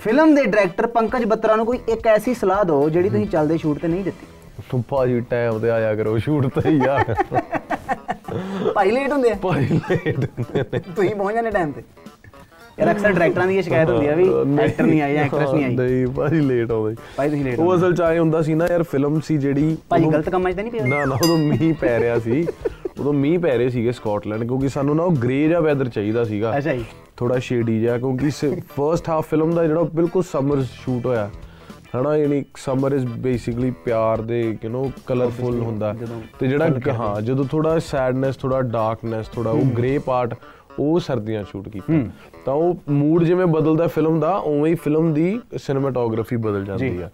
ਫਿਲਮ 0.00 0.34
ਦੇ 0.34 0.44
ਡਾਇਰੈਕਟਰ 0.44 0.86
ਪੰਕਜ 0.86 1.24
ਬੱਤਰਾ 1.24 1.54
ਨੂੰ 1.56 1.66
ਕੋਈ 1.66 1.78
ਇੱਕ 1.88 2.06
ਐਸੀ 2.06 2.34
ਸਲਾਹ 2.34 2.64
ਦਿਓ 2.64 2.88
ਜਿਹੜੀ 2.88 3.08
ਤੁਸੀਂ 3.08 3.26
ਚੱਲਦੇ 3.26 3.56
ਸ਼ੂਟ 3.58 3.78
ਤੇ 3.78 3.88
ਨਹੀਂ 3.88 4.04
ਦਿੱਤੀ। 4.04 4.26
ਤੂੰ 4.70 4.84
ਭਾਜੀ 4.88 5.20
ਟਾਈਮ 5.20 5.58
ਤੇ 5.58 5.70
ਆਇਆ 5.70 5.94
ਕਰੋ 5.94 6.18
ਸ਼ੂਟ 6.18 6.46
ਤੇ 6.58 6.70
ਯਾਰ 6.70 7.14
ਭਾਈ 8.74 8.90
ਲੇਟ 8.90 9.12
ਹੁੰਦੇ 9.12 9.30
ਆ। 9.30 9.34
ਭਾਈ 9.42 9.66
ਲੇਟ 9.66 10.18
ਹੁੰਦੇ 10.18 10.64
ਨੇ। 10.72 10.78
ਤੁਸੀਂ 10.78 11.14
ਪਹੁੰਚ 11.14 11.34
ਜਾਂਦੇ 11.34 11.50
ਟਾਈਮ 11.50 11.72
ਤੇ। 11.72 11.82
ਯਾਰ 12.78 12.90
ਅਕਸਰ 12.90 13.12
ਡਾਇਰੈਕਟਰਾਂ 13.12 13.46
ਦੀ 13.46 13.56
ਇਹ 13.56 13.62
ਸ਼ਿਕਾਇਤ 13.62 13.90
ਹੁੰਦੀ 13.90 14.06
ਆ 14.06 14.14
ਵੀ 14.14 14.24
ਐਕਟਰ 14.62 14.86
ਨਹੀਂ 14.86 15.00
ਆਏ 15.02 15.14
ਜਾਂ 15.14 15.24
ਐਕਟਰੈਸ 15.24 15.50
ਨਹੀਂ 15.50 15.64
ਆਈ 15.64 15.74
ਨਹੀਂ 15.76 16.06
ਭਾਜੀ 16.06 16.40
ਲੇਟ 16.40 16.70
ਆਉਂਦੇ। 16.72 16.94
ਭਾਈ 17.16 17.28
ਤੁਸੀਂ 17.28 17.44
ਲੇਟ 17.44 17.58
ਉਹ 17.58 17.74
ਅਸਲ 17.76 17.94
ਚ 17.94 18.00
ਆਏ 18.00 18.18
ਹੁੰਦਾ 18.18 18.42
ਸੀ 18.42 18.54
ਨਾ 18.54 18.66
ਯਾਰ 18.70 18.82
ਫਿਲਮ 18.82 19.20
ਸੀ 19.20 19.36
ਜਿਹੜੀ 19.38 19.76
ਭਾਜੀ 19.88 20.06
ਗਲਤ 20.06 20.28
ਕੰਮਾਂ 20.28 20.52
'ਚ 20.52 20.56
ਤਾਂ 20.56 20.64
ਨਹੀਂ 20.64 20.72
ਪਿਆ 20.72 20.86
ਨਾ 20.86 21.04
ਨਾ 21.04 21.14
ਉਦੋਂ 21.24 21.38
ਮੀਂਹ 21.38 21.74
ਪੈ 21.74 21.98
ਰਿਹਾ 22.00 22.18
ਸੀ। 22.18 22.46
ਉਦੋਂ 23.00 23.12
ਮੀਂਹ 23.12 23.38
ਪੈ 23.38 23.56
ਰਹੇ 23.58 23.68
ਸੀਗੇ 23.68 23.92
ਸਕਾਟਲੈਂਡ 23.92 24.44
ਕਿਉਂਕਿ 24.44 24.68
ਸਾਨੂੰ 24.68 24.96
ਨਾ 24.96 25.02
ਉਹ 25.02 25.12
ਗ੍ਰੇ 25.12 25.46
ਜਿਹਾ 25.48 25.60
ਵੈਦਰ 25.60 25.88
ਚਾਹੀਦਾ 25.88 26.24
ਸੀਗਾ। 26.24 26.56
ਅੱਛਾ 26.58 26.74
ਜੀ। 26.74 26.84
ਥੋੜਾ 27.16 27.38
ਸ਼ੇਡੀ 27.38 27.80
ਜਿਹਾ 27.80 27.98
ਕਿਉਂਕਿ 27.98 28.30
ਫਰਸਟ 28.76 29.08
ਹਾਫ 29.08 29.28
ਫਿਲਮ 29.30 29.54
ਦਾ 29.54 29.66
ਜਿਹੜਾ 29.66 29.82
ਬਿਲਕੁਲ 29.94 30.22
ਸਮਰ 30.22 30.62
ਸ਼ੂਟ 30.72 31.06
ਹੋਇਆ। 31.06 31.30
ਹਨਾ 32.00 32.16
ਯਾਨੀ 32.16 32.44
ਸਮਰ 32.56 32.92
ਇਜ਼ 32.92 33.06
ਬੇਸਿਕਲੀ 33.06 33.70
ਪਿਆਰ 33.70 34.20
ਦੇ 34.20 34.58
ਯੂ 34.64 34.70
نو 34.70 34.90
ਕਲਰਫੁਲ 35.06 35.60
ਹੁੰਦਾ। 35.60 35.94
ਤੇ 36.38 36.46
ਜਿਹੜਾ 36.46 36.68
ਹਾਂ। 36.92 37.22
ਜਦੋਂ 37.22 37.44
ਥੋੜਾ 37.44 37.78
ਸੈਡਨੈਸ 37.78 38.36
ਥੋੜਾ 38.36 38.62
ਡਾਰਕਨੈਸ 38.62 39.28
ਥੋੜਾ 39.28 39.50
ਉਹ 39.50 39.62
ਗ੍ਰੇ 39.78 39.98
ਪਾਰਟ 39.98 40.34
ਉਹ 40.78 41.00
ਸਰਦੀਆਂ 41.00 41.44
ਸ਼ੂਟ 41.44 41.68
ਕੀਤਾ। 41.68 42.02
ਤਾਂ 42.44 42.54
ਉਹ 42.54 42.76
ਮੂਡ 42.88 43.24
ਜਿਵੇਂ 43.24 43.46
ਬਦਲਦਾ 43.46 43.86
ਫਿਲਮ 43.86 44.20
ਦਾ 44.20 44.36
ਉਵੇਂ 44.36 44.70
ਹੀ 44.70 44.74
ਫਿਲਮ 44.74 45.14
ਦੀ 45.14 45.40
ਸਿਨੇਮੈਟੋਗ੍ਰਾਫੀ 45.56 46.36
ਬਦਲ 46.36 46.64
ਜਾਂਦੀ 46.64 47.02
ਆ। 47.02 47.10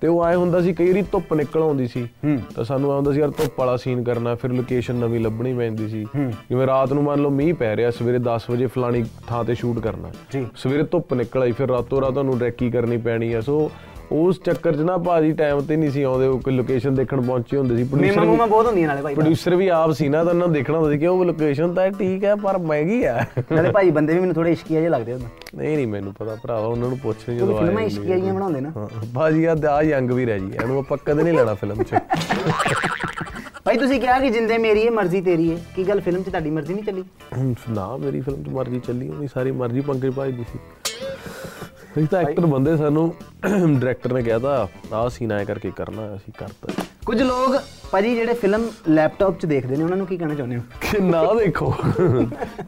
ਤੇ 0.00 0.08
ਉਹ 0.08 0.22
ਆਏ 0.22 0.34
ਹੁੰਦਾ 0.34 0.60
ਸੀ 0.60 0.72
ਕਈ 0.74 0.88
ਵਾਰੀ 0.88 1.02
ਧੁੱਪ 1.02 1.34
ਨਿਕਲ 1.34 1.62
ਆਉਂਦੀ 1.62 1.86
ਸੀ। 1.86 2.08
ਤਾਂ 2.54 2.64
ਸਾਨੂੰ 2.64 2.92
ਆਉਂਦਾ 2.92 3.12
ਸੀ 3.12 3.20
ਯਾਰ 3.20 3.30
ਧੁੱਪ 3.30 3.58
ਵਾਲਾ 3.58 3.76
ਸੀਨ 3.76 4.02
ਕਰਨਾ 4.04 4.34
ਫਿਰ 4.34 4.50
ਲੋਕੇਸ਼ਨ 4.50 4.94
ਨਵੀਂ 4.94 5.20
ਲੱਭਣੀ 5.20 5.54
ਪੈਂਦੀ 5.54 5.88
ਸੀ। 5.88 6.06
ਜਿਵੇਂ 6.16 6.66
ਰਾਤ 6.66 6.92
ਨੂੰ 6.92 7.04
ਮੰਨ 7.04 7.20
ਲਓ 7.20 7.30
ਮੀਂਹ 7.30 7.54
ਪੈ 7.54 7.76
ਰਿਹਾ 7.76 7.90
ਸਵੇਰੇ 7.90 8.18
10 8.18 8.50
ਵਜੇ 8.50 8.66
ਫਲਾਣੀ 8.66 9.04
ਥਾਂ 9.26 9.44
ਤੇ 9.44 9.54
ਸ਼ੂਟ 9.54 9.78
ਕਰਨਾ। 9.78 10.10
ਸਵੇਰੇ 10.56 10.82
ਧੁੱਪ 10.82 11.14
ਨਿਕਲ 11.14 11.42
ਆਈ 11.42 11.52
ਫਿਰ 11.52 11.68
ਰਾਤੋਂ 11.68 12.00
ਰਾਤ 12.00 12.12
ਤੁਹਾਨੂੰ 12.12 12.40
ਰੈਕੀ 12.40 12.70
ਕਰਨੀ 12.70 12.96
ਪੈਣੀ 12.96 13.34
ਹੈ 13.34 13.40
ਸੋ 13.40 13.70
ਉਸ 14.12 14.38
ਚੱਕਰ 14.44 14.76
'ਚ 14.76 14.80
ਨਾ 14.80 14.96
ਭਾਜੀ 14.98 15.32
ਟਾਈਮ 15.32 15.60
ਤੇ 15.66 15.76
ਨਹੀਂ 15.76 15.90
ਸੀ 15.90 16.02
ਆਉਂਦੇ 16.02 16.28
ਕੋਈ 16.44 16.54
ਲੋਕੇਸ਼ਨ 16.54 16.94
ਦੇਖਣ 16.94 17.20
ਪਹੁੰਚੇ 17.20 17.56
ਹੁੰਦੇ 17.56 17.76
ਸੀ। 17.76 17.86
ਮੇਮਾ 17.94 18.24
ਮੂਮਾ 18.24 18.46
ਬਹੁਤ 18.46 18.66
ਹੁੰਦੀਆਂ 18.66 18.88
ਨਾਲੇ 18.88 19.02
ਭਾਈ 19.02 19.14
ਪ੍ਰੋਡਿਊਸਰ 19.14 19.54
ਵੀ 19.56 19.68
ਆਪ 19.72 19.92
ਸੀ 19.92 20.08
ਨਾ 20.08 20.22
ਤਾਂ 20.24 20.32
ਉਹਨਾਂ 20.32 20.46
ਨੂੰ 20.46 20.54
ਦੇਖਣਾ 20.54 20.78
ਹੁੰਦਾ 20.78 20.90
ਸੀ 20.90 20.98
ਕਿ 20.98 21.06
ਉਹ 21.06 21.24
ਲੋਕੇਸ਼ਨ 21.24 21.74
ਤਾਂ 21.74 21.90
ਠੀਕ 21.92 22.24
ਹੈ 22.24 22.34
ਪਰ 22.36 22.58
ਮਹਿੰਗੀ 22.60 23.02
ਆ। 23.04 23.24
ਨਾਲੇ 23.52 23.70
ਭਾਈ 23.72 23.90
ਬੰਦੇ 23.90 24.14
ਵੀ 24.14 24.20
ਮੈਨੂੰ 24.20 24.34
ਥੋੜੇ 24.34 24.52
ਇਸ਼ਕੀਆ 24.52 24.80
ਜਿਹੇ 24.80 24.90
ਲੱਗਦੇ 24.90 25.12
ਹੁੰਦੇ। 25.12 25.26
ਨਹੀਂ 25.56 25.76
ਨਹੀਂ 25.76 25.86
ਮੈਨੂੰ 25.86 26.12
ਪਤਾ 26.14 26.36
ਭਰਾਵਾ 26.42 26.66
ਉਹਨਾਂ 26.66 26.88
ਨੂੰ 26.88 26.98
ਪੁੱਛ 26.98 27.16
ਜਦੋਂ 27.20 27.36
ਕਿਉਂਕਿ 27.36 27.54
ਆਏ 27.54 27.64
ਫਿਲਮਾਂ 27.64 27.82
ਇਸ਼ਕੀਆ 27.82 28.16
ਜਿਹੀਆਂ 28.16 28.34
ਬਣਾਉਂਦੇ 28.34 28.60
ਨਾ। 28.60 28.88
ਭਾਜੀ 29.14 29.44
ਆ 29.44 29.56
ਆ 29.70 29.82
ਯੰਗ 29.82 30.10
ਵੀ 30.10 30.24
ਰਹਿ 30.26 30.40
ਜੀ 30.40 30.50
ਇਹਨੂੰ 30.54 30.78
ਆਪਾਂ 30.78 30.98
ਕਦੇ 31.04 31.22
ਨਹੀਂ 31.22 31.34
ਲੈਣਾ 31.34 31.54
ਫਿਲਮ 31.54 31.82
'ਚ। 31.82 32.00
ਭਾਈ 33.64 33.76
ਤੁਸੀਂ 33.78 34.00
ਕਿਹਾ 34.00 34.18
ਕਿ 34.20 34.30
ਜਿੰਦੇ 34.30 34.56
ਮੇਰੀ 34.58 34.84
ਹੈ 34.86 34.90
ਮਰਜ਼ੀ 34.90 35.20
ਤੇਰੀ 35.20 35.50
ਹੈ। 35.50 35.56
ਕੀ 35.76 35.84
ਗੱਲ 35.88 36.00
ਫਿਲਮ 36.00 36.22
'ਚ 36.22 36.28
ਤੁਹਾਡੀ 36.28 36.50
ਮਰਜ਼ੀ 36.50 36.74
ਨਹੀਂ 36.74 36.84
ਚੱਲੀ? 36.84 37.04
ਨਾ 37.70 37.96
ਮੇਰੀ 37.96 38.20
ਫਿਲਮ 38.20 38.42
'ਚ 38.42 38.48
ਮਰਜ਼ੀ 38.48 38.80
ਚੱਲੀ 38.86 39.08
ਉਹਦੀ 39.08 39.26
ਸਾਰੀ 39.34 39.50
ਮਰਜ਼ੀ 39.60 39.80
ਪੰਕਜ 39.80 40.14
ਭਾਈ 40.14 40.32
ਦੀ 40.32 40.44
ਸੀ। 40.52 40.58
ਅਸੀਂ 41.92 42.06
ਤਾਂ 42.06 42.20
ਐਕਟਰ 42.20 42.46
ਬੰਦੇ 42.46 42.76
ਸਾਨੂੰ 42.76 43.14
ਡਾਇਰੈਕਟਰ 43.42 44.12
ਨੇ 44.12 44.22
ਕਿਹਾ 44.22 44.38
ਤਾਂ 44.38 44.66
ਆਹ 44.92 45.08
ਸੀਨ 45.08 45.32
ਐ 45.32 45.44
ਕਰਕੇ 45.44 45.70
ਕਰਨਾ 45.76 46.14
ਅਸੀਂ 46.16 46.32
ਕਰਤਾ। 46.38 46.72
ਕੁਝ 47.06 47.22
ਲੋਕ 47.22 47.56
ਭਾਜੀ 47.92 48.14
ਜਿਹੜੇ 48.14 48.34
ਫਿਲਮ 48.34 48.68
ਲੈਪਟਾਪ 48.88 49.38
'ਚ 49.40 49.46
ਦੇਖਦੇ 49.46 49.76
ਨੇ 49.76 49.84
ਉਹਨਾਂ 49.84 49.96
ਨੂੰ 49.96 50.06
ਕੀ 50.06 50.16
ਕਹਿਣਾ 50.16 50.34
ਚਾਹੁੰਦੇ 50.34 50.56
ਹੋ? 50.56 50.62
ਕਿ 50.80 51.00
ਨਾ 51.00 51.22
ਦੇਖੋ। 51.34 51.72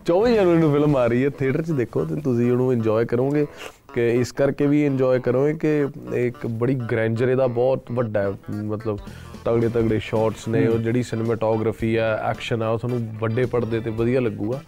24 0.06 0.34
ਜਨਵਰੀ 0.34 0.58
ਨੂੰ 0.58 0.72
ਫਿਲਮ 0.72 0.96
ਆ 0.96 1.06
ਰਹੀ 1.06 1.24
ਹੈ 1.24 1.30
ਥੀਏਟਰ 1.30 1.62
'ਚ 1.62 1.70
ਦੇਖੋ 1.70 2.04
ਤੇ 2.04 2.20
ਤੁਸੀਂ 2.20 2.50
ਉਹਨੂੰ 2.52 2.72
ਇੰਜੋਏ 2.72 3.04
ਕਰੋਗੇ 3.04 3.46
ਕਿ 3.94 4.10
ਇਸ 4.20 4.32
ਕਰਕੇ 4.32 4.66
ਵੀ 4.66 4.84
ਇੰਜੋਏ 4.86 5.18
ਕਰੋਗੇ 5.20 5.54
ਕਿ 5.54 5.86
ਇੱਕ 6.26 6.46
ਬੜੀ 6.46 6.74
ਗ੍ਰੈਂਜਰ 6.74 7.28
ਇਹਦਾ 7.28 7.46
ਬਹੁਤ 7.46 7.92
ਵੱਡਾ 7.92 8.32
ਮਤਲਬ 8.50 8.98
ਤਗੜੇ 9.44 9.68
ਤਗੜੇ 9.68 9.98
ਸ਼ਾਟਸ 9.98 10.48
ਨੇ, 10.48 10.66
ਉਹ 10.66 10.78
ਜਿਹੜੀ 10.78 11.02
ਸਿਨੇਮੈਟੋਗ੍ਰਾਫੀ 11.02 11.96
ਆ 11.96 12.16
ਐਕਸ਼ਨ 12.30 12.62
ਆ, 12.62 12.68
ਉਹ 12.68 12.78
ਤੁਹਾਨੂੰ 12.78 13.12
ਵੱਡੇ 13.20 13.46
ਪਰਦੇ 13.46 13.80
ਤੇ 13.80 13.90
ਵਧੀਆ 13.90 14.20
ਲੱਗੂਗਾ। 14.20 14.60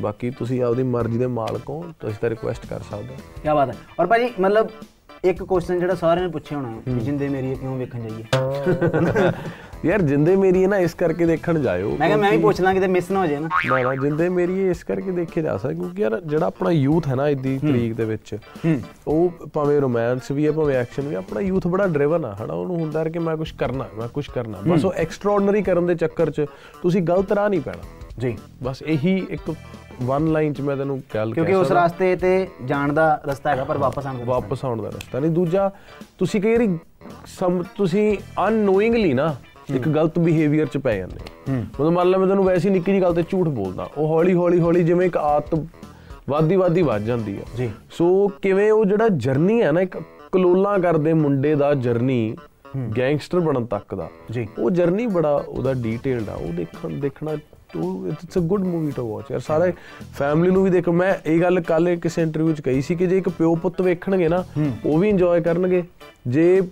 ਬਾਕੀ 0.00 0.30
ਤੁਸੀਂ 0.30 0.62
ਆਪਦੀ 0.62 0.82
ਮਰਜ਼ੀ 0.82 1.18
ਦੇ 1.18 1.26
ਮਾਲਕ 1.26 1.68
ਹੋ 1.68 1.84
ਤੁਸੀਂ 2.00 2.16
ਤਾਂ 2.20 2.30
ਰਿਕੁਐਸਟ 2.30 2.66
ਕਰ 2.66 2.80
ਸਕਦੇ 2.80 3.14
ਹੋ। 3.14 3.18
ਕੀ 3.42 3.48
ਬਾਤ 3.48 3.68
ਹੈ। 3.68 3.74
ਔਰ 4.00 4.06
ਭਾਜੀ, 4.06 4.30
ਮਤਲਬ 4.40 4.68
ਇੱਕ 5.24 5.42
ਕੁਐਸਚਨ 5.42 5.78
ਜਿਹੜਾ 5.78 5.94
ਸਾਰਿਆਂ 5.94 6.26
ਨੇ 6.26 6.32
ਪੁੱਛਿਆ 6.32 6.58
ਹੋਣਾ, 6.58 6.80
ਕਿ 6.84 7.00
ਜਿੰਦੇ 7.00 7.28
ਮੇਰੀ 7.28 7.46
ਹੈ 7.46 7.54
ਕਿਉਂ 7.54 7.76
ਵੇਖਣ 7.78 8.08
ਜਾਈਏ? 8.08 8.24
ਯਾਰ 9.84 10.02
ਜਿੰਦੇ 10.02 10.34
ਮੇਰੀ 10.36 10.62
ਹੈ 10.62 10.68
ਨਾ 10.68 10.78
ਇਸ 10.78 10.94
ਕਰਕੇ 10.94 11.26
ਦੇਖਣ 11.26 11.58
ਜਾਇਓ। 11.62 11.90
ਮੈਂ 11.98 12.06
ਕਿਹਾ 12.08 12.16
ਮੈਂ 12.18 12.30
ਵੀ 12.30 12.38
ਪੁੱਛ 12.38 12.60
ਲਾਂ 12.60 12.72
ਕਿਤੇ 12.74 12.86
ਮਿਸ 12.86 13.10
ਨਾ 13.10 13.20
ਹੋ 13.20 13.26
ਜਾਏ 13.26 13.38
ਨਾ। 13.38 13.48
ਨਾ 13.68 13.82
ਨਾ 13.82 13.94
ਜਿੰਦੇ 13.96 14.28
ਮੇਰੀ 14.28 14.68
ਇਸ 14.68 14.82
ਕਰਕੇ 14.84 15.10
ਦੇਖੇ 15.10 15.42
ਜਾ 15.42 15.56
ਸਕਦਾ 15.56 15.72
ਕਿਉਂਕਿ 15.72 16.02
ਯਾਰ 16.02 16.20
ਜਿਹੜਾ 16.20 16.46
ਆਪਣਾ 16.46 16.70
ਯੂਥ 16.70 17.08
ਹੈ 17.08 17.14
ਨਾ 17.14 17.28
ਇਦੀ 17.28 17.58
ਤਰੀਕ 17.58 17.94
ਦੇ 17.94 18.04
ਵਿੱਚ 18.04 18.36
ਉਹ 19.06 19.46
ਭਾਵੇਂ 19.54 19.80
ਰੋਮਾਂਸ 19.80 20.30
ਵੀ 20.30 20.46
ਹੈ 20.46 20.52
ਭਾਵੇਂ 20.52 20.76
ਐਕਸ਼ਨ 20.76 21.08
ਵੀ 21.08 21.14
ਆਪਣਾ 21.14 21.40
ਯੂਥ 21.40 21.66
ਬੜਾ 21.66 21.86
ਡਰਾਈਵਨ 21.86 22.24
ਆ 22.24 22.34
ਹਨਾ 22.40 22.54
ਉਹਨੂੰ 22.54 22.78
ਹੁੰਦਾ 22.80 23.04
ਹੈ 23.04 23.10
ਕਿ 23.10 23.18
ਮੈਂ 23.18 23.36
ਕੁਝ 23.36 23.50
ਕਰਨਾ 23.58 23.86
ਮੈਂ 23.98 24.08
ਕੁਝ 24.08 24.26
ਕਰਨਾ। 24.28 24.58
ਬਸ 24.68 24.84
ਉਹ 24.84 24.92
ਐਕਸਟਰਾਆਰਡਨਰੀ 24.96 25.62
ਕਰਨ 25.62 25.86
ਦੇ 25.86 25.94
ਚੱਕਰ 25.94 26.30
'ਚ 26.30 26.46
ਤੁਸੀਂ 26.82 27.02
ਗਲਤ 27.02 27.32
ਰਾਹ 27.32 27.48
ਨਹੀਂ 27.48 27.60
ਪੈਣਾ। 27.60 27.82
ਜੀ। 28.18 28.36
ਬਸ 28.62 28.82
ਇਹੀ 28.82 29.16
ਇੱਕ 29.30 29.52
ਵਨ 30.02 30.26
ਲਾਈਨ 30.32 30.52
'ਚ 30.52 30.60
ਮੈਂ 30.60 30.76
ਤੈਨੂੰ 30.76 31.00
ਗੱਲ 31.14 31.32
ਕਿਉਂਕਿ 31.34 31.54
ਉਸ 31.54 31.72
ਰਸਤੇ 31.72 32.14
ਤੇ 32.16 32.46
ਜਾਣ 32.64 32.92
ਦਾ 32.92 33.20
ਰਸਤਾ 33.26 33.50
ਹੈਗਾ 33.50 33.64
ਪਰ 33.64 33.78
ਵਾਪਸ 33.78 34.06
ਆਉਣ 34.06 34.18
ਦਾ 34.18 34.24
ਵਾਪਸ 34.24 34.64
ਆਉਣ 34.64 34.82
ਦਾ 34.82 34.88
ਰਸਤਾ 34.88 35.20
ਨਹੀਂ। 35.20 35.30
ਦੂਜਾ 35.30 35.70
ਤੁਸੀਂ 36.18 36.40
ਕਈ 36.40 36.52
ਵਾਰੀ 36.52 36.78
ਸਮ 37.26 37.62
ਤੁਸੀਂ 37.76 38.16
ਅਨਨੋਇੰਗਲੀ 38.46 39.12
ਨਾ 39.14 39.34
ਇੱਕ 39.74 39.88
ਗਲਤ 39.88 40.18
ਬਿਹੇਵੀਅਰ 40.18 40.66
ਚ 40.66 40.78
ਪੈ 40.78 40.96
ਜਾਂਦੇ। 40.96 41.18
ਹੋ। 41.48 41.54
ਮਤਲਬ 41.54 41.92
ਮੰਨ 41.92 42.10
ਲਾ 42.10 42.18
ਮੈਂ 42.18 42.26
ਤੁਹਾਨੂੰ 42.26 42.44
ਵੈਸੇ 42.44 42.70
ਨਿੱਕੀ 42.70 42.92
ਜੀ 42.92 43.02
ਗੱਲ 43.02 43.14
ਤੇ 43.14 43.22
ਝੂਠ 43.22 43.48
ਬੋਲਦਾ। 43.48 43.88
ਉਹ 43.96 44.08
ਹੌਲੀ 44.08 44.34
ਹੌਲੀ 44.34 44.60
ਹੌਲੀ 44.60 44.84
ਜਿਵੇਂ 44.84 45.06
ਇੱਕ 45.06 45.16
ਆਦਤ 45.16 45.54
ਵਾਦੀ 46.28 46.56
ਵਾਦੀ 46.56 46.82
ਵੱਧ 46.82 47.02
ਜਾਂਦੀ 47.02 47.36
ਹੈ 47.36 47.42
ਜੀ। 47.56 47.70
ਸੋ 47.90 48.28
ਕਿਵੇਂ 48.42 48.70
ਉਹ 48.72 48.84
ਜਿਹੜਾ 48.84 49.08
ਜਰਨੀ 49.08 49.62
ਹੈ 49.62 49.72
ਨਾ 49.72 49.80
ਇੱਕ 49.80 49.98
ਕਲੋਲਾਂ 50.32 50.78
ਕਰਦੇ 50.78 51.12
ਮੁੰਡੇ 51.12 51.54
ਦਾ 51.54 51.74
ਜਰਨੀ 51.74 52.36
ਗੈਂਗਸਟਰ 52.98 53.40
ਬਣਨ 53.40 53.66
ਤੱਕ 53.66 53.94
ਦਾ 53.94 54.08
ਜੀ। 54.30 54.46
ਉਹ 54.58 54.70
ਜਰਨੀ 54.70 55.06
ਬੜਾ 55.06 55.34
ਉਹਦਾ 55.48 55.72
ਡੀਟੇਲਡ 55.72 56.28
ਆ। 56.28 56.34
ਉਹ 56.34 56.52
ਦੇਖਣ 56.52 56.88
ਦੇਖਣਾ 56.88 57.36
it's 57.76 58.38
a 58.38 58.40
good 58.40 58.64
movie 58.64 58.90
to 58.90 59.14
watch 59.14 59.30
ਯਾਰ 59.30 59.40
ਸਾਰੇ 59.40 59.72
ਫੈਮਿਲੀ 60.14 60.50
ਨੂੰ 60.50 60.62
ਵੀ 60.64 60.70
ਦੇਖ 60.70 60.88
ਮੈਂ 60.88 61.14
ਇਹ 61.26 61.40
ਗੱਲ 61.40 61.60
ਕੱਲ 61.60 61.96
ਕਿਸੇ 61.96 62.22
ਇੰਟਰਵਿਊ 62.22 62.54
'ਚ 62.54 62.60
ਕਹੀ 62.60 62.82
ਸੀ 62.82 62.94
ਕਿ 62.94 63.06
ਜੇ 63.06 63.18
ਇੱਕ 63.18 63.28
ਪਿਓ 63.28 63.54
ਪੁੱਤ 63.54 63.80
ਵੇਖਣਗੇ 63.82 64.28
ਨਾ 64.28 64.44
ਉਹ 64.86 64.98
ਵੀ 64.98 65.08
ਇੰਜੋਏ 65.08 65.40
ਕਰਨਗੇ। 65.40 65.82
ਜੇ 66.28 66.62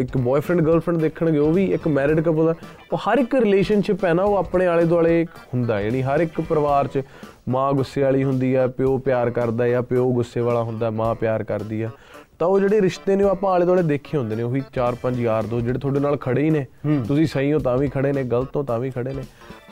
ਇੱਕ 0.00 0.16
ਬॉयਫ੍ਰੈਂਡ 0.16 0.60
ਗਰਲਫ੍ਰੈਂਡ 0.60 0.98
ਦੇਖਣਗੇ 1.00 1.38
ਉਹ 1.38 1.52
ਵੀ 1.52 1.64
ਇੱਕ 1.64 1.88
ਮੈਰਿਡ 1.88 2.20
ਕਪਲ 2.20 2.54
ਉਹ 2.92 2.98
ਹਰ 2.98 3.18
ਇੱਕ 3.18 3.34
ਰਿਲੇਸ਼ਨਸ਼ਿਪ 3.34 4.04
ਹੈ 4.04 4.14
ਨਾ 4.14 4.22
ਉਹ 4.22 4.36
ਆਪਣੇ 4.36 4.66
ਆਲੇ 4.66 4.84
ਦੁਆਲੇ 4.84 5.24
ਹੁੰਦਾ 5.54 5.80
ਯਾਨੀ 5.80 6.02
ਹਰ 6.02 6.20
ਇੱਕ 6.20 6.40
ਪਰਿਵਾਰ 6.40 6.86
'ਚ 6.86 7.02
ਮਾਂ 7.48 7.72
ਗੁੱਸੇ 7.72 8.02
ਵਾਲੀ 8.02 8.24
ਹੁੰਦੀ 8.24 8.54
ਆ 8.54 8.66
ਪਿਓ 8.66 8.98
ਪਿਆਰ 8.98 9.30
ਕਰਦਾ 9.30 9.68
ਜਾਂ 9.68 9.82
ਪਿਓ 9.82 10.12
ਗੁੱਸੇ 10.12 10.40
ਵਾਲਾ 10.40 10.62
ਹੁੰਦਾ 10.62 10.90
ਮਾਂ 10.90 11.14
ਪਿਆਰ 11.14 11.44
ਕਰਦੀ 11.44 11.82
ਆ 11.82 11.90
ਤਾਂ 12.38 12.48
ਉਹ 12.48 12.60
ਜਿਹੜੇ 12.60 12.80
ਰਿਸ਼ਤੇ 12.80 13.16
ਨੇ 13.16 13.24
ਉਹ 13.24 13.30
ਆਪਾਂ 13.30 13.52
ਆਲੇ 13.54 13.66
ਦੁਆਲੇ 13.66 13.82
ਦੇਖੇ 13.82 14.18
ਹੁੰਦੇ 14.18 14.36
ਨੇ 14.36 14.42
ਉਹੀ 14.42 14.62
ਚਾਰ 14.74 14.94
ਪੰਜ 14.94 15.20
ਯਾਰ 15.20 15.42
ਦੋ 15.42 15.60
ਜਿਹੜੇ 15.60 15.78
ਤੁਹਾਡੇ 15.78 16.00
ਨਾਲ 16.00 16.16
ਖੜੇ 16.16 16.42
ਹੀ 16.42 16.50
ਨੇ। 16.50 16.66
ਤੁਸੀਂ 17.08 17.26
ਸਹੀ 17.26 17.52
ਹੋ 17.52 17.58
ਤਾਂ 17.58 17.76
ਵੀ 17.78 17.88
ਖੜੇ 17.88 18.12
ਨੇ 18.12 18.22
ਗਲਤ 18.24 18.56
ਹੋ 18.56 18.62
ਤਾਂ 18.62 18.78
ਵੀ 18.78 18.90
ਖੜੇ 18.90 19.12
ਨੇ। 19.12 19.22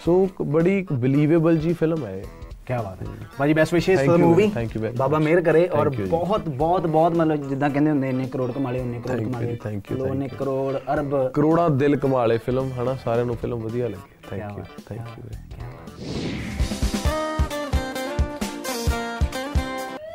ਸੋ 0.04 0.28
ਬੜੀ 0.42 0.78
ਇੱਕ 0.78 0.92
ਬਿਲੀਵੇਬਲ 0.92 1.58
ਜੀ 1.58 1.72
ਫਿਲਮ 1.72 2.04
ਹੈ 2.06 2.16
ਇਹ। 2.16 2.24
ਕੀ 2.66 2.74
ਬਾਤ 2.74 3.02
ਹੈ 3.02 3.06
ਭਾਜੀ 3.38 3.52
ਬੈਸਟ 3.52 3.74
ਵਿਸ਼ੇਸ 3.74 3.98
Thank 3.98 4.10
for 4.10 4.18
you, 4.18 4.26
movie 4.26 4.44
thank 4.44 4.72
you 4.76 4.82
very 4.84 4.96
ਬਾਬਾ 4.96 5.16
much. 5.16 5.24
ਮਿਹਰ 5.24 5.40
ਕਰੇ 5.40 5.68
ਔਰ 5.68 5.86
Thank 5.86 5.98
you 5.98 6.04
ਜੀ। 6.04 6.10
ਬਹੁਤ 6.10 6.48
ਬਹੁਤ 6.48 6.86
ਬਹੁਤ 6.86 7.16
ਮਤਲਬ 7.16 7.48
ਜਿੱਦਾਂ 7.48 7.70
ਕਹਿੰਦੇ 7.70 7.90
ਹੁੰਦੇ 7.90 8.08
ਇੰਨੇ 8.08 8.26
ਕਰੋੜ 8.26 8.50
ਕਮਾਲੇ 8.52 8.80
ਉਹਨੇ 8.80 9.00
crore 9.00 9.16
Thank 9.16 9.26
you, 9.26 9.32
ਕਮਾਲੇ। 9.32 9.58
thank 9.66 9.92
you, 9.92 9.98
ਲੋਕ 9.98 10.08
thank 10.08 10.18
ਨੇ 10.18 10.28
ਕਰੋੜ 10.28 10.76
ਅਰਬ। 10.94 11.16
ਕਰੋੜਾਂ 11.32 11.70
ਦਿਲ 11.70 11.96
ਕਮਾ 11.96 12.26
ਲਏ 12.26 12.38
ਫਿਲਮ 12.38 12.70
ਹਨਾ? 12.72 12.96
ਸਾਰਿਆਂ 13.04 13.26
ਨੂੰ 13.26 13.36
ਫਿਲਮ 13.36 13.58
ਵਧੀਆ 13.58 13.88
ਲੱਗੀ। 13.88 14.28
ਥੈਂਕ 14.30 14.58
ਯੂ 14.58 14.64
ਥੈਂਕ 14.88 15.18
ਯੂ 15.18 16.45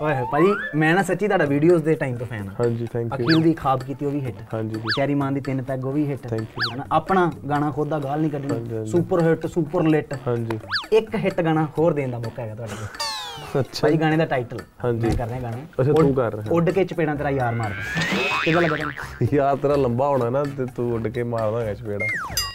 ਓਏ 0.02 0.14
ਭਾਜੀ 0.32 0.54
ਮੈਂ 0.76 0.94
ਨਾ 0.96 1.02
ਸੱਚੀ 1.04 1.28
ਤੁਹਾਡਾ 1.28 1.46
ਵੀਡੀਓਜ਼ 1.46 1.84
ਦੇ 1.84 1.94
ਟਾਈਮ 1.96 2.16
ਤੋਂ 2.18 2.26
ਫੈਨ 2.28 2.48
ਆ 2.50 2.54
ਹਾਂਜੀ 2.60 2.86
ਥੈਂਕ 2.94 3.12
ਯੂ 3.12 3.26
ਅਖਿਲ 3.26 3.42
ਦੀ 3.44 3.54
ਖਾਬ 3.54 3.84
ਕੀਤੀ 3.84 4.06
ਉਹ 4.06 4.12
ਵੀ 4.12 4.20
ਹਿੱਟ 4.22 4.42
ਹਾਂਜੀ 4.54 4.76
ਜੀ। 4.76 4.94
ਚੈਰੀ 4.96 5.16
ਮਾਨ 5.16 5.34
ਦੀ 5.34 5.42
ਤਿੰਨ 5.42 5.62
ਪੈਗ 5.64 5.86
ਉਹ 5.86 5.94
ਵੀ 5.94 6.06
ਹਿੱਟ. 6.08 6.26
ਹਨਾ 6.34 6.86
ਆਪਣਾ 6.92 7.30
ਗਾਣਾ 7.50 7.72
ਖੁਦ 7.72 7.90
ਦਾ 7.90 8.00
ਗਾਲ 8.00 8.22
ਨਹੀਂ 8.22 8.32
ਕੱਢਣੀ। 8.32 8.86
ਸੁਪਰ 8.88 9.22
ਹਿੱਟ 9.22 9.46
ਸੁਪਰ 9.48 9.84
ਲਿਟ 9.84 10.14
ਹਾਂਜੀ। 10.28 10.60
ਇੱਕ 10.94 11.16
ਹਿੱਟ 11.16 11.42
ਗਾਣਾ 11.42 11.68
ਹੋਰ 11.78 11.94
ਦੇਣ 11.94 12.12
ਦਾ 12.12 12.20
ਮੌਕਾ 12.20 12.42
ਹੈਗਾ 12.44 12.56
ਤੁਹਾਡੇ 12.56 12.76
ਕੋਲ। 12.76 13.11
ਅੱਛਾ। 13.60 13.82
ਭਾਜੀ 13.82 14.00
ਗਾਣੇ 14.02 14.18
ਦਾ 14.18 14.26
ਟਾਈਟਲ 14.26 14.60
ਹਾਂਜੀ। 14.84 15.08
ਮੈਂ 15.08 15.16
ਕਰ 15.16 15.28
ਰਿਹਾ 15.28 15.40
ਗਾਣਾ। 15.42 15.58
ਅੱਛਾ, 15.82 15.92
ਤੂੰ 15.94 16.14
ਕਰ 16.14 16.36
ਰਿਹਾ। 16.36 16.52
ਉੱਡ 16.52 16.70
ਕੇ 16.70 16.84
ਚਪੇੜਾਂ 16.86 17.16
ਤੇਰਾ 17.16 17.30
ਯਾਰ 17.30 17.56
ਮਾਰਦਾ 17.56 18.02
ਕਿਦਾਂ 18.44 18.62
ਲੱਗਾ 18.62 18.76
ਤੁਹਾਨੂੰ 18.76 19.28
ਯਾਰ 19.34 19.56
ਤੇਰਾ 19.56 19.76
ਲੰਬਾ 19.76 20.08
ਹੋਣਾ 20.08 20.30
ਨਾ 20.30 20.44
ਤੇ 20.58 20.66
ਤੂੰ 20.76 20.92
ਉੱਡ 20.94 21.08
ਕੇ 21.08 21.24
ਮਾਰਦਾ 21.34 21.62
ਹੈ 21.66 21.74
ਚਪੇੜਾ। 21.74 22.06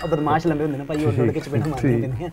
ਆ 0.04 0.06
ਬਦਮਾਸ਼ 0.06 0.46
ਲੰਬੇ 0.46 0.64
ਹੁੰਦੇ 0.64 0.78
ਨੇ 0.78 0.84
ਭਾਈ 0.84 1.04
ਉੱਡ 1.04 1.20
ਉੱਡ 1.20 1.30
ਕੇ 1.30 1.40
ਚਪੇੜਾਂ 1.40 1.68
ਮਾਰਦੇ 1.68 2.06
ਨੇ 2.06 2.30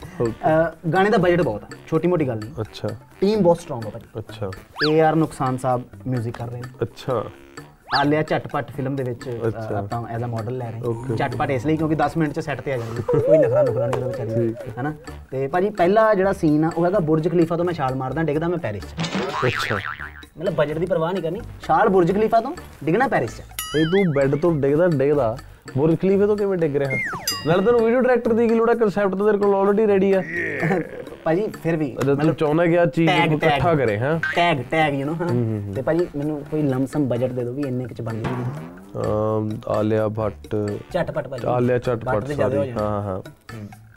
ਗਾਣੇ 0.94 1.10
ਦਾ 1.10 1.18
ਬਜਟ 1.18 1.42
ਬਹੁਤ 1.42 1.64
ਆ। 1.64 1.68
ਛੋਟੀ 1.88 2.08
ਮੋਟੀ 2.08 2.28
ਗੱਲ 2.28 2.40
ਨਹੀਂ। 2.40 2.62
ਅੱਛਾ। 2.62 2.88
ਟੀਮ 3.22 3.42
ਬਹੁਤ 3.44 3.60
ਸਟਰੋਂਗ 3.62 3.86
ਆ 3.86 3.90
ਭਾਜੀ 3.90 4.20
ਅੱਛਾ। 4.20 4.52
ਏ 4.90 5.00
ਆਰ 5.02 5.16
ਨੁਕਸਾਨ 5.16 5.58
ਸਾਹਿਬ 5.58 5.84
뮤직 6.16 6.32
ਕਰ 6.38 6.50
ਰਹੇ 6.50 6.62
ਨੇ। 6.62 6.70
ਅੱਛਾ। 6.82 7.24
ਆਲਿਆ 8.00 8.22
ਝਟਪਟ 8.24 8.72
ਫਿਲਮ 8.72 8.96
ਦੇ 8.96 9.04
ਵਿੱਚ। 9.04 9.28
ਆਪਾਂ 9.78 10.04
ਐਜ਼ 10.08 10.24
ਅ 10.24 10.28
ਮਾਡਲ 10.28 10.58
ਲੈ 10.58 10.72
ਰਹੇ 10.72 11.16
ਝਟਪਟ 11.18 11.52
ਇਸ 11.52 11.66
ਲਈ 11.66 11.78
ਕਿਉਂਕਿ 11.78 11.96
10 11.96 12.18
ਮਿੰਟ 12.18 12.34
ਚ 12.34 12.40
ਸੈੱਟ 12.40 12.62
ਤੇ 12.62 12.74
ਆ 12.74 12.78
ਜਾਂਦੀ 12.78 13.02
ਕੋਈ 13.02 13.38
ਨਖਰਾ 13.38 13.64
ਨੁਖਰਾ 13.64 13.88
ਨਹੀਂ 13.88 14.04
ਉਹਦੇ 14.04 14.24
ਵਿਚਾਰੀ 14.24 14.54
ਹਨਾ? 14.80 14.94
ਤੇ 15.32 15.48
ਭਾਜੀ 15.48 15.70
ਪਹਿਲਾ 15.70 16.14
ਜਿਹੜਾ 16.14 16.34
ਸੀਨ 16.34 16.64
ਆ 16.64 16.72
ਉਹ 16.78 16.86
ਹੈਗਾ 16.86 17.00
ਬੁਰਜ 17.00 17.30
ਖਲੀਫਾ 17.30 17.58
ਤੋਂ 17.58 17.66
ਮੈਂ 17.66 17.74
ਛਾਲ 17.74 17.96
ਮਾਰਦਾ 17.96 18.24
ਡਿੱਗਦਾ 18.24 18.48
ਮੈਂ 18.48 18.58
ਪੈਰਿਸ 18.58 18.84
ਚ। 18.84 19.08
ਅੱਛਾ। 19.48 19.76
ਮਤਲਬ 20.40 20.54
ਬਜਟ 20.54 20.78
ਦੀ 20.78 20.86
ਪਰਵਾਹ 20.86 21.14
ਨਹੀਂ 21.14 21.24
ਕਰਨੀ। 21.24 21.42
ਛਾਲ 21.62 21.90
ਬੁਰਜ 21.90 22.12
ਖਲੀਫਾ 22.12 22.42
ਤੋਂ 22.42 22.56
ਡਿੱਗਣਾ 22.84 23.08
ਪੈਰਿਸ 23.08 23.38
ਚ। 23.38 23.42
ਇਹ 23.78 23.86
ਤੂੰ 23.86 24.14
ਬੈੱਡ 24.14 24.36
ਤੋਂ 24.36 24.54
ਡਿੱਗਦਾ 24.56 24.88
ਡਿੱਗਦਾ। 24.88 25.38
ਬੁਰਜ 25.66 25.96
ਖਲੀਫੇ 26.00 26.26
ਤੋਂ 26.28 26.36
ਕਿਵੇਂ 26.38 26.58
ਡਿੱਗ 26.58 26.76
ਰਿਹਾ? 26.76 26.98
ਨਾਲ 27.48 27.62
ਤੈਨੂੰ 27.66 27.80
ਵੀਡੀਓ 27.84 28.00
ਡਾਇਰੈਕਟਰ 28.02 28.34
ਦੀ 28.34 28.48
ਕੀ 28.48 28.56
ਲੋੜ 28.56 28.70
ਹੈ 28.70 28.74
ਕਨਸੈਪਟ 28.76 29.16
ਤਾਂ 29.16 29.26
ਤੇਰੇ 29.26 29.38
ਕੋਲ 29.38 29.54
ਆਲਰੇਡੀ 29.56 29.86
ਰੈਡੀ 29.88 30.12
ਆ। 30.14 30.22
ਭਾਜੀ 31.24 31.48
ਫਿਰ 31.64 31.76
ਵੀ 31.78 31.90
ਤੂੰ 32.22 32.34
ਚਾਹੁੰਦਾ 32.36 32.66
ਕਿ 32.66 32.78
ਆ 32.80 32.86
ਚੀਜ਼ 32.86 33.10
ਨੂੰ 33.12 33.38
ਇਕੱਠਾ 33.38 33.74
ਕਰੇ 33.76 33.98
ਹਾਂ? 34.00 34.20
ਟੈਗ 34.36 34.62
ਟੈਗ 34.72 34.94
ਯੂ 34.94 35.08
نو 35.10 35.14
ਹਾਂ। 35.22 35.74
ਤੇ 35.76 35.82
ਭਾਜੀ 35.82 36.08
ਮੈਨੂੰ 36.16 36.42
ਕੋਈ 36.52 36.62
ਲਮਸਮ 36.64 37.08
ਬਜਟ 37.10 37.32
ਦੇ 37.32 37.44
ਦਿਓ 37.44 37.54
ਵੀ 37.54 37.64
ਇੰਨੇ 37.68 37.86
ਕੁ 37.86 37.96
ਚ 37.96 38.02
ਬਣ 38.02 38.22
ਜੂਗੀ 38.24 39.58
ਆਲਿਆ 39.78 40.08
ਭੱਟ। 40.18 40.56
ਝਟਪਟ 40.94 41.28
ਭਾਜੀ। 41.28 41.48
ਆਲਿਆ 41.48 41.78
ਝਟਪਟ 41.80 42.32
ਸਾਰੀ 42.34 42.70
ਹਾਂ 42.72 43.02
ਹਾਂ 43.02 43.22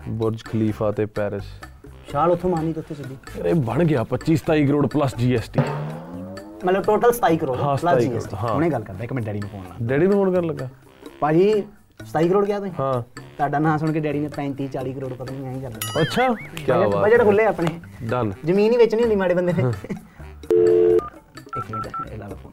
ਬੁਰਜ 0.09 0.42
ਖਲੀਫਾ 0.44 0.90
ਤੇ 0.90 1.07
ਪੈਰਿਸ। 1.18 1.44
ਛਾਲ 2.12 2.31
ਉੱਥੋਂ 2.31 2.50
ਮਾਰਨੀ 2.50 2.72
ਤੇ 2.72 2.81
ਉੱਥੇ 2.81 2.94
ਸਿੱਧੀ। 2.94 3.16
ਇਹ 3.48 3.55
ਬਣ 3.70 3.85
ਗਿਆ 3.85 4.05
25 4.11 4.37
27 4.44 4.66
ਕਰੋੜ 4.66 4.87
ਪਲੱਸ 4.87 5.16
ਜੀਐਸਟੀ 5.18 5.61
ਮਤਲਬ 6.64 6.83
ਟੋਟਲ 6.85 7.12
27 7.14 7.37
ਕਰੋੜ 7.38 7.57
ਪਲੱਸ 7.59 7.81
27 7.85 8.07
GST 8.12 8.37
ਹਾਂ। 8.42 8.48
ਹੁਣੇ 8.50 8.68
ਗੱਲ 8.70 8.83
ਕਰਦਾ 8.85 9.05
ਇੱਕ 9.05 9.12
ਮਿੰਟ 9.12 9.26
ਡੈਡੀ 9.26 9.40
ਨੂੰ 9.40 9.48
ਫੋਨ 9.48 9.62
ਲਾ। 9.68 9.87
ਡੈਡੀ 9.87 10.07
ਨੂੰ 10.07 10.12
ਫੋਨ 10.12 10.35
ਕਰਨ 10.35 10.46
ਲੱਗਾ? 10.46 10.68
ਭਾਜੀ 11.21 11.51
27 12.03 12.27
ਕਰੋੜ 12.29 12.45
ਕਿਹਾ 12.45 12.60
ਤੁਸੀਂ 12.60 12.71
ਹਾਂ 12.79 13.01
ਤੁਹਾਡਾ 13.38 13.60
ਨਾਂ 13.60 13.77
ਸੁਣ 13.77 13.91
ਕੇ 13.93 13.99
ਡੈਡੀ 13.99 14.19
ਨੇ 14.19 14.29
35 14.38 14.67
40 14.75 14.93
ਕਰੋੜ 14.93 15.13
ਪਤਾ 15.13 15.34
ਨਹੀਂ 15.34 15.45
ਐਂ 15.47 15.53
ਹੀ 15.53 15.62
ਕਰਦਾ 15.62 16.01
ਅੱਛਾ 16.01 16.27
ਕੀ 16.29 16.63
ਬਜਟ 16.63 16.88
ਬਾਤ 16.88 17.03
ਬਜਟ 17.03 17.23
ਖੁੱਲੇ 17.23 17.45
ਆਪਣੇ 17.45 17.79
ਡਨ 18.10 18.31
ਜ਼ਮੀਨ 18.45 18.71
ਹੀ 18.71 18.77
ਵੇਚਣੀ 18.77 19.01
ਹੁੰਦੀ 19.01 19.15
ਮਾੜੇ 19.15 19.34
ਬੰਦੇ 19.34 19.53
ਨੇ 19.53 19.63
ਇੱਕ 21.57 21.71
ਮਿੰਟ 21.71 21.86
ਇਹ 22.12 22.17
ਲਾ 22.17 22.27
ਲਓ 22.27 22.36
ਫੋਨ 22.36 22.51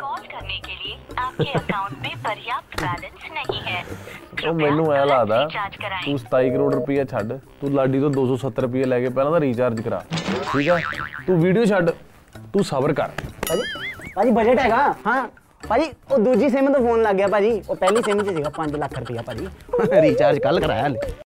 कॉल 0.00 0.26
करने 0.26 0.56
के 0.64 0.74
लिए 0.74 0.92
आपके 1.18 1.46
अकाउंट 1.58 1.94
में 2.02 2.14
पर्याप्त 2.26 2.82
बैलेंस 2.82 3.24
नहीं 3.32 3.60
है 3.64 3.80
ਉਹ 4.42 4.54
ਮੈਨੂੰ 4.54 4.86
ਐ 4.92 5.04
ਲੱਗਦਾ 5.06 5.38
रिचार्ज 5.44 5.76
कराएं 5.82 6.02
ਤੂੰ 6.04 6.14
27 6.18 6.50
ਕਰੋੜ 6.52 6.72
ਰੁਪਈਆ 6.74 7.04
ਛੱਡ 7.12 7.32
ਤੂੰ 7.60 7.70
ਲਾਡੀ 7.74 8.00
ਤੋਂ 8.00 8.10
270 8.16 8.62
ਰੁਪਈਆ 8.62 8.86
ਲੈ 8.86 8.98
ਕੇ 9.00 9.08
ਪਹਿਲਾਂ 9.10 9.32
ਤਾਂ 9.32 9.40
ਰੀਚਾਰਜ 9.40 9.80
ਕਰਾ 9.80 10.02
ਠੀਕ 10.52 10.68
ਆ 10.70 10.78
ਤੂੰ 11.26 11.38
ਵੀਡੀਓ 11.40 11.64
ਛੱਡ 11.64 11.90
ਤੂੰ 12.52 12.64
ਸਬਰ 12.64 12.92
ਕਰ 12.94 13.10
ਭਾਜੀ 13.48 13.62
ਭਾਜੀ 14.16 14.30
ਬਜਟ 14.32 14.58
ਹੈਗਾ 14.58 14.82
ਹਾਂ 15.06 15.22
ਭਾਜੀ, 15.67 15.91
ਉਹ 16.11 16.17
ਦੂਜੀ 16.17 16.49
ਸਿਮ 16.49 16.73
ਤੋਂ 16.73 16.81
ਫੋਨ 16.81 17.01
ਲੱਗ 17.01 17.15
ਗਿਆ 17.15 17.27
ਭਾਜੀ। 17.27 17.61
ਉਹ 17.69 17.75
ਪਹਿਲੀ 17.75 18.01
ਸਿਮ 18.01 18.23
'ਚ 18.23 18.27
ਸੀਗਾ 18.27 18.49
5 18.49 18.77
ਲੱਖ 18.77 18.99
ਰੁਪਇਆ 18.99 19.21
ਭਾਜੀ। 19.21 19.47
ਰੀਚਾਰਜ 20.01 20.39
ਕੱਲ 20.39 20.59
ਕਰਾਇਆ 20.59 20.87
ਹਲੇ। 20.87 20.99